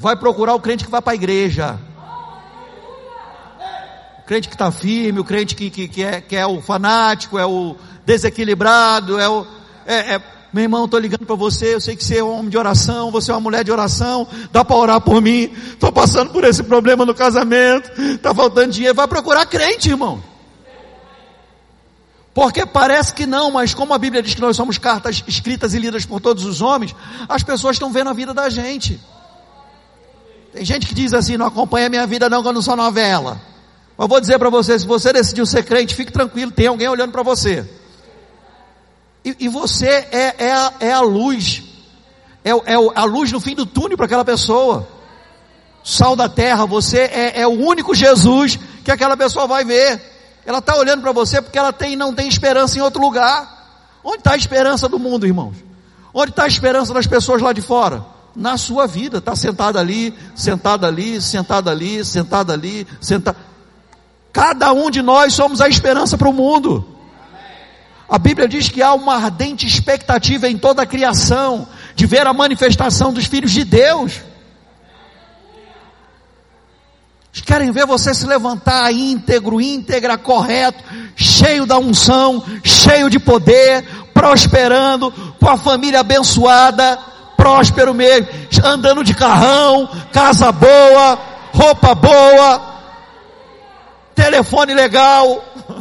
Vai 0.00 0.16
procurar 0.16 0.54
o 0.54 0.60
crente 0.60 0.82
que 0.82 0.90
vai 0.90 1.02
para 1.02 1.12
a 1.12 1.14
igreja. 1.14 1.78
O 4.20 4.22
crente 4.22 4.48
que 4.48 4.54
está 4.54 4.72
firme, 4.72 5.20
o 5.20 5.24
crente 5.24 5.54
que, 5.54 5.68
que, 5.68 5.86
que, 5.86 6.02
é, 6.02 6.22
que 6.22 6.34
é 6.34 6.46
o 6.46 6.62
fanático, 6.62 7.38
é 7.38 7.44
o 7.44 7.76
desequilibrado, 8.06 9.18
é 9.18 9.28
o. 9.28 9.46
É, 9.84 10.14
é, 10.14 10.22
meu 10.54 10.62
irmão, 10.62 10.86
estou 10.86 10.98
ligando 10.98 11.26
para 11.26 11.36
você, 11.36 11.74
eu 11.74 11.82
sei 11.82 11.94
que 11.94 12.02
você 12.02 12.16
é 12.16 12.24
um 12.24 12.38
homem 12.38 12.48
de 12.48 12.56
oração, 12.56 13.10
você 13.10 13.30
é 13.30 13.34
uma 13.34 13.42
mulher 13.42 13.62
de 13.62 13.70
oração, 13.70 14.26
dá 14.50 14.64
para 14.64 14.74
orar 14.74 15.00
por 15.02 15.20
mim, 15.20 15.52
estou 15.68 15.92
passando 15.92 16.32
por 16.32 16.44
esse 16.44 16.62
problema 16.62 17.04
no 17.04 17.14
casamento, 17.14 17.90
está 18.00 18.34
faltando 18.34 18.72
dinheiro, 18.72 18.94
vai 18.94 19.06
procurar 19.06 19.44
crente, 19.44 19.90
irmão. 19.90 20.22
Porque 22.32 22.64
parece 22.64 23.12
que 23.12 23.26
não, 23.26 23.50
mas 23.50 23.74
como 23.74 23.92
a 23.92 23.98
Bíblia 23.98 24.22
diz 24.22 24.32
que 24.32 24.40
nós 24.40 24.56
somos 24.56 24.78
cartas 24.78 25.22
escritas 25.28 25.74
e 25.74 25.78
lidas 25.78 26.06
por 26.06 26.22
todos 26.22 26.46
os 26.46 26.62
homens, 26.62 26.96
as 27.28 27.42
pessoas 27.42 27.76
estão 27.76 27.92
vendo 27.92 28.08
a 28.08 28.14
vida 28.14 28.32
da 28.32 28.48
gente. 28.48 28.98
Tem 30.52 30.64
gente 30.64 30.86
que 30.86 30.94
diz 30.94 31.14
assim: 31.14 31.36
não 31.36 31.46
acompanha 31.46 31.88
minha 31.88 32.06
vida 32.06 32.28
não, 32.28 32.42
que 32.42 32.48
eu 32.48 32.52
não 32.52 32.62
sou 32.62 32.76
novela. 32.76 33.40
Mas 33.96 34.08
vou 34.08 34.20
dizer 34.20 34.38
para 34.38 34.50
você: 34.50 34.78
se 34.78 34.86
você 34.86 35.12
decidiu 35.12 35.46
ser 35.46 35.64
crente, 35.64 35.94
fique 35.94 36.12
tranquilo, 36.12 36.50
tem 36.50 36.66
alguém 36.66 36.88
olhando 36.88 37.12
para 37.12 37.22
você. 37.22 37.68
E, 39.24 39.36
e, 39.40 39.48
você 39.48 39.86
é, 39.86 40.34
é, 40.38 40.52
a, 40.52 40.72
é 40.80 40.92
a 40.92 41.00
luz, 41.02 41.62
é, 42.42 42.50
é 42.50 42.74
a 42.94 43.04
luz 43.04 43.30
no 43.30 43.40
fim 43.40 43.54
do 43.54 43.66
túnel 43.66 43.96
para 43.96 44.06
aquela 44.06 44.24
pessoa. 44.24 44.88
Sal 45.84 46.14
da 46.16 46.28
terra, 46.28 46.66
você 46.66 47.00
é, 47.00 47.40
é 47.40 47.46
o 47.46 47.50
único 47.50 47.94
Jesus 47.94 48.58
que 48.84 48.90
aquela 48.90 49.16
pessoa 49.16 49.46
vai 49.46 49.64
ver. 49.64 50.00
Ela 50.44 50.58
está 50.58 50.74
olhando 50.76 51.02
para 51.02 51.12
você 51.12 51.40
porque 51.40 51.58
ela 51.58 51.72
tem, 51.72 51.96
não 51.96 52.14
tem 52.14 52.28
esperança 52.28 52.78
em 52.78 52.80
outro 52.80 53.00
lugar. 53.00 53.58
Onde 54.02 54.18
está 54.18 54.32
a 54.32 54.36
esperança 54.36 54.88
do 54.88 54.98
mundo, 54.98 55.26
irmãos? 55.26 55.56
Onde 56.12 56.30
está 56.30 56.44
a 56.44 56.48
esperança 56.48 56.92
das 56.94 57.06
pessoas 57.06 57.42
lá 57.42 57.52
de 57.52 57.60
fora? 57.60 58.04
Na 58.40 58.56
sua 58.56 58.86
vida, 58.86 59.18
está 59.18 59.36
sentada 59.36 59.78
ali, 59.78 60.14
sentada 60.34 60.86
ali, 60.86 61.20
sentada 61.20 61.70
ali, 61.70 62.02
sentada 62.02 62.54
ali, 62.54 62.86
sentada. 62.98 63.36
Cada 64.32 64.72
um 64.72 64.90
de 64.90 65.02
nós 65.02 65.34
somos 65.34 65.60
a 65.60 65.68
esperança 65.68 66.16
para 66.16 66.26
o 66.26 66.32
mundo. 66.32 66.96
A 68.08 68.16
Bíblia 68.16 68.48
diz 68.48 68.70
que 68.70 68.80
há 68.80 68.94
uma 68.94 69.16
ardente 69.16 69.66
expectativa 69.66 70.48
em 70.48 70.56
toda 70.56 70.80
a 70.80 70.86
criação 70.86 71.68
de 71.94 72.06
ver 72.06 72.26
a 72.26 72.32
manifestação 72.32 73.12
dos 73.12 73.26
filhos 73.26 73.50
de 73.50 73.62
Deus. 73.62 74.22
Eles 77.30 77.44
querem 77.44 77.70
ver 77.70 77.84
você 77.84 78.14
se 78.14 78.24
levantar 78.24 78.90
íntegro, 78.90 79.60
íntegra, 79.60 80.16
correto, 80.16 80.82
cheio 81.14 81.66
da 81.66 81.76
unção, 81.76 82.42
cheio 82.64 83.10
de 83.10 83.18
poder, 83.18 83.84
prosperando, 84.14 85.12
com 85.38 85.48
a 85.48 85.58
família 85.58 86.00
abençoada, 86.00 87.09
próspero 87.40 87.94
mesmo, 87.94 88.28
andando 88.62 89.02
de 89.02 89.14
carrão, 89.14 89.88
casa 90.12 90.52
boa, 90.52 91.18
roupa 91.54 91.94
boa, 91.94 92.82
telefone 94.14 94.74
legal, 94.74 95.42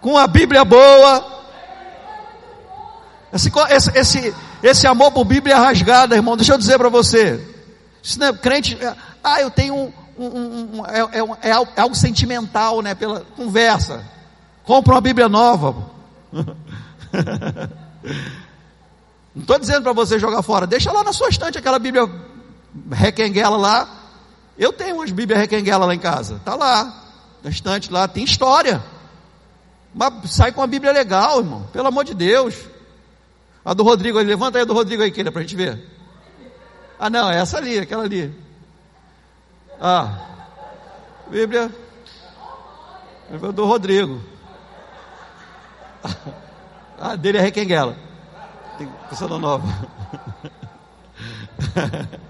com 0.00 0.18
a 0.18 0.26
Bíblia 0.26 0.64
boa. 0.64 1.38
Esse, 3.32 3.52
esse, 3.94 4.34
esse, 4.60 4.88
amor 4.88 5.12
por 5.12 5.24
Bíblia 5.24 5.54
é 5.54 5.58
rasgado, 5.58 6.16
irmão. 6.16 6.36
Deixa 6.36 6.52
eu 6.52 6.58
dizer 6.58 6.76
para 6.76 6.88
você. 6.88 7.40
Isso 8.02 8.18
não 8.18 8.26
é 8.26 8.32
crente. 8.32 8.76
É, 8.82 8.92
ah, 9.22 9.40
eu 9.40 9.48
tenho 9.48 9.76
um. 9.76 9.92
um, 10.18 10.26
um, 10.26 10.80
um 10.80 10.86
é, 10.86 10.98
é, 10.98 11.20
é, 11.20 11.50
é, 11.50 11.80
algo 11.80 11.94
sentimental, 11.94 12.82
né? 12.82 12.96
Pela 12.96 13.20
conversa. 13.36 14.04
Compra 14.64 14.94
uma 14.94 15.00
Bíblia 15.00 15.28
nova. 15.28 15.76
Não 19.34 19.42
estou 19.42 19.58
dizendo 19.58 19.82
para 19.82 19.92
você 19.92 20.18
jogar 20.18 20.42
fora. 20.42 20.66
Deixa 20.66 20.90
lá 20.92 21.04
na 21.04 21.12
sua 21.12 21.28
estante 21.28 21.56
aquela 21.58 21.78
Bíblia 21.78 22.08
requenguela 22.90 23.56
lá. 23.56 23.88
Eu 24.58 24.72
tenho 24.72 24.96
umas 24.96 25.10
Bíblias 25.10 25.40
requenguela 25.40 25.86
lá 25.86 25.94
em 25.94 25.98
casa. 25.98 26.40
Tá 26.44 26.54
lá. 26.54 27.08
Na 27.42 27.50
estante 27.50 27.92
lá. 27.92 28.08
Tem 28.08 28.24
história. 28.24 28.82
Mas 29.94 30.32
sai 30.32 30.52
com 30.52 30.60
uma 30.60 30.66
Bíblia 30.66 30.92
legal, 30.92 31.38
irmão. 31.38 31.68
Pelo 31.72 31.88
amor 31.88 32.04
de 32.04 32.14
Deus. 32.14 32.56
A 33.64 33.72
do 33.72 33.84
Rodrigo 33.84 34.18
ali. 34.18 34.28
Levanta 34.28 34.58
aí 34.58 34.62
a 34.62 34.66
do 34.66 34.74
Rodrigo 34.74 35.02
aí, 35.02 35.10
queira, 35.10 35.30
para 35.30 35.40
a 35.40 35.42
gente 35.44 35.56
ver. 35.56 35.80
Ah, 36.98 37.08
não. 37.08 37.30
É 37.30 37.38
essa 37.38 37.58
ali. 37.58 37.78
Aquela 37.78 38.02
ali. 38.02 38.34
Ah. 39.80 40.18
Bíblia. 41.28 41.72
Bíblia 43.30 43.52
do 43.52 43.64
Rodrigo. 43.64 44.20
Ah, 47.00 47.16
dele 47.16 47.38
é 47.38 47.40
requenguela. 47.40 47.96
Tem 48.76 48.86
pessoa 49.08 49.38
nova. 49.38 49.66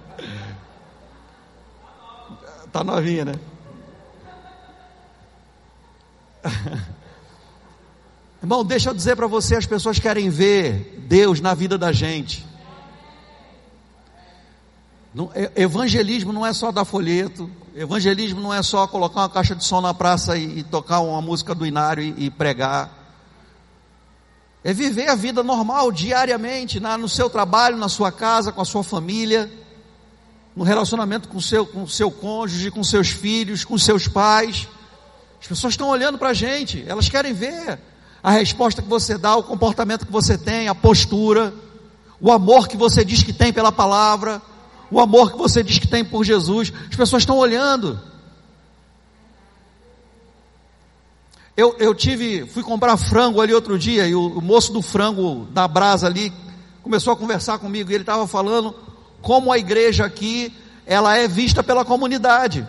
tá 2.71 2.85
novinha, 2.85 3.25
né? 3.25 3.35
Irmão, 8.41 8.65
deixa 8.65 8.91
eu 8.91 8.95
dizer 8.95 9.17
para 9.17 9.27
você, 9.27 9.57
as 9.57 9.67
pessoas 9.67 9.99
querem 9.99 10.31
ver 10.31 11.03
Deus 11.09 11.41
na 11.41 11.53
vida 11.53 11.77
da 11.77 11.91
gente. 11.91 12.47
evangelismo 15.57 16.33
não 16.33 16.47
é 16.47 16.53
só 16.53 16.71
dar 16.71 16.85
folheto, 16.85 17.51
evangelismo 17.75 18.41
não 18.41 18.55
é 18.55 18.63
só 18.63 18.87
colocar 18.87 19.23
uma 19.23 19.29
caixa 19.29 19.57
de 19.57 19.65
som 19.65 19.81
na 19.81 19.93
praça 19.93 20.39
e, 20.39 20.61
e 20.61 20.63
tocar 20.63 21.01
uma 21.01 21.21
música 21.21 21.57
do 21.57 21.67
inário 21.67 22.05
e, 22.05 22.27
e 22.27 22.31
pregar. 22.31 23.00
É 24.63 24.73
viver 24.75 25.09
a 25.09 25.15
vida 25.15 25.43
normal, 25.43 25.91
diariamente, 25.91 26.79
na, 26.79 26.99
no 26.99 27.09
seu 27.09 27.31
trabalho, 27.31 27.77
na 27.77 27.89
sua 27.89 28.13
casa, 28.13 28.53
com 28.53 28.61
a 28.61 28.65
sua 28.65 28.85
família, 28.85 29.51
no 30.55 30.65
relacionamento 30.65 31.29
com 31.29 31.39
o 31.39 31.43
seu, 31.43 31.67
com 31.67 31.87
seu 31.87 32.11
cônjuge, 32.11 32.71
com 32.71 32.85
seus 32.85 33.09
filhos, 33.09 33.65
com 33.65 33.79
seus 33.79 34.07
pais. 34.07 34.69
As 35.41 35.47
pessoas 35.47 35.73
estão 35.73 35.89
olhando 35.89 36.19
para 36.19 36.31
a 36.31 36.35
gente, 36.35 36.85
elas 36.87 37.09
querem 37.09 37.33
ver 37.33 37.81
a 38.23 38.31
resposta 38.33 38.83
que 38.83 38.89
você 38.89 39.17
dá, 39.17 39.35
o 39.37 39.43
comportamento 39.43 40.05
que 40.05 40.13
você 40.13 40.37
tem, 40.37 40.69
a 40.69 40.75
postura, 40.75 41.55
o 42.21 42.31
amor 42.31 42.69
que 42.69 42.77
você 42.77 43.03
diz 43.03 43.23
que 43.23 43.33
tem 43.33 43.51
pela 43.51 43.73
palavra, 43.73 44.43
o 44.91 45.01
amor 45.01 45.33
que 45.33 45.39
você 45.39 45.63
diz 45.63 45.79
que 45.79 45.89
tem 45.89 46.05
por 46.05 46.25
Jesus. 46.25 46.71
As 46.91 46.97
pessoas 46.97 47.23
estão 47.23 47.39
olhando. 47.39 47.99
Eu, 51.61 51.77
eu 51.79 51.95
tive, 51.95 52.47
fui 52.47 52.63
comprar 52.63 52.97
frango 52.97 53.39
ali 53.39 53.53
outro 53.53 53.79
dia 53.79 54.07
e 54.07 54.15
o, 54.15 54.39
o 54.39 54.41
moço 54.41 54.73
do 54.73 54.81
frango 54.81 55.47
da 55.51 55.69
brasa 55.69 56.07
ali 56.07 56.33
começou 56.83 57.13
a 57.13 57.17
conversar 57.17 57.59
comigo 57.59 57.91
e 57.91 57.95
ele 57.95 58.03
estava 58.03 58.27
falando 58.27 58.75
como 59.21 59.53
a 59.53 59.59
igreja 59.59 60.07
aqui 60.07 60.57
ela 60.87 61.19
é 61.19 61.29
vista 61.29 61.63
pela 61.63 61.85
comunidade. 61.85 62.67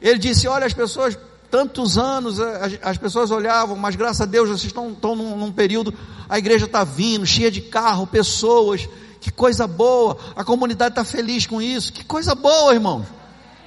Ele 0.00 0.18
disse: 0.18 0.48
Olha, 0.48 0.64
as 0.64 0.72
pessoas, 0.72 1.18
tantos 1.50 1.98
anos, 1.98 2.40
eh, 2.40 2.78
as, 2.82 2.92
as 2.92 2.96
pessoas 2.96 3.30
olhavam, 3.30 3.76
mas 3.76 3.94
graças 3.94 4.22
a 4.22 4.24
Deus 4.24 4.48
vocês 4.48 4.64
estão, 4.64 4.90
estão 4.92 5.14
num, 5.14 5.36
num 5.36 5.52
período, 5.52 5.92
a 6.30 6.38
igreja 6.38 6.64
está 6.64 6.84
vindo, 6.84 7.26
cheia 7.26 7.50
de 7.50 7.60
carro, 7.60 8.06
pessoas, 8.06 8.88
que 9.20 9.30
coisa 9.30 9.66
boa, 9.66 10.16
a 10.34 10.42
comunidade 10.42 10.92
está 10.92 11.04
feliz 11.04 11.46
com 11.46 11.60
isso, 11.60 11.92
que 11.92 12.06
coisa 12.06 12.34
boa, 12.34 12.72
irmãos. 12.72 13.17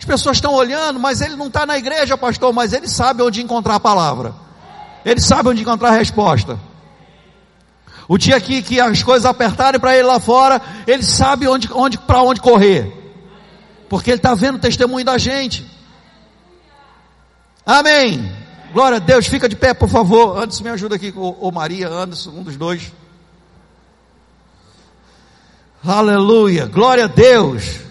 As 0.02 0.06
pessoas 0.06 0.38
estão 0.38 0.56
olhando, 0.56 1.00
mas 1.00 1.22
ele 1.22 1.36
não 1.36 1.46
está 1.46 1.64
na 1.64 1.78
igreja, 1.78 2.18
pastor, 2.18 2.52
mas 2.52 2.74
ele 2.74 2.88
sabe 2.88 3.22
onde 3.22 3.40
encontrar 3.40 3.76
a 3.76 3.80
palavra. 3.80 4.34
Ele 5.06 5.22
sabe 5.22 5.50
onde 5.50 5.62
encontrar 5.62 5.90
a 5.90 5.98
resposta. 5.98 6.60
O 8.08 8.18
dia 8.18 8.42
que, 8.42 8.64
que 8.64 8.80
as 8.80 9.04
coisas 9.04 9.28
apertarem 9.28 9.80
para 9.80 9.96
ele 9.96 10.08
lá 10.08 10.20
fora, 10.20 10.60
ele 10.88 11.04
sabe 11.04 11.48
onde, 11.48 11.70
onde, 11.72 12.00
para 12.00 12.24
onde 12.24 12.42
correr. 12.42 12.92
Porque 13.88 14.10
ele 14.10 14.18
está 14.18 14.34
vendo 14.34 14.56
o 14.56 14.60
testemunho 14.60 15.06
da 15.06 15.20
gente. 15.20 15.70
Amém. 17.64 18.36
Glória 18.74 18.98
a 18.98 19.00
Deus. 19.00 19.28
Fica 19.28 19.48
de 19.48 19.56
pé, 19.56 19.72
por 19.72 19.88
favor. 19.88 20.36
Anderson, 20.36 20.64
me 20.64 20.72
ajuda 20.72 20.96
aqui, 20.96 21.14
ou 21.16 21.52
Maria, 21.52 21.88
Anderson, 21.88 22.32
um 22.32 22.42
dos 22.42 22.58
dois. 22.58 22.92
Aleluia. 25.86 26.66
Glória 26.66 27.06
a 27.06 27.08
Deus. 27.08 27.91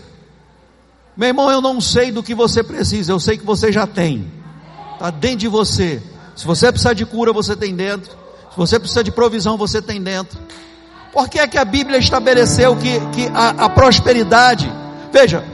Meu 1.21 1.29
irmão, 1.29 1.51
eu 1.51 1.61
não 1.61 1.83
sei 1.83 2.11
do 2.11 2.23
que 2.23 2.35
você 2.35 2.63
precisa, 2.63 3.13
eu 3.13 3.21
sei 3.21 3.37
que 3.37 3.45
você 3.45 3.71
já 3.71 3.87
tem. 3.87 4.27
Está 4.95 5.11
dentro 5.11 5.37
de 5.37 5.49
você. 5.49 6.03
Se 6.35 6.47
você 6.47 6.73
precisar 6.73 6.95
de 6.95 7.05
cura, 7.05 7.31
você 7.31 7.55
tem 7.55 7.77
dentro. 7.77 8.11
Se 8.51 8.57
você 8.57 8.79
precisa 8.79 9.05
de 9.05 9.11
provisão, 9.11 9.59
você 9.59 9.83
tem 9.83 10.01
dentro. 10.01 10.39
Por 11.13 11.29
que 11.29 11.39
é 11.39 11.47
que 11.47 11.59
a 11.59 11.65
Bíblia 11.67 11.99
estabeleceu 11.99 12.75
que, 12.75 12.99
que 13.13 13.27
a, 13.35 13.67
a 13.67 13.69
prosperidade, 13.69 14.73
veja, 15.13 15.45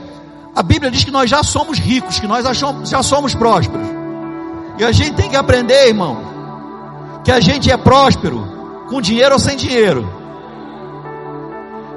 a 0.55 0.63
Bíblia 0.63 0.89
diz 0.89 1.03
que 1.03 1.11
nós 1.11 1.29
já 1.29 1.43
somos 1.43 1.79
ricos, 1.79 2.17
que 2.17 2.27
nós 2.27 2.45
já 2.89 3.03
somos 3.03 3.35
prósperos. 3.35 3.85
E 4.79 4.85
a 4.85 4.93
gente 4.93 5.15
tem 5.15 5.29
que 5.29 5.35
aprender, 5.35 5.89
irmão, 5.89 7.19
que 7.25 7.31
a 7.31 7.41
gente 7.41 7.69
é 7.69 7.75
próspero 7.75 8.85
com 8.87 9.01
dinheiro 9.01 9.33
ou 9.33 9.39
sem 9.39 9.57
dinheiro. 9.57 10.09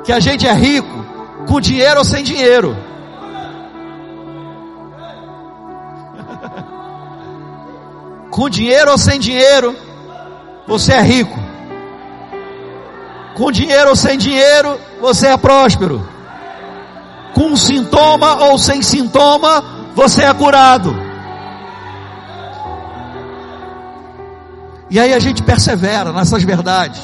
Que 0.03 0.11
a 0.11 0.19
gente 0.19 0.45
é 0.45 0.53
rico 0.53 1.07
com 1.47 1.61
dinheiro 1.61 2.01
ou 2.01 2.05
sem 2.05 2.25
dinheiro. 2.25 2.90
Com 8.31 8.49
dinheiro 8.49 8.93
ou 8.93 8.99
sem 8.99 9.19
dinheiro, 9.19 9.77
você 10.67 10.93
é 10.93 11.03
rico. 11.03 11.39
Com 13.35 13.51
dinheiro 13.51 13.91
ou 13.91 13.97
sem 13.97 14.17
dinheiro, 14.17 14.79
você 15.01 15.27
é 15.27 15.37
próspero. 15.37 16.07
Com 17.35 17.57
sintoma 17.57 18.45
ou 18.45 18.59
sem 18.59 18.83
sintoma, 18.83 19.65
você 19.95 20.25
é 20.25 20.33
curado. 20.33 20.95
E 24.89 24.99
aí 24.99 25.13
a 25.13 25.19
gente 25.19 25.43
persevera 25.43 26.13
nessas 26.13 26.43
verdades. 26.43 27.01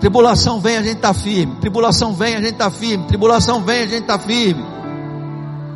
Tribulação 0.00 0.60
vem, 0.60 0.76
a 0.76 0.82
gente 0.82 0.96
está 0.96 1.14
firme. 1.14 1.56
Tribulação 1.60 2.12
vem, 2.14 2.36
a 2.36 2.40
gente 2.40 2.52
está 2.52 2.70
firme. 2.70 3.06
Tribulação 3.06 3.62
vem, 3.62 3.82
a 3.82 3.86
gente 3.86 4.02
está 4.02 4.18
firme. 4.18 4.64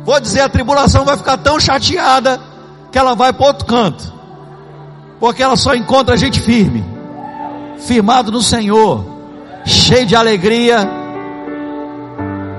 Vou 0.03 0.19
dizer, 0.19 0.41
a 0.41 0.49
tribulação 0.49 1.05
vai 1.05 1.17
ficar 1.17 1.37
tão 1.37 1.59
chateada 1.59 2.50
que 2.91 2.97
ela 2.97 3.15
vai 3.15 3.31
para 3.31 3.47
outro 3.47 3.65
canto, 3.65 4.13
porque 5.19 5.41
ela 5.41 5.55
só 5.55 5.73
encontra 5.73 6.17
gente 6.17 6.39
firme, 6.39 6.83
firmado 7.79 8.31
no 8.31 8.41
Senhor, 8.41 9.05
cheio 9.65 10.05
de 10.05 10.15
alegria, 10.15 10.87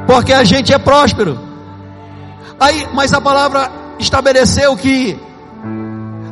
porque 0.07 0.33
a 0.33 0.43
gente 0.45 0.73
é 0.73 0.79
próspero. 0.79 1.39
Aí, 2.59 2.89
mas 2.95 3.13
a 3.13 3.21
palavra 3.21 3.71
estabeleceu 3.99 4.77
que 4.77 5.19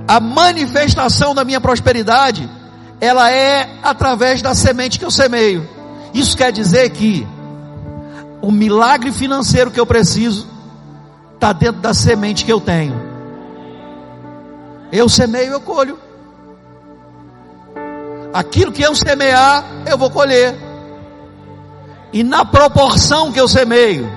a 0.09 0.19
manifestação 0.19 1.35
da 1.35 1.45
minha 1.45 1.61
prosperidade, 1.61 2.49
ela 3.01 3.31
é 3.31 3.69
através 3.83 4.41
da 4.41 4.55
semente 4.55 4.99
que 4.99 5.05
eu 5.05 5.11
semeio. 5.11 5.69
Isso 6.13 6.37
quer 6.37 6.53
dizer 6.53 6.91
que 6.91 7.27
o 8.41 8.51
milagre 8.51 9.13
financeiro 9.13 9.71
que 9.71 9.79
eu 9.79 9.87
preciso 9.87 10.49
está 11.35 11.53
dentro 11.53 11.81
da 11.81 11.95
semente 11.95 12.45
que 12.45 12.53
eu 12.53 12.61
tenho. 12.61 13.10
Eu 14.93 15.09
semeio, 15.09 15.53
eu 15.53 15.61
colho. 15.61 15.99
Aquilo 18.33 18.73
que 18.73 18.83
eu 18.83 18.95
semear, 18.95 19.65
eu 19.87 19.99
vou 19.99 20.11
colher. 20.11 20.55
E 22.13 22.23
na 22.23 22.45
proporção 22.45 23.33
que 23.33 23.41
eu 23.41 23.49
semeio, 23.49 24.11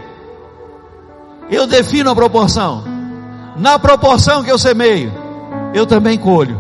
eu 1.50 1.68
defino 1.68 2.10
a 2.10 2.16
proporção. 2.16 2.84
Na 3.56 3.78
proporção 3.78 4.44
que 4.44 4.52
eu 4.52 4.58
semeio, 4.58 5.12
eu 5.74 5.86
também 5.86 6.18
colho. 6.18 6.60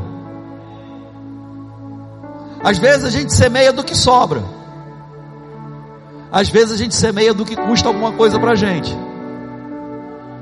Às 2.63 2.77
vezes 2.77 3.05
a 3.05 3.09
gente 3.09 3.33
semeia 3.33 3.73
do 3.73 3.83
que 3.83 3.95
sobra. 3.95 4.43
Às 6.31 6.49
vezes 6.49 6.71
a 6.71 6.77
gente 6.77 6.95
semeia 6.95 7.33
do 7.33 7.45
que 7.45 7.55
custa 7.55 7.87
alguma 7.87 8.11
coisa 8.13 8.39
para 8.39 8.51
a 8.51 8.55
gente. 8.55 8.95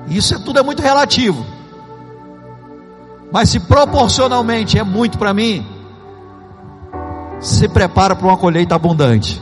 Isso 0.08 0.36
é, 0.36 0.40
tudo 0.40 0.60
é 0.60 0.64
muito 0.64 0.82
relativo. 0.82 1.46
Mas 3.32 3.50
se 3.50 3.60
proporcionalmente 3.60 4.78
é 4.78 4.84
muito 4.84 5.18
para 5.18 5.34
mim, 5.34 5.66
se 7.40 7.68
prepara 7.68 8.16
para 8.16 8.28
uma 8.28 8.38
colheita 8.38 8.76
abundante. 8.76 9.42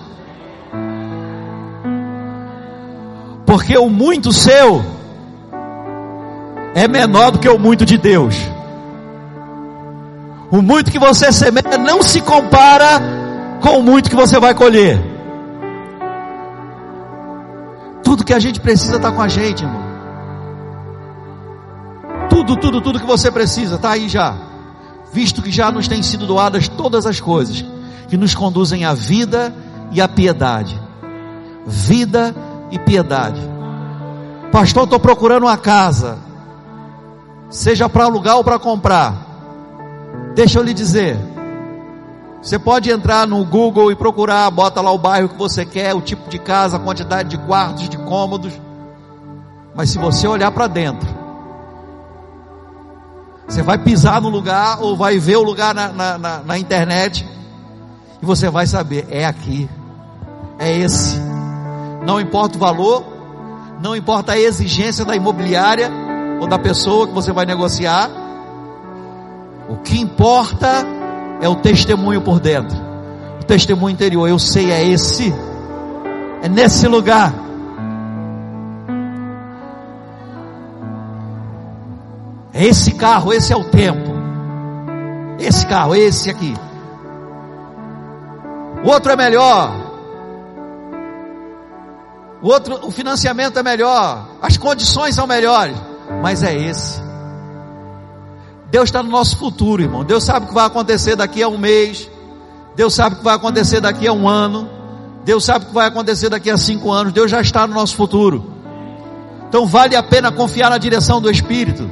Porque 3.45 3.75
o 3.77 3.89
muito 3.89 4.31
seu 4.31 4.83
é 6.75 6.87
menor 6.87 7.31
do 7.31 7.39
que 7.39 7.49
o 7.49 7.57
muito 7.57 7.85
de 7.85 7.97
Deus. 7.97 8.35
O 10.51 10.61
muito 10.61 10.91
que 10.91 10.99
você 10.99 11.31
semeia 11.31 11.77
não 11.77 12.03
se 12.03 12.21
compara 12.21 13.01
com 13.61 13.79
o 13.79 13.83
muito 13.83 14.09
que 14.09 14.15
você 14.15 14.39
vai 14.39 14.53
colher. 14.53 14.99
Tudo 18.03 18.23
que 18.23 18.33
a 18.33 18.39
gente 18.39 18.59
precisa 18.59 18.97
está 18.97 19.11
com 19.11 19.21
a 19.21 19.27
gente, 19.27 19.63
irmão. 19.63 19.88
Tudo, 22.39 22.55
tudo, 22.55 22.81
tudo 22.81 22.99
que 23.01 23.05
você 23.05 23.29
precisa 23.29 23.75
está 23.75 23.91
aí 23.91 24.07
já. 24.07 24.33
Visto 25.11 25.41
que 25.41 25.51
já 25.51 25.69
nos 25.69 25.89
têm 25.89 26.01
sido 26.01 26.25
doadas 26.25 26.69
todas 26.69 27.05
as 27.05 27.19
coisas 27.19 27.65
que 28.07 28.15
nos 28.15 28.33
conduzem 28.33 28.85
à 28.85 28.93
vida 28.93 29.53
e 29.91 29.99
à 29.99 30.07
piedade. 30.07 30.79
Vida 31.67 32.33
e 32.71 32.79
piedade. 32.79 33.41
Pastor, 34.53 34.85
estou 34.85 35.01
procurando 35.01 35.43
uma 35.43 35.57
casa, 35.57 36.17
seja 37.49 37.89
para 37.89 38.05
alugar 38.05 38.37
ou 38.37 38.43
para 38.43 38.57
comprar. 38.57 39.17
Deixa 40.33 40.59
eu 40.59 40.63
lhe 40.63 40.73
dizer, 40.73 41.19
você 42.41 42.57
pode 42.57 42.89
entrar 42.89 43.27
no 43.27 43.43
Google 43.43 43.91
e 43.91 43.97
procurar, 43.97 44.49
bota 44.49 44.79
lá 44.79 44.93
o 44.93 44.97
bairro 44.97 45.27
que 45.27 45.37
você 45.37 45.65
quer, 45.65 45.93
o 45.93 45.99
tipo 46.01 46.29
de 46.29 46.39
casa, 46.39 46.77
a 46.77 46.79
quantidade 46.79 47.29
de 47.29 47.37
quartos, 47.37 47.89
de 47.89 47.97
cômodos. 47.97 48.53
Mas 49.75 49.89
se 49.89 49.99
você 49.99 50.25
olhar 50.25 50.51
para 50.51 50.67
dentro, 50.67 51.18
você 53.49 53.63
vai 53.63 53.79
pisar 53.79 54.21
no 54.21 54.29
lugar 54.29 54.79
ou 54.79 54.95
vai 54.95 55.17
ver 55.17 55.37
o 55.37 55.41
lugar 55.41 55.73
na, 55.73 55.89
na, 55.89 56.17
na, 56.19 56.37
na 56.43 56.59
internet 56.59 57.27
e 58.21 58.25
você 58.25 58.47
vai 58.47 58.67
saber, 58.67 59.07
é 59.09 59.25
aqui, 59.25 59.67
é 60.59 60.77
esse. 60.77 61.19
Não 62.05 62.21
importa 62.21 62.57
o 62.57 62.59
valor, 62.59 63.03
não 63.81 63.95
importa 63.95 64.33
a 64.33 64.39
exigência 64.39 65.03
da 65.03 65.15
imobiliária 65.15 65.89
ou 66.39 66.47
da 66.47 66.59
pessoa 66.59 67.07
que 67.07 67.13
você 67.13 67.31
vai 67.31 67.47
negociar. 67.47 68.09
O 69.67 69.77
que 69.77 69.99
importa 69.99 70.85
é 71.41 71.49
o 71.49 71.55
testemunho 71.55 72.21
por 72.21 72.39
dentro, 72.39 72.77
o 73.41 73.43
testemunho 73.45 73.93
interior. 73.93 74.29
Eu 74.29 74.37
sei, 74.37 74.71
é 74.71 74.87
esse, 74.87 75.33
é 76.43 76.47
nesse 76.47 76.87
lugar. 76.87 77.33
Esse 82.59 82.91
carro, 82.93 83.31
esse 83.31 83.53
é 83.53 83.55
o 83.55 83.63
tempo. 83.63 84.11
Esse 85.39 85.65
carro, 85.65 85.95
esse 85.95 86.29
aqui. 86.29 86.53
O 88.83 88.89
outro 88.89 89.13
é 89.13 89.15
melhor. 89.15 89.73
O 92.41 92.49
outro, 92.49 92.79
o 92.85 92.91
financiamento 92.91 93.57
é 93.57 93.63
melhor. 93.63 94.27
As 94.41 94.57
condições 94.57 95.15
são 95.15 95.25
melhores. 95.25 95.77
Mas 96.21 96.43
é 96.43 96.53
esse. 96.53 97.01
Deus 98.69 98.85
está 98.85 99.01
no 99.01 99.09
nosso 99.09 99.37
futuro, 99.37 99.81
irmão. 99.81 100.03
Deus 100.03 100.25
sabe 100.25 100.45
o 100.45 100.49
que 100.49 100.53
vai 100.53 100.65
acontecer 100.65 101.15
daqui 101.15 101.41
a 101.41 101.47
um 101.47 101.57
mês. 101.57 102.09
Deus 102.75 102.93
sabe 102.93 103.15
o 103.15 103.17
que 103.19 103.23
vai 103.23 103.35
acontecer 103.35 103.79
daqui 103.79 104.05
a 104.05 104.11
um 104.11 104.27
ano. 104.27 104.69
Deus 105.23 105.45
sabe 105.45 105.63
o 105.63 105.67
que 105.69 105.73
vai 105.73 105.87
acontecer 105.87 106.29
daqui 106.29 106.49
a 106.49 106.57
cinco 106.57 106.91
anos. 106.91 107.13
Deus 107.13 107.31
já 107.31 107.39
está 107.39 107.65
no 107.65 107.73
nosso 107.73 107.95
futuro. 107.95 108.53
Então 109.47 109.65
vale 109.65 109.95
a 109.95 110.03
pena 110.03 110.29
confiar 110.29 110.69
na 110.69 110.77
direção 110.77 111.21
do 111.21 111.31
Espírito. 111.31 111.89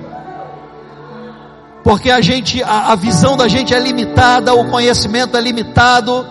Porque 1.88 2.12
a 2.12 2.20
gente, 2.20 2.62
a, 2.62 2.92
a 2.92 2.96
visão 2.96 3.38
da 3.38 3.48
gente 3.48 3.74
é 3.74 3.80
limitada, 3.80 4.54
o 4.54 4.70
conhecimento 4.70 5.38
é 5.38 5.40
limitado. 5.40 6.28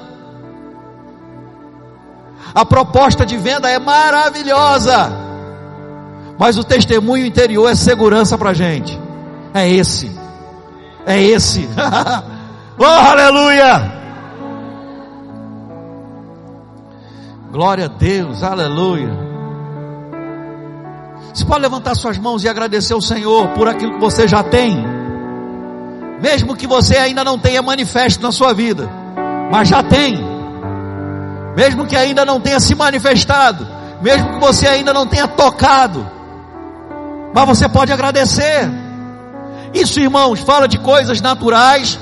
A 2.54 2.62
proposta 2.62 3.24
de 3.24 3.38
venda 3.38 3.70
é 3.70 3.78
maravilhosa, 3.78 5.10
mas 6.38 6.58
o 6.58 6.62
testemunho 6.62 7.24
interior 7.24 7.70
é 7.70 7.74
segurança 7.74 8.36
para 8.36 8.50
a 8.50 8.52
gente. 8.52 9.00
É 9.54 9.66
esse, 9.66 10.14
é 11.06 11.22
esse. 11.22 11.66
oh, 12.78 12.84
aleluia! 12.84 13.94
Glória 17.50 17.86
a 17.86 17.88
Deus, 17.88 18.42
aleluia. 18.42 19.08
Você 21.32 21.46
pode 21.46 21.62
levantar 21.62 21.94
suas 21.94 22.18
mãos 22.18 22.44
e 22.44 22.48
agradecer 22.48 22.92
ao 22.92 23.00
Senhor 23.00 23.48
por 23.54 23.66
aquilo 23.68 23.94
que 23.94 24.00
você 24.00 24.28
já 24.28 24.42
tem, 24.42 24.95
mesmo 26.20 26.56
que 26.56 26.66
você 26.66 26.96
ainda 26.96 27.22
não 27.22 27.38
tenha 27.38 27.62
manifesto 27.62 28.22
na 28.22 28.32
sua 28.32 28.52
vida, 28.52 28.88
mas 29.50 29.68
já 29.68 29.82
tem 29.82 30.36
mesmo 31.56 31.86
que 31.86 31.96
ainda 31.96 32.22
não 32.22 32.38
tenha 32.38 32.60
se 32.60 32.74
manifestado, 32.74 33.66
mesmo 34.02 34.34
que 34.34 34.38
você 34.38 34.68
ainda 34.68 34.92
não 34.92 35.06
tenha 35.06 35.26
tocado, 35.26 36.06
mas 37.34 37.48
você 37.48 37.66
pode 37.66 37.90
agradecer. 37.90 38.70
Isso, 39.72 39.98
irmãos, 39.98 40.40
fala 40.40 40.68
de 40.68 40.78
coisas 40.78 41.18
naturais, 41.22 41.98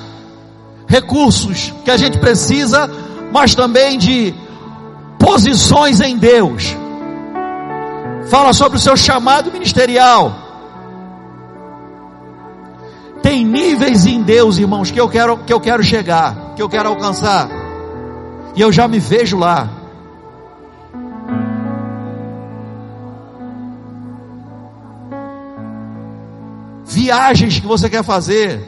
recursos 0.89 1.73
que 1.85 1.91
a 1.91 1.97
gente 1.97 2.19
precisa, 2.19 2.91
mas 3.31 3.55
também 3.55 3.97
de 3.97 4.35
posições 5.21 6.01
em 6.01 6.19
Deus. 6.19 6.77
Fala 8.29 8.53
sobre 8.53 8.79
o 8.79 8.81
seu 8.81 8.97
chamado 8.97 9.53
ministerial. 9.53 10.44
Tem 13.25 13.43
níveis 13.43 14.05
em 14.05 14.21
Deus, 14.21 14.59
irmãos, 14.59 14.91
que 14.91 15.01
eu 15.01 15.09
quero 15.09 15.39
que 15.39 15.51
eu 15.51 15.59
quero 15.59 15.83
chegar, 15.83 16.53
que 16.55 16.61
eu 16.61 16.69
quero 16.69 16.91
alcançar. 16.91 17.49
E 18.55 18.61
eu 18.61 18.71
já 18.71 18.87
me 18.87 18.99
vejo 18.99 19.39
lá. 19.39 19.67
Viagens 26.85 27.61
que 27.61 27.67
você 27.67 27.89
quer 27.89 28.05
fazer. 28.05 28.63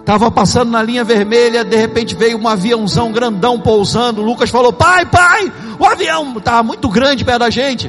Estava 0.00 0.32
passando 0.32 0.72
na 0.72 0.82
linha 0.82 1.04
vermelha, 1.04 1.64
de 1.64 1.76
repente 1.76 2.16
veio 2.16 2.38
um 2.38 2.48
aviãozão 2.48 3.12
grandão 3.12 3.60
pousando. 3.60 4.20
Lucas 4.20 4.50
falou: 4.50 4.72
Pai, 4.72 5.06
pai, 5.06 5.52
o 5.78 5.86
avião 5.86 6.36
estava 6.38 6.64
muito 6.64 6.88
grande 6.88 7.24
perto 7.24 7.38
da 7.38 7.50
gente. 7.50 7.88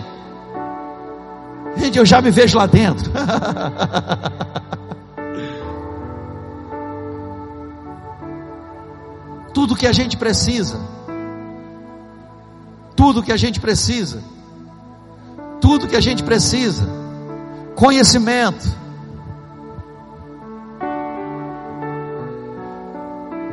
Eu 1.98 2.06
já 2.06 2.22
me 2.22 2.30
vejo 2.32 2.58
lá 2.58 2.66
dentro. 2.66 3.12
tudo 9.54 9.76
que 9.76 9.88
a 9.88 9.92
gente 9.92 10.16
precisa. 10.18 10.80
Tudo 12.96 13.22
que 13.22 13.32
a 13.32 13.38
gente 13.38 13.60
precisa. 13.60 14.24
Tudo 15.62 15.88
que 15.88 15.96
a 15.96 16.02
gente 16.02 16.24
precisa. 16.24 16.88
Conhecimento. 17.76 18.80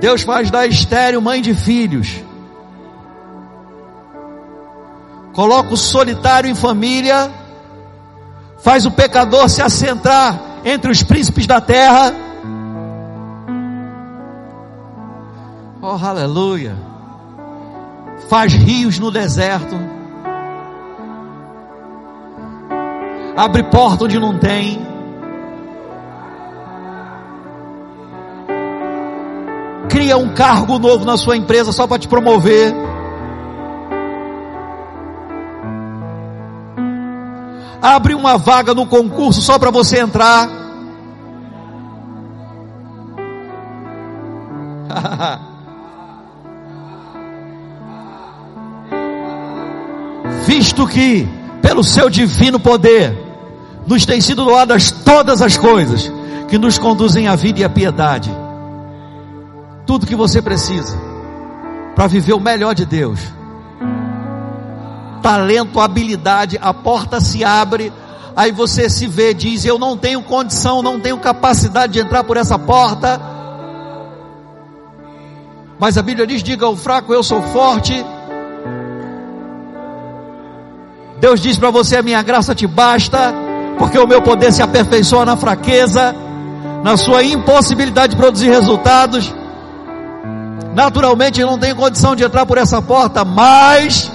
Deus 0.01 0.22
faz 0.22 0.51
da 0.51 0.66
estéreo 0.66 1.20
mãe 1.20 1.41
de 1.43 1.55
filhos. 1.55 2.22
Coloca 5.32 5.74
o 5.74 5.76
solitário 5.76 6.49
em 6.49 6.55
família. 6.55 7.30
Faz 8.59 8.86
o 8.86 8.90
pecador 8.90 9.48
se 9.48 9.62
assentar 9.62 10.38
entre 10.64 10.90
os 10.90 11.02
príncipes 11.02 11.46
da 11.46 11.61
terra 11.61 12.12
Oh, 15.88 16.04
aleluia. 16.04 16.76
Faz 18.28 18.52
rios 18.52 18.98
no 18.98 19.09
deserto. 19.09 19.76
Abre 23.36 23.62
porta 23.62 24.02
onde 24.02 24.18
não 24.18 24.36
tem. 24.36 24.84
Cria 29.88 30.16
um 30.16 30.34
cargo 30.34 30.76
novo 30.80 31.04
na 31.04 31.16
sua 31.16 31.36
empresa 31.36 31.70
só 31.70 31.86
para 31.86 32.00
te 32.00 32.09
promover. 32.09 32.74
Abre 37.81 38.14
uma 38.14 38.39
vaga 38.39 38.74
no 38.74 38.87
concurso 38.87 39.41
só 39.41 39.59
para 39.59 39.70
você 39.70 40.01
entrar. 40.01 40.49
visto 50.47 50.87
que, 50.87 51.29
pelo 51.61 51.83
seu 51.83 52.09
divino 52.09 52.59
poder, 52.59 53.16
nos 53.87 54.07
têm 54.07 54.20
sido 54.20 54.45
doadas 54.45 54.91
todas 54.91 55.43
as 55.43 55.57
coisas 55.57 56.11
que 56.49 56.57
nos 56.57 56.79
conduzem 56.79 57.27
à 57.27 57.35
vida 57.35 57.61
e 57.61 57.64
à 57.64 57.68
piedade. 57.68 58.31
Tudo 59.85 60.07
que 60.07 60.16
você 60.16 60.41
precisa 60.41 60.97
para 61.95 62.07
viver 62.07 62.33
o 62.33 62.41
melhor 62.41 62.74
de 62.74 62.87
Deus. 62.87 63.20
Talento, 65.27 65.81
habilidade, 65.81 66.57
a 66.62 66.72
porta 66.72 67.20
se 67.20 67.43
abre, 67.43 67.93
aí 68.37 68.53
você 68.53 68.89
se 68.89 69.09
vê, 69.09 69.35
diz: 69.35 69.64
Eu 69.64 69.77
não 69.77 69.97
tenho 69.97 70.22
condição, 70.22 70.83
não 70.83 71.01
tenho 71.01 71.18
capacidade 71.18 71.95
de 71.95 71.99
entrar 71.99 72.22
por 72.22 72.37
essa 72.37 72.57
porta. 72.57 73.20
Mas 75.81 75.99
a 75.99 76.03
Bíblia 76.03 76.29
diz: 76.29 76.45
Diga 76.45 76.64
ao 76.64 76.77
fraco, 76.77 77.12
eu 77.12 77.24
sou 77.24 77.43
forte. 77.43 78.07
Deus 81.18 81.41
diz 81.41 81.59
para 81.59 81.72
você: 81.72 81.97
A 81.97 82.03
minha 82.05 82.22
graça 82.22 82.55
te 82.55 82.68
basta, 82.68 83.35
porque 83.81 83.99
o 83.99 84.07
meu 84.07 84.22
poder 84.22 84.53
se 84.53 84.62
aperfeiçoa 84.62 85.24
na 85.24 85.37
fraqueza, 85.37 86.14
na 86.85 86.97
sua 86.97 87.24
impossibilidade 87.24 88.12
de 88.14 88.16
produzir 88.16 88.49
resultados. 88.49 89.35
Naturalmente 90.72 91.41
eu 91.41 91.49
não 91.49 91.59
tenho 91.59 91.74
condição 91.74 92.14
de 92.14 92.22
entrar 92.22 92.47
por 92.47 92.59
essa 92.59 92.81
porta, 92.81 93.24
mas 93.24 94.12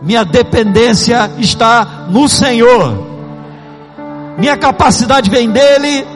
minha 0.00 0.24
dependência 0.24 1.30
está 1.38 2.06
no 2.08 2.28
Senhor. 2.28 3.06
Minha 4.38 4.56
capacidade 4.56 5.28
vem 5.28 5.50
dele. 5.50 6.06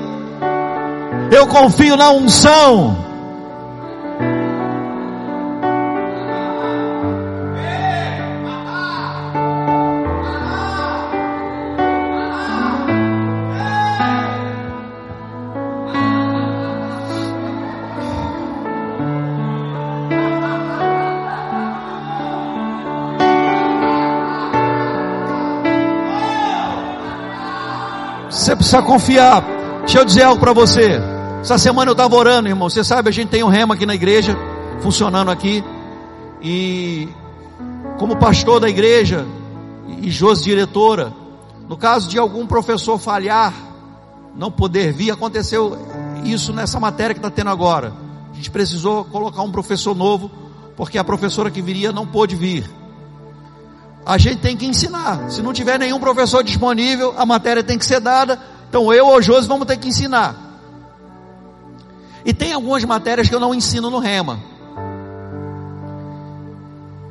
Eu 1.31 1.47
confio 1.47 1.97
na 1.97 2.11
unção. 2.11 3.12
Você 28.43 28.57
precisa 28.57 28.83
confiar. 28.83 29.45
Deixa 29.83 30.01
eu 30.01 30.05
dizer 30.05 30.25
algo 30.25 30.41
para 30.41 30.53
você. 30.53 31.01
Essa 31.41 31.57
semana 31.59 31.89
eu 31.89 31.93
estava 31.93 32.17
orando, 32.17 32.49
irmão. 32.49 32.69
Você 32.69 32.83
sabe, 32.83 33.09
a 33.09 33.13
gente 33.13 33.29
tem 33.29 33.45
um 33.45 33.49
rema 33.49 33.75
aqui 33.75 33.87
na 33.87 33.95
igreja, 33.95 34.37
funcionando 34.81 35.31
aqui. 35.31 35.63
E 36.43 37.09
como 37.99 38.17
pastor 38.17 38.59
da 38.59 38.69
igreja 38.69 39.25
e 40.01 40.11
Josi 40.11 40.43
diretora, 40.43 41.13
no 41.69 41.77
caso 41.77 42.09
de 42.09 42.19
algum 42.19 42.45
professor 42.45 42.99
falhar, 42.99 43.55
não 44.35 44.51
poder 44.51 44.93
vir, 44.93 45.13
aconteceu 45.13 45.79
isso 46.25 46.53
nessa 46.53 46.81
matéria 46.81 47.15
que 47.15 47.21
está 47.21 47.31
tendo 47.31 47.51
agora. 47.51 47.93
A 48.33 48.35
gente 48.35 48.51
precisou 48.51 49.05
colocar 49.05 49.43
um 49.43 49.53
professor 49.53 49.95
novo, 49.95 50.29
porque 50.77 50.99
a 50.99 51.05
professora 51.05 51.49
que 51.49 51.63
viria 51.63 51.93
não 51.93 52.09
pôde 52.09 52.35
vir 52.35 52.69
a 54.05 54.19
gente 54.19 54.39
tem 54.39 54.57
que 54.57 54.67
ensinar. 54.67 55.31
Se 55.31 55.43
não 55.43 55.53
tiver 55.53 55.79
nenhum 55.79 56.01
professor 56.01 56.43
disponível, 56.43 57.15
a 57.17 57.25
matéria 57.25 57.63
tem 57.63 57.79
que 57.79 57.87
ser 57.87 58.01
dada. 58.01 58.39
Então 58.69 58.93
eu 58.93 59.07
ou 59.07 59.23
Josi 59.23 59.47
vamos 59.47 59.67
ter 59.67 59.77
que 59.77 59.89
ensinar. 59.89 60.35
E 62.25 62.33
tem 62.33 62.53
algumas 62.53 62.85
matérias 62.85 63.29
que 63.29 63.35
eu 63.35 63.41
não 63.41 63.55
ensino 63.55 63.91
no 63.91 63.99
Rema. 63.99 64.39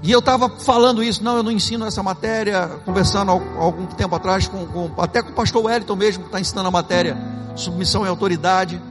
E 0.03 0.11
eu 0.11 0.19
estava 0.19 0.49
falando 0.49 1.03
isso, 1.03 1.23
não, 1.23 1.37
eu 1.37 1.43
não 1.43 1.51
ensino 1.51 1.85
essa 1.85 2.01
matéria, 2.01 2.67
conversando 2.83 3.31
há 3.31 3.61
algum 3.61 3.85
tempo 3.85 4.15
atrás, 4.15 4.47
com, 4.47 4.65
com, 4.65 5.01
até 5.01 5.21
com 5.21 5.29
o 5.29 5.33
pastor 5.33 5.63
Wellington 5.63 5.95
mesmo, 5.95 6.23
que 6.23 6.29
está 6.29 6.39
ensinando 6.39 6.69
a 6.69 6.71
matéria 6.71 7.15
submissão 7.55 8.03
e 8.05 8.07
autoridade. 8.07 8.81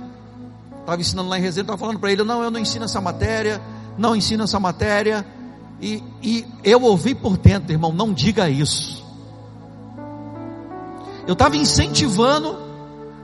Estava 0.81 1.01
ensinando 1.01 1.29
lá 1.29 1.39
em 1.39 1.43
Resende, 1.43 1.63
estava 1.63 1.79
falando 1.79 1.99
para 1.99 2.13
ele, 2.13 2.23
não, 2.23 2.43
eu 2.43 2.51
não 2.51 2.61
ensino 2.61 2.85
essa 2.85 3.01
matéria, 3.01 3.61
não 3.99 4.15
ensino 4.15 4.45
essa 4.45 4.61
matéria. 4.61 5.27
E, 5.81 6.03
e 6.23 6.47
eu 6.63 6.83
ouvi 6.83 7.15
por 7.15 7.39
dentro, 7.39 7.73
irmão, 7.73 7.93
não 7.93 8.13
diga 8.13 8.51
isso. 8.51 9.05
Eu 11.27 11.33
estava 11.33 11.57
incentivando 11.57 12.59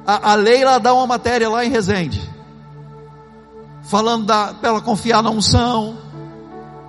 a, 0.06 0.32
a 0.32 0.34
Leila 0.34 0.76
a 0.76 0.78
dar 0.78 0.94
uma 0.94 1.06
matéria 1.06 1.48
lá 1.50 1.64
em 1.64 1.68
Resende, 1.68 2.22
falando 3.82 4.26
para 4.26 4.56
ela 4.62 4.80
confiar 4.80 5.22
na 5.22 5.30
unção, 5.30 5.98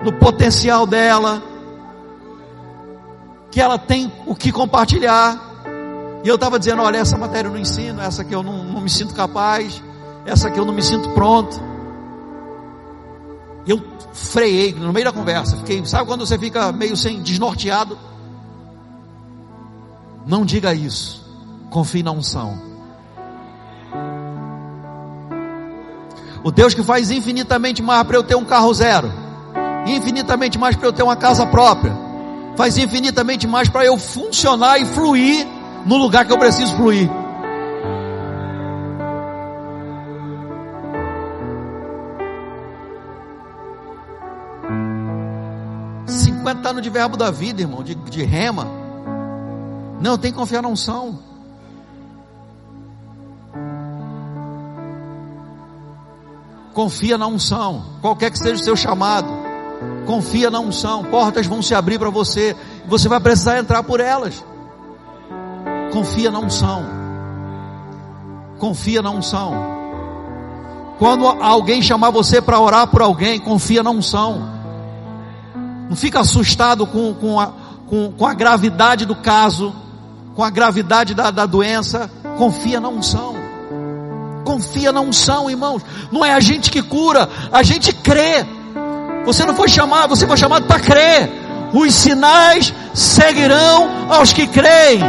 no 0.01 0.13
potencial 0.13 0.85
dela, 0.85 1.41
que 3.51 3.59
ela 3.59 3.77
tem 3.77 4.11
o 4.25 4.35
que 4.35 4.51
compartilhar. 4.51 5.45
E 6.23 6.27
eu 6.27 6.35
estava 6.35 6.57
dizendo: 6.59 6.81
olha, 6.81 6.97
essa 6.97 7.17
matéria 7.17 7.47
eu 7.47 7.51
não 7.51 7.59
ensino, 7.59 8.01
essa 8.01 8.23
que 8.23 8.33
eu 8.33 8.43
não, 8.43 8.63
não 8.63 8.81
me 8.81 8.89
sinto 8.89 9.13
capaz, 9.13 9.83
essa 10.25 10.49
que 10.49 10.59
eu 10.59 10.65
não 10.65 10.73
me 10.73 10.83
sinto 10.83 11.09
pronto. 11.09 11.66
Eu 13.67 13.83
freiei 14.13 14.73
no 14.73 14.93
meio 14.93 15.05
da 15.05 15.11
conversa. 15.11 15.57
Fiquei, 15.57 15.85
sabe 15.85 16.05
quando 16.05 16.25
você 16.25 16.37
fica 16.39 16.71
meio 16.71 16.95
sem 16.95 17.21
desnorteado? 17.21 17.97
Não 20.25 20.45
diga 20.45 20.73
isso. 20.73 21.25
Confie 21.69 22.01
na 22.01 22.11
unção. 22.11 22.67
O 26.43 26.51
Deus 26.51 26.73
que 26.73 26.81
faz 26.81 27.11
infinitamente 27.11 27.81
mais 27.81 28.03
para 28.07 28.15
eu 28.15 28.23
ter 28.23 28.35
um 28.35 28.45
carro 28.45 28.73
zero, 28.73 29.11
infinitamente 29.85 30.57
mais 30.57 30.75
para 30.75 30.87
eu 30.87 30.93
ter 30.93 31.03
uma 31.03 31.15
casa 31.15 31.45
própria, 31.45 31.93
faz 32.55 32.77
infinitamente 32.77 33.45
mais 33.45 33.67
para 33.67 33.85
eu 33.85 33.97
funcionar 33.97 34.79
e 34.79 34.85
fluir 34.85 35.45
no 35.85 35.97
lugar 35.97 36.25
que 36.25 36.31
eu 36.31 36.37
preciso 36.37 36.75
fluir. 36.75 37.09
50 46.47 46.69
anos 46.69 46.81
de 46.81 46.89
verbo 46.89 47.17
da 47.17 47.29
vida, 47.29 47.61
irmão, 47.61 47.83
de, 47.83 47.93
de 47.93 48.23
rema. 48.23 48.65
Não, 49.99 50.17
tem 50.17 50.31
que 50.31 50.37
confiar 50.37 50.61
na 50.61 50.69
unção. 50.69 51.19
Confia 56.73 57.17
na 57.17 57.27
unção, 57.27 57.83
qualquer 58.01 58.31
que 58.31 58.37
seja 58.37 58.61
o 58.61 58.63
seu 58.63 58.75
chamado. 58.77 59.27
Confia 60.05 60.49
na 60.49 60.59
unção, 60.59 61.03
portas 61.03 61.45
vão 61.47 61.61
se 61.61 61.75
abrir 61.75 61.99
para 61.99 62.09
você, 62.09 62.55
você 62.87 63.09
vai 63.09 63.19
precisar 63.19 63.59
entrar 63.59 63.83
por 63.83 63.99
elas. 63.99 64.41
Confia 65.91 66.31
na 66.31 66.39
unção. 66.39 66.85
Confia 68.57 69.01
na 69.01 69.09
unção. 69.09 69.53
Quando 70.97 71.27
alguém 71.27 71.81
chamar 71.81 72.11
você 72.11 72.41
para 72.41 72.59
orar 72.59 72.87
por 72.87 73.01
alguém, 73.01 73.37
confia 73.37 73.83
na 73.83 73.91
unção. 73.91 74.56
Não 75.89 75.95
fica 75.95 76.19
assustado 76.19 76.85
com, 76.85 77.13
com, 77.13 77.39
a, 77.39 77.51
com, 77.87 78.11
com 78.11 78.25
a 78.25 78.33
gravidade 78.33 79.05
do 79.05 79.15
caso, 79.15 79.73
com 80.35 80.43
a 80.43 80.49
gravidade 80.49 81.13
da, 81.13 81.31
da 81.31 81.45
doença. 81.45 82.09
Confia 82.37 82.79
na 82.79 82.89
unção. 82.89 83.35
Confia 84.43 84.91
na 84.91 85.01
unção, 85.01 85.49
irmãos. 85.49 85.81
Não 86.11 86.23
é 86.23 86.33
a 86.33 86.39
gente 86.39 86.69
que 86.69 86.81
cura, 86.81 87.29
a 87.51 87.63
gente 87.63 87.93
crê. 87.93 88.45
Você 89.25 89.43
não 89.45 89.55
foi 89.55 89.67
chamado, 89.67 90.15
você 90.15 90.27
foi 90.27 90.37
chamado 90.37 90.65
para 90.65 90.79
crer. 90.79 91.29
Os 91.73 91.93
sinais 91.93 92.73
seguirão 92.93 93.89
aos 94.09 94.31
que 94.31 94.47
creem. 94.47 95.01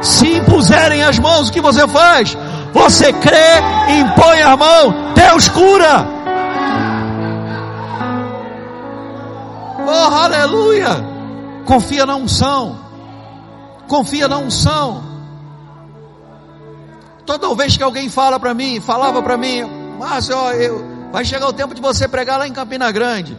Se 0.00 0.26
impuserem 0.36 1.02
as 1.02 1.18
mãos, 1.18 1.48
o 1.48 1.52
que 1.52 1.60
você 1.60 1.86
faz? 1.86 2.36
Você 2.72 3.12
crê, 3.12 3.60
impõe 4.00 4.42
a 4.42 4.56
mão, 4.56 5.12
Deus 5.14 5.48
cura. 5.48 6.21
Oh, 9.86 10.14
aleluia! 10.14 11.12
Confia 11.66 12.06
na 12.06 12.16
unção. 12.16 12.78
Confia 13.88 14.28
na 14.28 14.38
unção. 14.38 15.02
Toda 17.24 17.54
vez 17.54 17.76
que 17.76 17.82
alguém 17.82 18.08
fala 18.08 18.38
para 18.38 18.52
mim, 18.52 18.80
falava 18.80 19.22
para 19.22 19.36
mim, 19.36 19.62
Márcio, 19.98 20.34
eu, 20.52 20.84
vai 21.12 21.24
chegar 21.24 21.46
o 21.46 21.52
tempo 21.52 21.74
de 21.74 21.80
você 21.80 22.08
pregar 22.08 22.38
lá 22.38 22.48
em 22.48 22.52
Campina 22.52 22.90
Grande. 22.90 23.38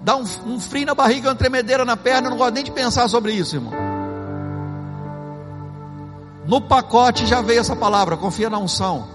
Dá 0.00 0.16
um, 0.16 0.24
um 0.46 0.60
frio 0.60 0.86
na 0.86 0.94
barriga, 0.94 1.28
uma 1.28 1.34
tremedeira 1.34 1.84
na 1.84 1.96
perna, 1.96 2.28
eu 2.28 2.30
não 2.30 2.38
gosto 2.38 2.54
nem 2.54 2.64
de 2.64 2.70
pensar 2.70 3.08
sobre 3.08 3.32
isso, 3.32 3.56
irmão. 3.56 3.72
No 6.46 6.60
pacote 6.60 7.26
já 7.26 7.40
veio 7.40 7.60
essa 7.60 7.76
palavra, 7.76 8.16
confia 8.16 8.48
na 8.48 8.58
unção. 8.58 9.06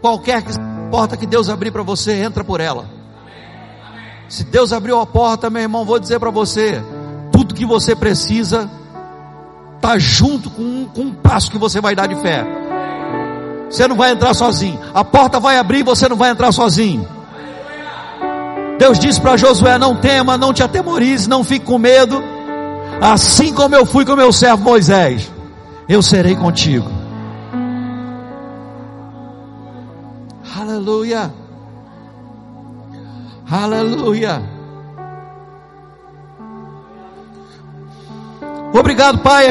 Qualquer 0.00 0.42
porta 0.90 1.16
que 1.16 1.26
Deus 1.26 1.48
abrir 1.48 1.70
para 1.70 1.82
você, 1.82 2.22
entra 2.22 2.44
por 2.44 2.60
ela. 2.60 2.86
Se 4.34 4.42
Deus 4.42 4.72
abriu 4.72 4.98
a 4.98 5.06
porta, 5.06 5.48
meu 5.48 5.62
irmão, 5.62 5.84
vou 5.84 5.96
dizer 5.96 6.18
para 6.18 6.28
você: 6.28 6.82
tudo 7.30 7.54
que 7.54 7.64
você 7.64 7.94
precisa 7.94 8.68
está 9.76 9.96
junto 9.96 10.50
com 10.50 10.60
um, 10.60 10.86
com 10.92 11.02
um 11.02 11.14
passo 11.14 11.48
que 11.48 11.56
você 11.56 11.80
vai 11.80 11.94
dar 11.94 12.08
de 12.08 12.16
fé. 12.16 12.44
Você 13.70 13.86
não 13.86 13.94
vai 13.94 14.10
entrar 14.10 14.34
sozinho. 14.34 14.76
A 14.92 15.04
porta 15.04 15.38
vai 15.38 15.56
abrir 15.56 15.78
e 15.78 15.82
você 15.84 16.08
não 16.08 16.16
vai 16.16 16.30
entrar 16.30 16.50
sozinho. 16.50 17.06
Deus 18.76 18.98
disse 18.98 19.20
para 19.20 19.36
Josué: 19.36 19.78
Não 19.78 19.94
tema, 19.94 20.36
não 20.36 20.52
te 20.52 20.64
atemorize, 20.64 21.28
não 21.28 21.44
fique 21.44 21.64
com 21.64 21.78
medo. 21.78 22.20
Assim 23.00 23.54
como 23.54 23.76
eu 23.76 23.86
fui 23.86 24.04
com 24.04 24.16
meu 24.16 24.32
servo 24.32 24.64
Moisés, 24.64 25.30
eu 25.88 26.02
serei 26.02 26.34
contigo. 26.34 26.90
Aleluia. 30.58 31.43
Aleluia. 33.50 34.42
Obrigado, 38.72 39.18
Pai. 39.18 39.42